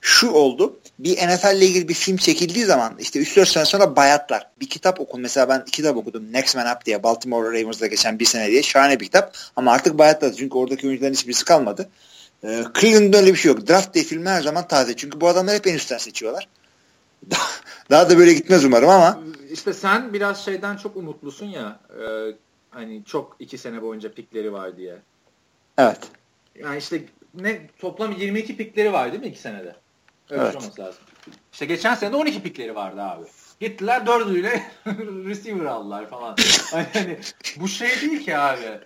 [0.00, 0.76] şu oldu.
[0.98, 4.50] Bir NFL ile ilgili bir film çekildiği zaman işte 3-4 sene sonra bayatlar.
[4.60, 5.20] Bir kitap okun.
[5.20, 6.32] Mesela ben kitap okudum.
[6.32, 8.62] Next Man Up diye Baltimore Ravens'da geçen bir sene diye.
[8.62, 9.36] Şahane bir kitap.
[9.56, 10.36] Ama artık bayatladı.
[10.36, 11.88] Çünkü oradaki oyuncuların hiçbirisi kalmadı.
[12.44, 13.68] Ee, Cleveland'da öyle bir şey yok.
[13.68, 14.96] Draft diye filmler her zaman taze.
[14.96, 16.48] Çünkü bu adamlar hep en üstten seçiyorlar.
[17.90, 19.18] Daha da böyle gitmez umarım ama.
[19.50, 21.80] İşte sen biraz şeyden çok umutlusun ya.
[21.90, 22.04] E,
[22.70, 24.96] hani çok iki sene boyunca pikleri var diye.
[25.78, 26.00] Evet.
[26.54, 27.02] Yani işte
[27.34, 29.76] ne toplam 22 pikleri var değil mi iki senede?
[30.30, 30.56] Öyle evet.
[30.56, 31.00] olması lazım.
[31.52, 33.24] İşte geçen sene de 12 pikleri vardı abi.
[33.60, 34.62] Gittiler dördüyle
[35.26, 36.36] receiver aldılar falan.
[36.92, 37.18] hani
[37.56, 38.80] bu şey değil ki abi.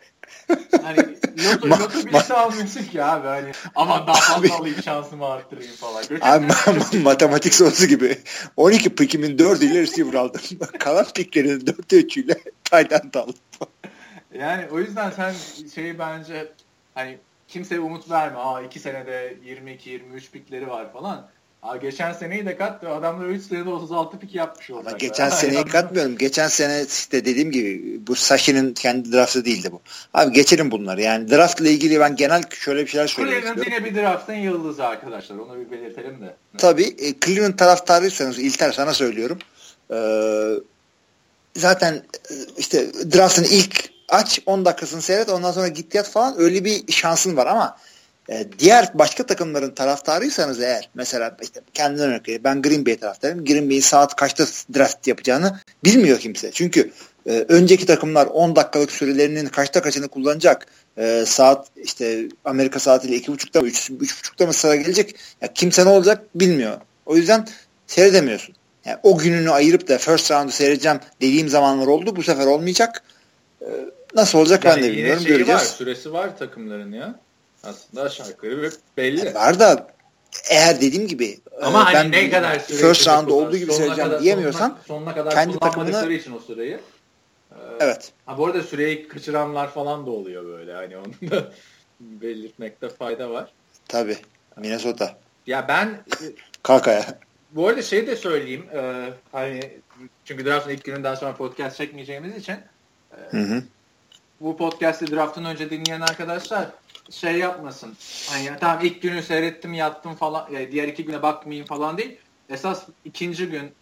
[0.82, 0.98] Hani
[1.44, 3.26] loto, ma- loto birisi almıyorsun ki abi.
[3.26, 6.03] Hani aman daha fazla alayım şansımı arttırayım falan.
[6.20, 8.18] abi ma- matematik sorusu gibi.
[8.57, 10.40] 12 pikimin 4'üyle receiver aldım.
[10.78, 12.34] Kalan piklerin 4'ü 3'üyle
[12.64, 13.34] tight aldım.
[14.34, 15.34] Yani o yüzden sen
[15.74, 16.53] şeyi bence
[16.94, 18.38] hani kimseye umut verme.
[18.38, 21.28] Aa 2 senede 22-23 pikleri var falan.
[21.63, 25.01] Aa, geçen seneyi de kat adamlar 3 senede 36 pik yapmış olacak.
[25.01, 26.19] Geçen seneyi katmıyorum.
[26.19, 29.81] Geçen sene işte dediğim gibi bu Sashi'nin kendi draftı değildi bu.
[30.15, 31.03] Abi geçelim bunları.
[31.03, 34.87] Yani draft ile ilgili ben genel şöyle bir şeyler söylemek Cleveland yine bir draftın yıldızı
[34.87, 35.37] arkadaşlar.
[35.37, 36.35] Onu bir belirtelim de.
[36.59, 36.97] Tabii.
[36.99, 39.39] E, Cleveland taraftarıysanız İlter sana söylüyorum.
[39.93, 40.55] Ee,
[41.57, 41.95] zaten
[42.31, 42.87] e, işte
[43.17, 47.47] draftın ilk aç 10 dakikasını seyret ondan sonra git yat falan öyle bir şansın var
[47.47, 47.77] ama
[48.31, 53.45] e, diğer başka takımların taraftarıysanız eğer mesela işte kendine örnek vereyim ben Green Bay taraftarıyım.
[53.45, 56.51] Green Bay'in saat kaçta draft yapacağını bilmiyor kimse.
[56.51, 56.91] Çünkü
[57.26, 60.66] e, önceki takımlar 10 dakikalık sürelerinin kaçta kaçını kullanacak.
[60.97, 65.14] E, saat işte Amerika saatiyle 2.30'da mı 3.30'da mı sıra gelecek.
[65.41, 66.76] Ya kimse ne olacak bilmiyor.
[67.07, 67.49] O yüzden
[67.87, 68.55] seyredemiyorsun.
[68.85, 72.16] Yani o gününü ayırıp da first round'u seyredeceğim dediğim zamanlar oldu.
[72.16, 73.03] Bu sefer olmayacak.
[73.61, 73.66] E,
[74.14, 75.24] nasıl olacak yani ben de bilmiyorum.
[75.24, 75.61] Göreceğiz.
[75.61, 77.14] Var, süresi var takımların ya.
[77.65, 79.19] Aslında aşağı yukarı belli.
[79.19, 79.87] Yani var da
[80.51, 84.83] eğer dediğim gibi ama hani ben ne kadar first round olduğu gibi söyleyeceğim diyemiyorsan sonuna,
[84.87, 86.79] sonuna kadar kendi takımını için o süreyi.
[87.53, 88.13] Ee, evet.
[88.27, 91.53] Ha bu arada süreyi kaçıranlar falan da oluyor böyle hani onu da
[92.01, 93.53] belirtmekte fayda var.
[93.89, 94.17] Tabi.
[94.57, 95.17] Minnesota.
[95.47, 96.05] Ya ben
[96.63, 97.19] Kakaya.
[97.51, 98.67] Bu arada şey de söyleyeyim.
[98.75, 99.61] E, hani
[100.25, 102.57] çünkü draftın ilk gününden sonra podcast çekmeyeceğimiz için
[103.13, 103.63] e, hı hı.
[104.41, 106.67] bu podcast'i draftın önce dinleyen arkadaşlar
[107.11, 107.97] şey yapmasın.
[108.31, 110.49] Hani ya, tamam ilk günü seyrettim yattım falan.
[110.53, 112.17] Yani diğer iki güne bakmayayım falan değil.
[112.49, 113.73] Esas ikinci gün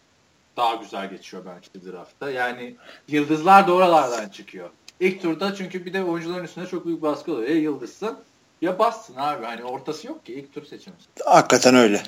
[0.57, 2.31] daha güzel geçiyor belki draftta.
[2.31, 2.75] Yani
[3.09, 4.71] yıldızlar da oralardan çıkıyor.
[5.01, 7.49] İlk turda çünkü bir de oyuncuların üstüne çok büyük baskı oluyor.
[7.49, 8.19] Ya yıldızsın
[8.63, 9.45] ya bassın abi.
[9.45, 10.97] Hani ortası yok ki ilk tur seçimi.
[11.25, 12.03] Hakikaten öyle.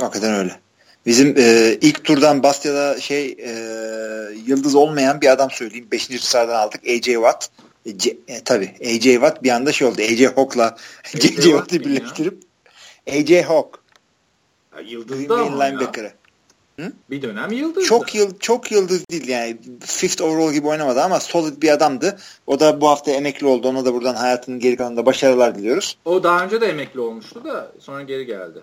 [0.00, 0.60] Hakikaten öyle.
[1.06, 3.50] Bizim e, ilk turdan bast ya da şey e,
[4.46, 5.88] yıldız olmayan bir adam söyleyeyim.
[5.92, 6.80] Beşinci sıradan aldık.
[6.84, 7.50] AJ Watt.
[7.86, 10.02] E, C, e, tabii AJ Watt bir anda şey oldu.
[10.02, 12.42] AJ Hawk'la JJ Watt'ı birleştirip
[13.08, 13.80] AJ Hawk.
[14.84, 16.12] Yıldız da ama linebacker'ı.
[17.10, 17.86] Bir dönem yıldız.
[17.86, 19.56] Çok yıl çok yıldız değil yani.
[19.80, 22.18] Fifth overall gibi oynamadı ama solid bir adamdı.
[22.46, 23.68] O da bu hafta emekli oldu.
[23.68, 25.96] Ona da buradan hayatının geri kalanında başarılar diliyoruz.
[26.04, 28.58] O daha önce de emekli olmuştu da sonra geri geldi.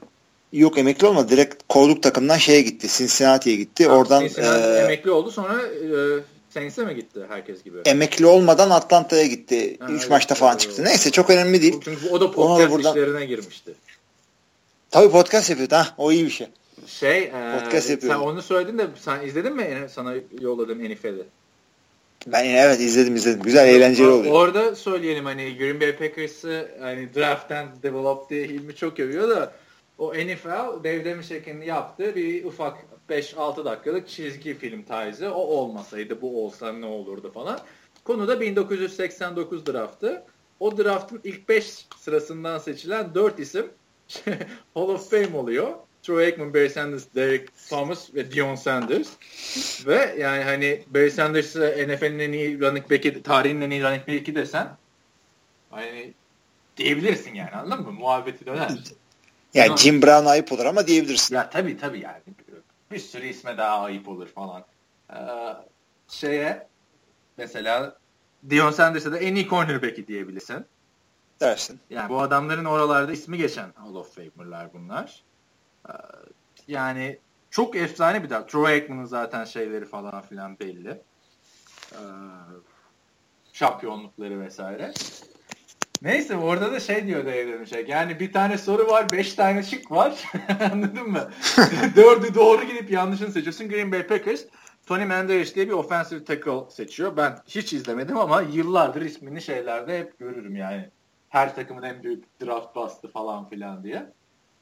[0.54, 1.30] Yok emekli olmadı.
[1.30, 2.88] Direkt kovduk takımdan şeye gitti.
[2.88, 3.88] Cincinnati'ye gitti.
[3.88, 6.20] Ha, Oradan Cincinnati e, emekli oldu sonra e,
[6.58, 7.78] Saints'e mi gitti herkes gibi?
[7.86, 9.74] Emekli olmadan Atlanta'ya gitti.
[9.74, 10.84] 3 evet, maçta falan çıktı.
[10.86, 11.76] Neyse çok önemli değil.
[11.84, 12.92] Çünkü o da podcast buradan...
[12.92, 13.74] işlerine girmişti.
[14.92, 15.70] Tabii podcast yapıyor.
[15.70, 16.48] Ha, o iyi bir şey.
[16.88, 18.14] Şey, e, podcast yapıyor.
[18.14, 21.24] sen onu söyledin de sen izledin mi sana yolladığım NFL'i?
[22.28, 23.42] Ben evet izledim izledim.
[23.42, 24.34] Güzel eğlenceli oluyor.
[24.34, 29.54] Orada söyleyelim hani Green Bay Packers'ı hani draft'tan develop diye Hilmi çok övüyor da
[29.98, 32.78] o NFL Dave Demişek'in yaptığı bir ufak
[33.10, 35.34] 5-6 dakikalık çizgi film tarzı.
[35.34, 37.60] O olmasaydı bu olsa ne olurdu falan.
[38.04, 40.24] Konu da 1989 draftı.
[40.60, 43.68] O draftın ilk 5 sırasından seçilen 4 isim
[44.74, 45.74] Hall of Fame oluyor.
[46.04, 49.08] Troy Aikman, Barry Sanders, Derek Thomas ve Dion Sanders.
[49.88, 54.36] ve yani hani Barry Sanders'ı NFL'in en iyi running back'i, tarihin en iyi running back'i
[54.36, 54.78] desen
[55.70, 56.14] hani
[56.78, 57.92] diyebilirsin yani anladın mı?
[57.92, 58.72] Muhabbeti döner.
[59.54, 61.36] Yani Jim Brown ayıp olur ama diyebilirsin.
[61.36, 62.22] Ya tabii tabii yani.
[62.92, 64.66] Bir sürü isme daha ayıp olur falan.
[65.14, 65.18] Ee,
[66.08, 66.68] şeye
[67.38, 67.98] mesela
[68.50, 70.66] Dion Sanders'a da en iyi cornerback'i diyebilirsin.
[71.40, 71.80] Dersin.
[71.90, 75.24] Yani bu adamların oralarda ismi geçen Hall of Famer'lar bunlar.
[75.90, 75.92] Ee,
[76.68, 77.20] yani
[77.52, 78.46] çok efsane bir daha.
[78.46, 81.02] Troy Aikman'ın zaten şeyleri falan filan belli.
[81.92, 81.98] Ee,
[83.54, 84.94] şampiyonlukları vesaire.
[86.02, 87.90] Neyse orada da şey diyor Dave Demişek.
[87.90, 90.24] Yani bir tane soru var, beş tane şık var.
[90.72, 91.30] Anladın mı?
[91.96, 93.70] Dördü doğru gidip yanlışını seçiyorsun.
[93.70, 94.42] Green Bay Packers
[94.86, 97.18] Tony Menderes diye bir offensive tackle seçiyor.
[97.18, 100.90] Ben hiç izlemedim ama yıllardır ismini şeylerde hep görürüm yani.
[101.30, 104.06] Her takımın en büyük draft bastı falan filan diye.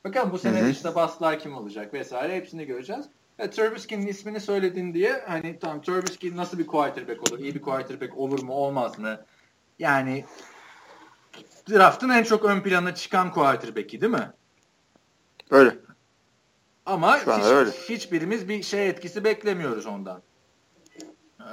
[0.03, 0.69] Bakalım bu sene Hı-hı.
[0.69, 3.05] işte baslar kim olacak vesaire hepsini göreceğiz.
[3.37, 7.39] Ya, Trubisky'nin ismini söyledin diye hani tamam Trubisky nasıl bir quarterback olur?
[7.39, 9.19] İyi bir quarterback olur mu olmaz mı?
[9.79, 10.25] Yani
[11.69, 14.31] draftın en çok ön plana çıkan quarterback'i değil mi?
[15.49, 15.75] Öyle.
[16.85, 17.71] Ama hiç, öyle.
[17.71, 20.21] hiçbirimiz bir şey etkisi beklemiyoruz ondan.
[21.39, 21.43] Ee,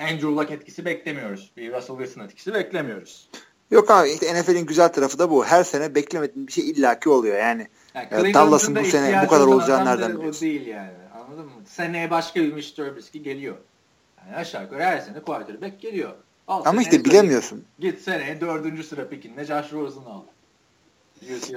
[0.00, 1.52] Andrew Luck etkisi beklemiyoruz.
[1.56, 3.28] Bir Russell Wilson etkisi beklemiyoruz.
[3.70, 5.44] Yok abi işte NFL'in güzel tarafı da bu.
[5.44, 7.68] Her sene beklemediğin bir şey illaki oluyor yani.
[7.94, 10.38] yani Dallas'ın bu sene bu kadar olacağını nereden biliyorsun?
[10.38, 10.92] O değil yani.
[11.14, 11.52] Anladın mı?
[11.66, 13.56] Seneye başka bir Mitch Trubisky geliyor.
[14.26, 16.14] Yani aşağı yukarı her sene quarterback geliyor.
[16.48, 17.64] Al Ama işte bilemiyorsun.
[17.78, 20.22] Git, seneye dördüncü sıra pikinde Josh Rosen'ı al.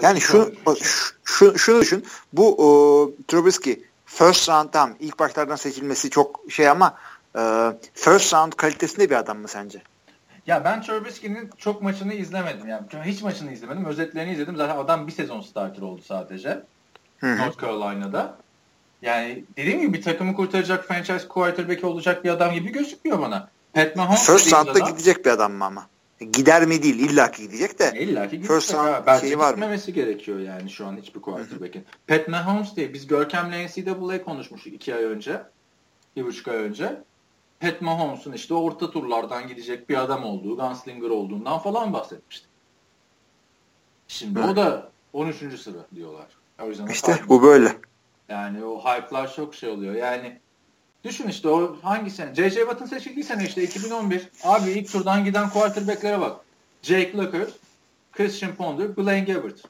[0.01, 0.53] Yani şu,
[1.23, 2.05] şu, şunu düşün.
[2.33, 3.75] Bu o, Trubisky
[4.05, 6.97] first round tam ilk başlardan seçilmesi çok şey ama
[7.35, 7.41] e,
[7.93, 9.81] first round kalitesinde bir adam mı sence?
[10.47, 12.67] Ya ben Trubisky'nin çok maçını izlemedim.
[12.67, 13.85] Yani hiç maçını izlemedim.
[13.85, 14.55] Özetlerini izledim.
[14.55, 16.63] Zaten adam bir sezon starter oldu sadece.
[17.17, 17.37] Hı-hı.
[17.37, 18.37] North Carolina'da.
[19.01, 23.49] Yani dediğim gibi bir takımı kurtaracak franchise quarterback olacak bir adam gibi gözükmüyor bana.
[23.73, 25.87] Pat Mahomes First round'da gidecek bir adam mı ama?
[26.33, 27.93] Gider mi değil illa ki gidecek de.
[27.99, 28.55] İlla ki gidecek.
[28.55, 29.75] First round Bence şeyi var mı?
[29.75, 31.85] gerekiyor yani şu an hiçbir quarterback'in.
[32.07, 35.41] Pat Mahomes diye biz Görkem'le NCAA konuşmuştuk iki ay önce.
[36.15, 37.03] Bir buçuk ay önce.
[37.59, 42.49] Pat Mahomes'un işte orta turlardan gidecek bir adam olduğu, gunslinger olduğundan falan bahsetmiştik.
[44.07, 44.49] Şimdi evet.
[44.49, 45.59] o da 13.
[45.59, 46.27] sıra diyorlar.
[46.61, 47.75] O yüzden işte bu böyle.
[48.29, 49.95] Yani o hype'lar çok şey oluyor.
[49.95, 50.39] Yani
[51.03, 52.35] düşün işte o hangi sene?
[52.35, 52.59] J.J.
[52.59, 54.29] Watt'ın seçildiği sene işte 2011.
[54.43, 56.37] Abi ilk turdan giden quarterback'lere bak.
[56.81, 57.47] Jake Locker,
[58.11, 59.63] Christian Ponder, Blaine Gabbert.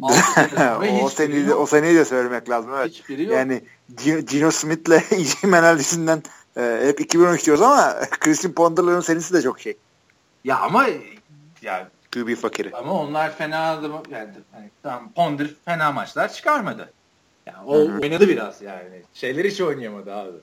[1.02, 2.70] o seneyi de, o seneyi de söylemek lazım.
[2.74, 2.90] Evet.
[2.90, 3.32] Hiçbiri yok.
[3.32, 3.62] Yani
[4.26, 6.22] Gino Smith'le EJ Menaldez'inden
[6.56, 9.76] e, hep 2013 diyoruz ama Christian Ponder'ların senesi de çok şey.
[10.44, 10.86] Ya ama
[11.62, 12.70] ya QB fakiri.
[12.76, 13.80] Ama onlar fena
[14.10, 16.92] yani hani, tam Ponder fena maçlar çıkarmadı.
[17.46, 18.00] Yani o Hı-hı.
[18.00, 19.02] oynadı biraz yani.
[19.14, 20.36] Şeyler hiç oynayamadı abi.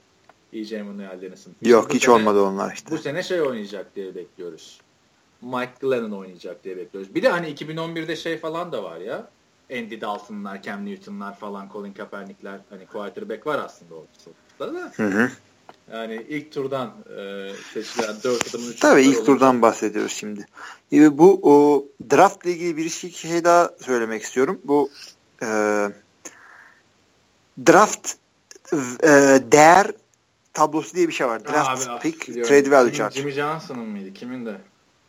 [0.54, 1.56] EJ Manuel Dennis'in.
[1.62, 2.92] Yok hiç sene, olmadı onlar işte.
[2.92, 4.82] Bu sene şey oynayacak diye bekliyoruz.
[5.42, 7.16] Mike Glennon oynayacak diye bekliyoruz.
[7.16, 9.28] Bir de hani 2011'de şey falan da var ya.
[9.72, 14.92] Andy Dalton'lar, Cam Newton'lar falan, Colin Kaepernick'ler hani quarterback var aslında ortada da.
[14.96, 15.30] Hı hı.
[15.94, 19.26] Yani ilk turdan e, seçilen 4 adamın 3 Tabii ilk olacak.
[19.26, 20.46] turdan bahsediyoruz şimdi.
[20.94, 24.62] E, bu o, draft ile ilgili bir şey, şey daha söylemek istiyorum.
[24.64, 24.90] Bu
[25.44, 25.48] e,
[27.66, 28.14] draft
[29.04, 29.08] e,
[29.52, 29.92] değer
[30.54, 31.46] tablosu diye bir şey var.
[31.46, 32.50] Draft Abi, pick, biliyorum.
[32.50, 33.14] trade value chart.
[33.14, 34.14] Jimmy Johnson'ın mıydı?
[34.14, 34.58] Kimin de?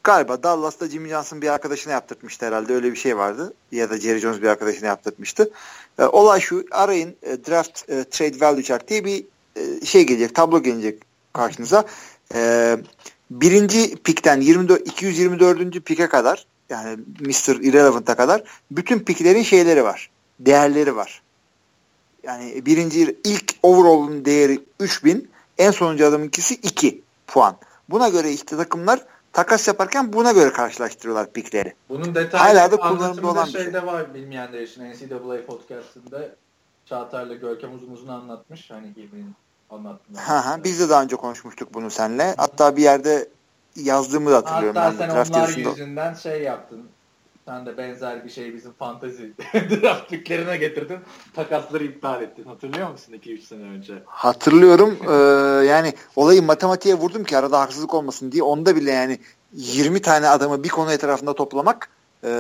[0.04, 2.74] Galiba Dallas'ta Jimmy Johnson bir arkadaşına yaptırmıştı herhalde.
[2.74, 3.54] Öyle bir şey vardı.
[3.72, 5.50] Ya da Jerry Jones bir arkadaşına yaptırmıştı.
[5.98, 6.64] E, olay şu.
[6.70, 9.24] Arayın e, draft e, trade value chart diye bir
[9.56, 11.02] e, şey gelecek, tablo gelecek
[11.32, 11.84] karşınıza.
[12.34, 12.76] E,
[13.30, 15.84] birinci pikten 24, 224.
[15.84, 17.60] pike kadar yani Mr.
[17.60, 20.10] Irrelevant'a kadar bütün piklerin şeyleri var.
[20.40, 21.22] Değerleri var.
[22.22, 27.56] Yani birinci ilk overall'un değeri 3000 en sonuncu adamınkisi 2 puan.
[27.88, 29.00] Buna göre işte takımlar
[29.32, 31.74] takas yaparken buna göre karşılaştırıyorlar pikleri.
[31.88, 33.72] Bunun detaylı Hala da kullanımda olan bir şey.
[33.74, 36.28] var bilmeyenler için NCAA podcastında
[36.86, 38.70] Çağatay'la Görkem uzun uzun anlatmış.
[38.70, 39.34] Hani birbirinin
[39.70, 40.14] anlattım.
[40.14, 42.34] Ha ha, biz de daha önce konuşmuştuk bunu seninle.
[42.36, 43.28] Hatta bir yerde
[43.76, 44.76] yazdığımı da hatırlıyorum.
[44.76, 46.88] Hatta ben sen onlar yüzünden şey yaptın.
[47.48, 50.98] Sen de benzer bir şey bizim fantezi draft liglerine getirdin.
[51.34, 52.44] Takasları iptal ettin.
[52.44, 53.94] Hatırlıyor musun 2-3 sene önce?
[54.06, 54.98] Hatırlıyorum.
[55.08, 55.12] ee,
[55.66, 58.42] yani olayı matematiğe vurdum ki arada haksızlık olmasın diye.
[58.42, 59.18] Onda bile yani
[59.52, 61.88] 20 tane adamı bir konu etrafında toplamak
[62.24, 62.30] e,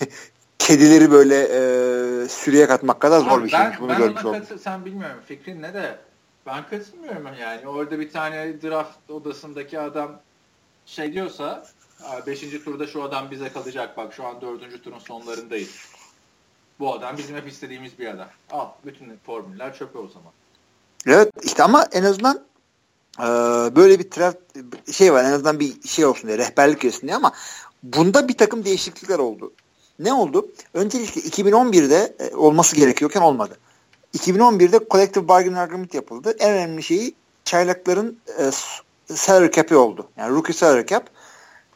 [0.58, 3.80] kedileri böyle e, sürüye katmak kadar zor Abi bir şeymiş.
[3.80, 5.98] Bunu ben görmüş ona katı, sen bilmiyorum fikrin ne de
[6.46, 7.68] ben katılmıyorum yani.
[7.68, 10.20] Orada bir tane draft odasındaki adam
[10.86, 11.66] şey diyorsa
[12.26, 12.40] 5.
[12.64, 14.84] turda şu adam bize kalacak bak şu an 4.
[14.84, 15.70] turun sonlarındayız.
[16.80, 18.28] Bu adam bizim hep istediğimiz bir adam.
[18.50, 20.32] Al bütün formüller çöpe o zaman.
[21.06, 22.40] Evet işte ama en azından
[23.18, 23.24] e,
[23.76, 24.38] böyle bir draft
[24.92, 27.32] şey var en azından bir şey olsun diye rehberlik olsun diye ama
[27.82, 29.52] bunda bir takım değişiklikler oldu.
[29.98, 30.48] Ne oldu?
[30.74, 33.58] Öncelikle 2011'de e, olması gerekiyorken olmadı.
[34.14, 36.36] 2011'de collective bargaining agreement yapıldı.
[36.38, 37.14] En önemli şeyi
[37.44, 38.50] çaylakların e,
[39.14, 40.08] salary cap'i oldu.
[40.16, 41.10] Yani rookie salary cap.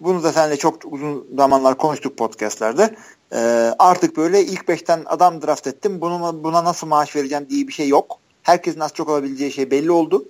[0.01, 2.97] Bunu da seninle çok uzun zamanlar konuştuk podcastlerde.
[3.33, 3.39] E,
[3.79, 6.01] artık böyle ilk beşten adam draft ettim.
[6.01, 8.19] Bunu, buna nasıl maaş vereceğim diye bir şey yok.
[8.43, 10.25] Herkesin az çok olabileceği şey belli oldu.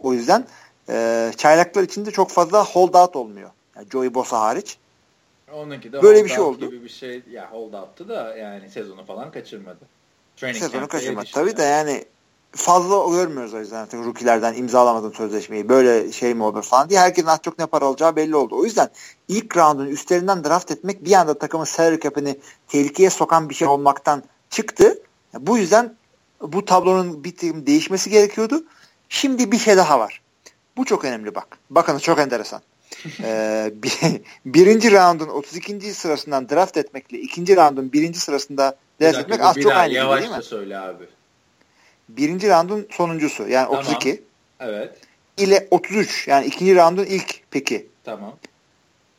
[0.00, 0.44] O yüzden
[0.88, 3.50] e, çaylaklar içinde çok fazla holdout olmuyor.
[3.76, 4.78] Yani Joey Bosa hariç.
[5.52, 6.70] Onunki de böyle bir şey oldu.
[6.70, 9.78] Gibi bir şey ya holdout'tu da yani sezonu falan kaçırmadı.
[10.36, 11.28] Training sezonu kaçırmadı.
[11.32, 12.04] Tabii de yani
[12.52, 17.28] fazla görmüyoruz o yüzden artık rookie'lerden imzalamadığın sözleşmeyi böyle şey mi olur falan diye herkesin
[17.28, 18.56] az çok ne para alacağı belli oldu.
[18.58, 18.88] O yüzden
[19.28, 24.22] ilk roundun üstlerinden draft etmek bir anda takımın salary cap'ini tehlikeye sokan bir şey olmaktan
[24.50, 24.98] çıktı.
[25.34, 25.94] Bu yüzden
[26.40, 27.36] bu tablonun bir
[27.66, 28.64] değişmesi gerekiyordu.
[29.08, 30.22] Şimdi bir şey daha var.
[30.76, 31.58] Bu çok önemli bak.
[31.70, 32.60] Bakın çok enteresan.
[33.22, 35.94] ee, bir, birinci roundun 32.
[35.94, 40.42] sırasından draft etmekle ikinci roundun birinci sırasında draft etmek az çok aynı yavaş değil mi?
[40.42, 41.04] söyle abi.
[42.16, 43.84] Birinci roundun sonuncusu yani tamam.
[43.84, 44.22] 32.
[44.60, 44.90] Evet.
[45.36, 47.86] ile 33 yani ikinci roundun ilk peki.
[48.04, 48.36] Tamam.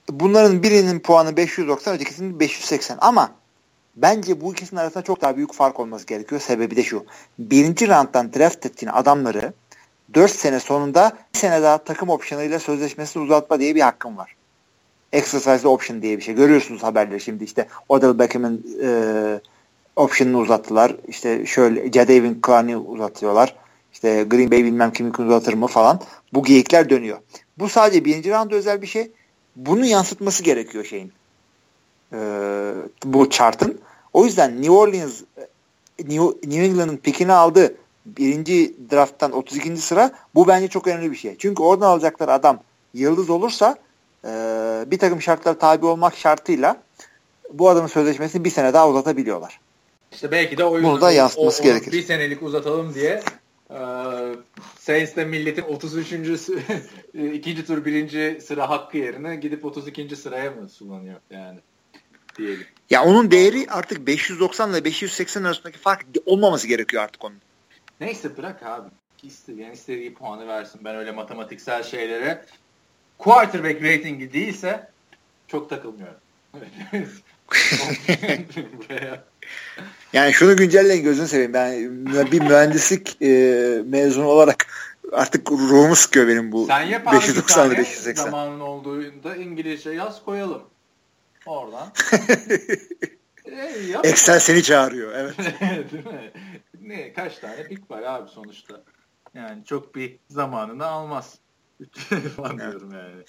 [0.10, 3.32] Bunların birinin puanı 590 ötekisinin 580 ama
[3.96, 6.42] bence bu ikisinin arasında çok daha büyük fark olması gerekiyor.
[6.42, 7.06] Sebebi de şu.
[7.40, 9.54] Birinci rounddan draft ettiğin adamları
[10.14, 14.36] 4 sene sonunda bir sene daha takım optionıyla sözleşmesini uzatma diye bir hakkın var.
[15.12, 16.36] Exercise option diye bir şey.
[16.36, 18.90] Görüyorsunuz haberleri şimdi işte Odell Beckham'ın e,
[20.02, 20.96] option'ını uzattılar.
[21.08, 23.56] İşte şöyle Jadavion Clowney'i uzatıyorlar.
[23.94, 26.02] İşte Green Bay bilmem kimi uzatır mı falan.
[26.34, 27.18] Bu geyikler dönüyor.
[27.60, 29.12] Bu sadece birinci round özel bir şey.
[29.56, 31.12] Bunu yansıtması gerekiyor şeyin.
[32.14, 32.74] Ee,
[33.06, 33.80] bu chart'ın.
[34.14, 35.22] O yüzden New Orleans
[36.00, 37.76] New, New England'ın pikini aldı
[38.06, 39.78] birinci drafttan 32.
[39.78, 41.36] sıra bu bence çok önemli bir şey.
[41.38, 42.60] Çünkü oradan alacakları adam
[42.94, 43.76] yıldız olursa
[44.26, 44.30] e,
[44.88, 46.78] bir takım şartlar tabi olmak şartıyla
[47.54, 49.60] bu adamın sözleşmesini bir sene daha uzatabiliyorlar.
[50.12, 51.92] İşte belki de o yüzden Bunu da yansıtması o, gerekir.
[51.92, 53.24] Bir senelik uzatalım diye
[53.70, 53.80] e,
[54.80, 56.12] Saints'te milletin 33.
[57.34, 60.16] ikinci tur birinci sıra hakkı yerine gidip 32.
[60.16, 61.60] sıraya mı sulanıyor yani
[62.38, 62.66] diyelim.
[62.90, 67.42] Ya onun değeri artık 590 ile 580 arasındaki fark olmaması gerekiyor artık onun.
[68.00, 68.90] Neyse bırak abi.
[69.24, 70.82] İsteyen istediği puanı versin.
[70.84, 72.46] Ben öyle matematiksel şeylere
[73.18, 74.90] quarterback ratingi değilse
[75.48, 76.20] çok takılmıyorum.
[80.14, 81.54] yani şunu güncelleyin gözünü seveyim.
[81.54, 84.68] Ben bir mühendislik e, mezunu olarak
[85.12, 88.24] artık ruhumu sıkıyor benim bu Sen yap 590 580.
[88.24, 90.64] Zamanın olduğunda İngilizce yaz koyalım.
[91.46, 91.94] Oradan.
[93.46, 95.12] e, Excel seni çağırıyor.
[95.16, 95.38] Evet.
[95.92, 96.32] Değil mi?
[96.82, 98.84] ne kaç tane pik var abi sonuçta.
[99.34, 101.40] Yani çok bir zamanını almaz.
[102.36, 103.24] falan diyorum yani.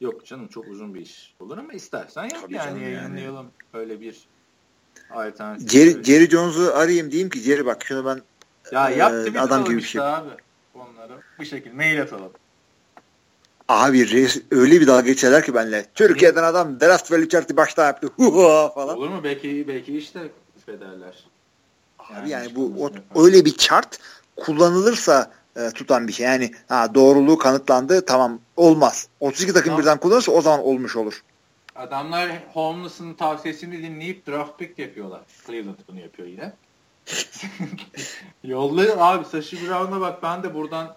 [0.00, 3.50] Yok canım çok uzun bir iş olur ama istersen yap Tabii yani yayınlayalım.
[3.72, 3.82] Yani.
[3.82, 4.26] Öyle bir
[5.10, 5.70] alternatif.
[5.70, 8.22] Jerry, Jerry Jones'u arayayım diyeyim ki Jerry bak şunu ben
[8.72, 10.00] ya yap e, adam gibi bir şey.
[10.00, 10.28] Abi.
[10.74, 12.32] Onlara bir şekilde mail atalım.
[13.68, 15.86] Abi reis, öyle bir dalga geçerler ki benle.
[15.94, 18.08] Türkiye'den adam draft value chart'ı başta yaptı.
[18.16, 18.96] Huha falan.
[18.98, 19.20] Olur mu?
[19.24, 20.20] Belki belki işte
[20.66, 21.24] federler.
[21.98, 22.90] Abi yani, yani bu o,
[23.24, 23.98] öyle bir chart
[24.36, 26.26] kullanılırsa e, tutan bir şey.
[26.26, 29.08] Yani ha, doğruluğu kanıtlandı tamam olmaz.
[29.20, 29.80] 32 takım tamam.
[29.80, 31.22] birden kullanırsa o zaman olmuş olur.
[31.76, 35.20] Adamlar Holmes'ın tavsiyesini dinleyip draft pick yapıyorlar.
[35.46, 36.52] Cleveland bunu yapıyor yine.
[38.44, 40.96] Yollayın abi Sashi Brown'a bak ben de buradan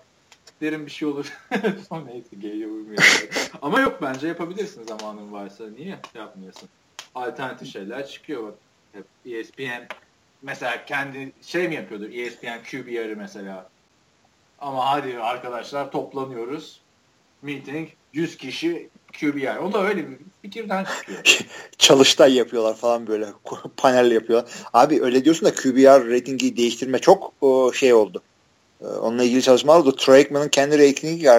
[0.61, 1.33] derim bir şey olur.
[1.89, 2.71] Son neyse geliyor
[3.61, 5.63] Ama yok bence yapabilirsin zamanın varsa.
[5.77, 6.69] Niye yapmıyorsun?
[7.15, 8.55] Alternatif şeyler çıkıyor bak.
[8.93, 9.87] Hep ESPN
[10.41, 13.69] mesela kendi şey mi yapıyordu ESPN QBR'ı mesela.
[14.59, 16.81] Ama hadi arkadaşlar toplanıyoruz.
[17.41, 18.89] Meeting 100 kişi
[19.19, 19.57] QBR.
[19.57, 20.17] O da öyle bir
[20.47, 21.39] fikirden çıkıyor.
[21.77, 23.27] Çalıştay yapıyorlar falan böyle.
[23.77, 24.51] Panel yapıyorlar.
[24.73, 28.21] Abi öyle diyorsun da QBR ratingi değiştirme çok o, şey oldu.
[28.81, 29.95] Ee, onunla ilgili çalışmalar oldu.
[29.95, 31.29] Troy Aikman'ın kendi ratingi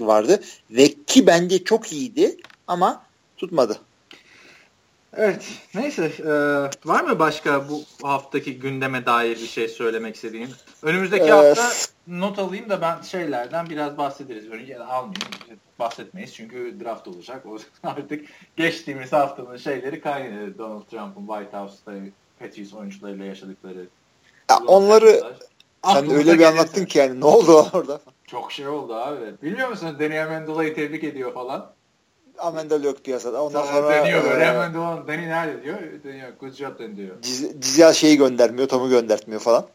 [0.00, 0.40] vardı.
[0.70, 2.36] Ve ki bence çok iyiydi
[2.66, 3.02] ama
[3.36, 3.78] tutmadı.
[5.16, 5.44] Evet.
[5.74, 6.12] Neyse.
[6.18, 6.32] E,
[6.88, 10.48] var mı başka bu haftaki gündeme dair bir şey söylemek istediğin?
[10.84, 11.70] Önümüzdeki ee, hafta
[12.06, 14.48] not alayım da ben şeylerden biraz bahsederiz.
[14.50, 15.60] Önce almayayım.
[15.78, 17.46] Bahsetmeyiz çünkü draft olacak.
[17.46, 17.58] O
[17.88, 18.24] artık
[18.56, 20.58] geçtiğimiz haftanın şeyleri kaynadı.
[20.58, 21.92] Donald Trump'ın White House'da
[22.38, 23.86] Patriots oyuncularıyla yaşadıkları.
[24.50, 25.24] Ya onları
[25.92, 28.00] sen öyle bir anlattın ki yani ne oldu orada?
[28.26, 29.42] Çok şey oldu abi.
[29.42, 29.96] Bilmiyor musun?
[30.00, 31.72] Danny Amendola'yı tebrik ediyor falan.
[32.38, 33.42] Amendola yok piyasada.
[33.42, 34.44] Ondan sonra, sonra deniyor böyle.
[34.44, 35.78] E, Amendola Danny nerede diyor.
[36.04, 36.28] Deniyor.
[36.40, 37.22] Good job diyor.
[37.58, 38.68] Cizel şeyi göndermiyor.
[38.68, 39.66] Tom'u göndertmiyor falan.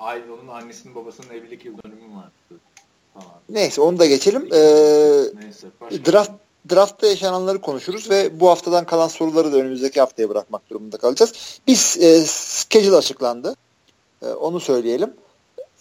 [0.00, 2.28] Ay onun annesinin babasının evlilik yıl dönümü var.
[3.14, 3.32] Tamam.
[3.48, 4.48] Neyse onu da geçelim.
[4.52, 4.58] Ee,
[5.34, 5.66] Neyse.
[6.06, 6.30] Draft
[6.70, 11.60] draftta yaşananları konuşuruz ve bu haftadan kalan soruları da önümüzdeki haftaya bırakmak durumunda kalacağız.
[11.66, 13.56] Biz e, schedule açıklandı.
[14.22, 15.14] E, onu söyleyelim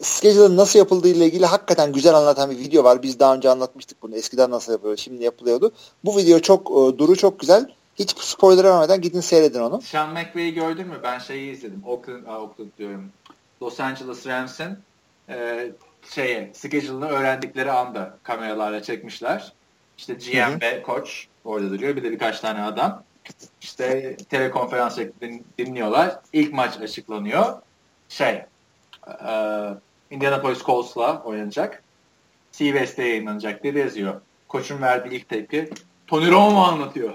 [0.01, 3.03] schedule'ın nasıl yapıldığı ile ilgili hakikaten güzel anlatan bir video var.
[3.03, 4.15] Biz daha önce anlatmıştık bunu.
[4.15, 5.71] Eskiden nasıl yapılıyor, şimdi yapılıyordu.
[6.05, 7.73] Bu video çok e, duru çok güzel.
[7.95, 9.81] Hiç spoiler vermeden gidin seyredin onu.
[9.81, 10.99] Sean McVay'i gördün mü?
[11.03, 11.83] Ben şeyi izledim.
[11.87, 13.09] Oakland, aa, Oakland diyorum.
[13.61, 14.77] Los Angeles Rams'in
[15.29, 15.67] e,
[16.09, 19.53] şeye, schedule'ını öğrendikleri anda kameralarla çekmişler.
[19.97, 21.95] İşte GM ve koç orada duruyor.
[21.95, 23.03] Bir de birkaç tane adam.
[23.61, 26.19] İşte telekonferans şeklinde dinliyorlar.
[26.33, 27.61] İlk maç açıklanıyor.
[28.09, 28.45] Şey, e,
[30.11, 31.83] Indianapolis Colts'la oynanacak.
[32.51, 34.21] CBS'de yayınlanacak diye yazıyor.
[34.47, 35.69] Koçun verdiği ilk tepki.
[36.07, 37.13] Tony Romo anlatıyor.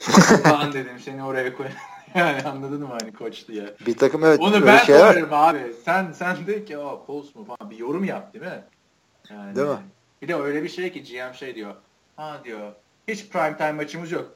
[0.44, 1.66] ben dedim seni oraya koy.
[2.14, 3.74] yani anladın mı hani koç diye.
[3.86, 4.40] Bir takım evet.
[4.40, 5.12] Onu ben şeyler...
[5.12, 5.74] sorarım abi.
[5.84, 8.64] Sen sen de ki o Colts mu falan bir yorum yap değil mi?
[9.30, 9.78] Yani, değil mi?
[10.22, 11.74] Bir de öyle bir şey ki GM şey diyor.
[12.16, 12.72] Ha diyor.
[13.08, 14.34] Hiç prime time maçımız yok.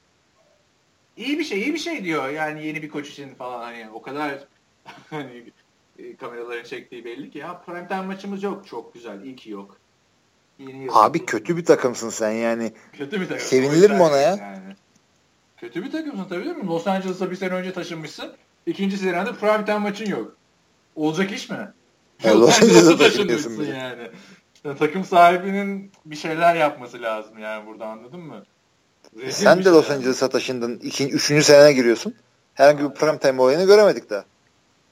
[1.16, 2.28] İyi bir şey, iyi bir şey diyor.
[2.28, 4.38] Yani yeni bir koç için falan hani o kadar
[5.10, 5.44] hani
[5.98, 8.66] e, kameraların çektiği belli ki ya prime time maçımız yok.
[8.66, 9.22] Çok güzel.
[9.22, 9.76] İyi ki yok.
[10.58, 12.72] Yeni Abi kötü bir takımsın sen yani.
[12.92, 13.46] Kötü bir takım.
[13.46, 14.36] Sevinilir mi ona ya?
[14.36, 14.76] Yani.
[15.64, 16.66] Kötü bir takımsın tabii değil mi?
[16.66, 18.32] Los Angeles'a bir sene önce taşınmışsın.
[18.66, 20.36] İkinci senede prime time maçın yok.
[20.96, 21.72] Olacak iş mi?
[22.22, 24.10] Ya Los Angeles'a taşınmışsın yani.
[24.64, 24.78] yani.
[24.78, 28.42] Takım sahibinin bir şeyler yapması lazım yani burada anladın mı?
[29.16, 30.78] Rezil Sen de Los şey Angeles'a taşındın.
[30.78, 32.14] İkinci, üçüncü senene giriyorsun.
[32.54, 34.24] Herhangi bir prime time olayını göremedik daha.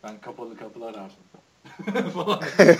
[0.04, 2.10] Ben kapalı kapılar ardında.
[2.10, 2.40] falan.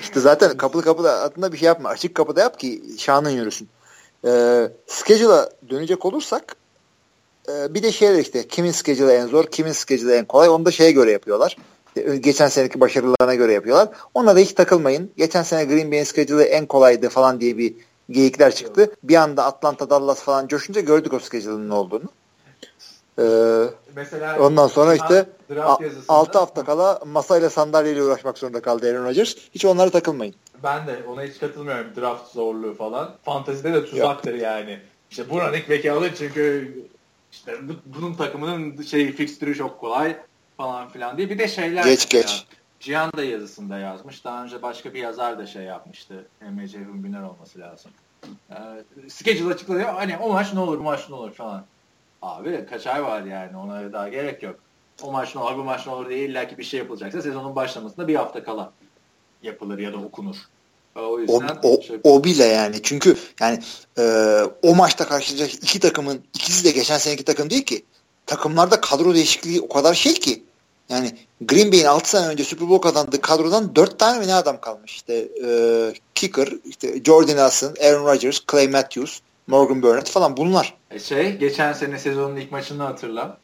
[0.00, 1.88] İşte zaten kapalı kapıda adında bir şey yapma.
[1.88, 3.68] Açık kapıda yap ki şanın yürüsün.
[4.24, 6.56] Ee, schedule'a dönecek olursak
[7.48, 10.70] e, bir de şey işte kimin schedule'ı en zor, kimin schedule'ı en kolay onu da
[10.70, 11.56] şeye göre yapıyorlar.
[12.20, 13.88] Geçen seneki başarılarına göre yapıyorlar.
[14.14, 15.10] Ona da hiç takılmayın.
[15.16, 17.74] Geçen sene Green Bay'in schedule'ı en kolaydı falan diye bir
[18.10, 18.90] geyikler çıktı.
[19.02, 22.08] Bir anda Atlanta, Dallas falan coşunca gördük o schedule'ın ne olduğunu.
[23.18, 23.64] Ee,
[23.96, 25.26] Mesela ondan sonra işte
[26.08, 29.34] 6 hafta kala masayla sandalyeyle uğraşmak zorunda kaldı Aaron Rodgers.
[29.54, 30.34] Hiç onlara takılmayın.
[30.62, 31.86] Ben de ona hiç katılmıyorum.
[31.96, 33.14] Draft zorluğu falan.
[33.24, 34.42] Fantezide de tuzaktır Yok.
[34.42, 34.80] yani.
[35.10, 36.74] İşte bu running back'i alır çünkü
[37.32, 40.16] işte bunun takımının şey fixtürü çok kolay
[40.56, 41.30] falan filan diye.
[41.30, 42.46] Bir de şeyler geç geç.
[42.80, 44.24] Cihan da yazısında yazmış.
[44.24, 46.26] Daha önce başka bir yazar da şey yapmıştı.
[46.42, 47.90] Emre Cevim Güner olması lazım.
[48.50, 48.54] Ee,
[49.08, 49.88] schedule açıklanıyor.
[49.88, 51.64] Hani o maç ne olur, bu maç ne olur falan.
[52.22, 54.56] Abi kaç ay var yani ona daha gerek yok.
[55.02, 57.56] O maç ne olur bu maç ne olur diye illa ki bir şey yapılacaksa sezonun
[57.56, 58.72] başlamasında bir hafta kala
[59.42, 60.36] yapılır ya da okunur.
[60.96, 62.00] O, yüzden o, o, şey...
[62.04, 63.58] o bile yani çünkü yani
[63.98, 64.02] e,
[64.62, 67.84] o maçta karşılaşacak iki takımın ikisi de geçen seneki takım değil ki.
[68.26, 70.42] Takımlarda kadro değişikliği o kadar şey ki
[70.88, 74.60] yani Green Bay'in 6 sene önce Super Bowl kazandığı kadrodan 4 tane mi ne adam
[74.60, 74.94] kalmış.
[74.94, 75.48] İşte e,
[76.14, 80.74] kicker, işte Jordan Nelson, Aaron Rodgers, Clay Matthews, Morgan Burnett falan bunlar.
[80.90, 83.38] E şey geçen sene sezonun ilk maçını hatırla.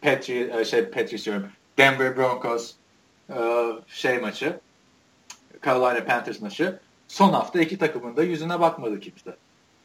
[0.00, 1.46] Petri, e, şey Patriots diyorum.
[1.78, 2.72] Denver Broncos
[3.30, 3.36] e,
[3.88, 4.60] şey maçı.
[5.64, 6.78] Carolina Panthers maçı.
[7.08, 9.36] Son hafta iki takımın da yüzüne bakmadı kimse.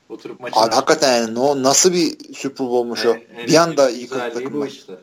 [0.09, 0.59] Oturup maçı.
[0.59, 3.15] Abi hakikaten yani no, nasıl bir Super Bowl'muş o.
[3.47, 4.53] bir anda yıkıldı takım.
[4.53, 4.93] Bu işte.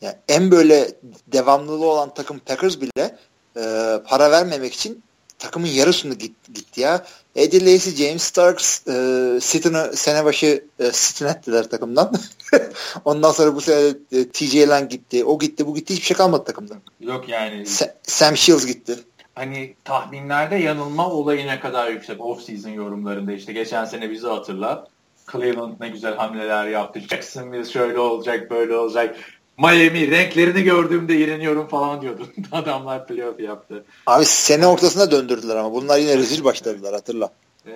[0.00, 0.88] Yani en böyle
[1.26, 3.18] devamlılığı olan takım Packers bile
[3.56, 3.62] e,
[4.06, 5.02] para vermemek için
[5.38, 7.06] takımın yarısını git, gitti ya.
[7.36, 12.12] Eddie Lacy, James Starks, e, Sitton'u sene başı e, Sitton ettiler takımdan.
[13.04, 15.24] Ondan sonra bu sene e, TJ Lang gitti.
[15.24, 15.94] O gitti, bu gitti.
[15.94, 16.78] Hiçbir şey kalmadı takımdan.
[17.00, 17.62] Yok yani.
[17.62, 18.96] Sa- Sam Shields gitti.
[19.34, 24.88] Hani tahminlerde yanılma olayı ne kadar yüksek off-season yorumlarında işte geçen sene bizi hatırla.
[25.32, 27.00] Cleveland ne güzel hamleler yaptı.
[27.00, 29.16] Jacksonville şöyle olacak, böyle olacak.
[29.58, 32.28] Miami renklerini gördüğümde iğreniyorum falan diyordun.
[32.52, 33.84] Adamlar playoff yaptı.
[34.06, 37.30] Abi sene ortasına döndürdüler ama bunlar yine rezil başladılar hatırla.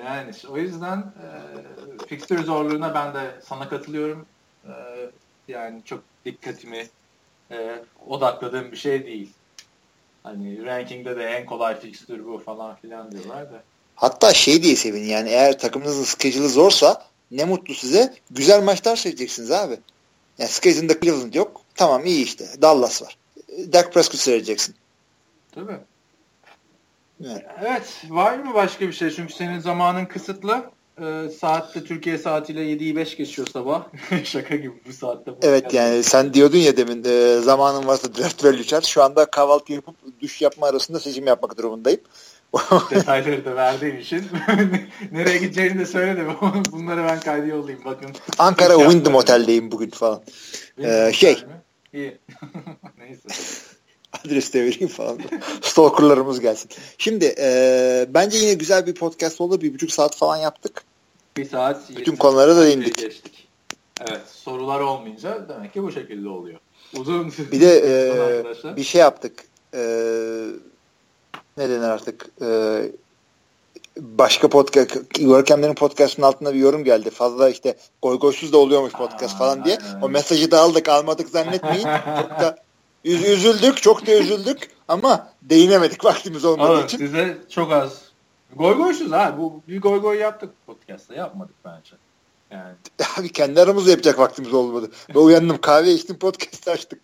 [0.07, 1.27] Yani o yüzden e,
[2.07, 4.27] fixture zorluğuna ben de sana katılıyorum.
[4.65, 4.73] E,
[5.49, 6.87] yani çok dikkatimi
[7.51, 9.31] e, odakladığım bir şey değil.
[10.23, 13.63] Hani rankingde de en kolay fixture bu falan filan diyorlar da.
[13.97, 18.15] Hatta şey diye sevin yani eğer takımınızın schedule'ı zorsa ne mutlu size.
[18.31, 19.79] Güzel maçlar seyredeceksiniz abi.
[20.39, 21.62] Yani schedule'ında Cleveland yok.
[21.75, 22.47] Tamam iyi işte.
[22.63, 23.17] Dallas var.
[23.73, 24.75] Dak Prescott seyredeceksin.
[25.55, 25.79] Tabii.
[27.25, 27.45] Evet.
[27.61, 28.03] evet.
[28.09, 29.11] Var mı başka bir şey?
[29.11, 30.65] Çünkü senin zamanın kısıtlı.
[31.01, 33.85] Ee, saatte Türkiye saatiyle 7'yi 5 geçiyor sabah.
[34.25, 35.31] Şaka gibi bu saatte.
[35.31, 38.81] Bu evet yani sen diyordun ya demin e, zamanın varsa draft ve Lüçer.
[38.83, 42.01] Şu anda kahvaltı yapıp duş yapma arasında seçim yapmak durumundayım.
[42.91, 44.25] Detayları da verdiğin için
[45.13, 46.27] nereye gideceğini de söyle de
[46.73, 48.11] bunları ben kaydı yollayayım bakın.
[48.39, 50.23] Ankara Wyndham Otel'deyim bugün falan.
[50.83, 51.45] Ee, şey.
[51.93, 52.19] İyi.
[52.99, 53.29] Neyse.
[54.13, 55.19] Adres de vereyim falan.
[55.63, 56.71] Stalkerlarımız gelsin.
[56.99, 59.61] Şimdi e, bence yine güzel bir podcast oldu.
[59.61, 60.85] Bir buçuk saat falan yaptık.
[61.37, 61.91] Bir saat.
[61.97, 62.99] Bütün konulara da indik.
[62.99, 63.49] Geçtik.
[64.01, 64.23] Evet.
[64.27, 66.61] Sorular olmayınca demek ki bu şekilde oluyor.
[66.97, 67.33] Uzun.
[67.53, 67.83] Bir de
[68.71, 69.45] e, bir şey yaptık.
[69.75, 69.81] E,
[71.57, 72.83] ne denir artık e,
[73.97, 77.11] başka podcast Görkemlerin podcastının altında bir yorum geldi.
[77.11, 79.79] Fazla işte goy goysuz da oluyormuş podcast Aa, falan diye.
[80.03, 81.87] O mesajı da aldık almadık zannetmeyin.
[82.21, 82.57] çok da
[83.05, 86.99] üz üzüldük çok da üzüldük ama değinemedik vaktimiz olmadığı Oğlum, için.
[86.99, 88.03] Size çok az
[88.57, 89.35] goy goysuz ha.
[89.39, 91.97] Bu bir goy goy yaptık podcast'ta yapmadık bence.
[92.51, 92.75] Yani.
[93.19, 94.91] Abi kendi aramızda yapacak vaktimiz olmadı.
[95.09, 97.01] Ben uyandım kahve içtim podcast açtık.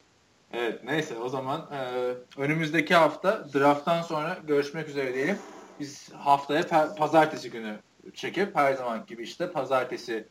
[0.52, 5.38] Evet neyse o zaman e, önümüzdeki hafta drafttan sonra görüşmek üzere diyelim.
[5.80, 7.78] Biz haftaya pazartesi günü
[8.14, 10.28] çekip her zaman gibi işte pazartesi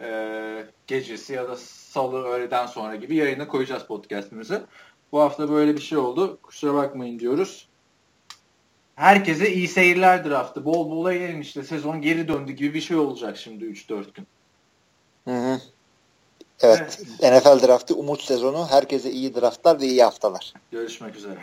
[0.00, 4.62] e, gecesi ya da salı öğleden sonra gibi yayına koyacağız podcastimizi.
[5.12, 6.38] Bu hafta böyle bir şey oldu.
[6.42, 7.68] Kusura bakmayın diyoruz.
[8.94, 10.64] Herkese iyi seyirler draftı.
[10.64, 11.62] Bol bol eğlenin işte.
[11.62, 14.26] Sezon geri döndü gibi bir şey olacak şimdi 3-4 gün.
[15.24, 15.60] Hı hı.
[16.62, 17.42] Evet, evet.
[17.44, 18.66] NFL draftı umut sezonu.
[18.70, 20.54] Herkese iyi draftlar ve iyi haftalar.
[20.70, 21.38] Görüşmek üzere.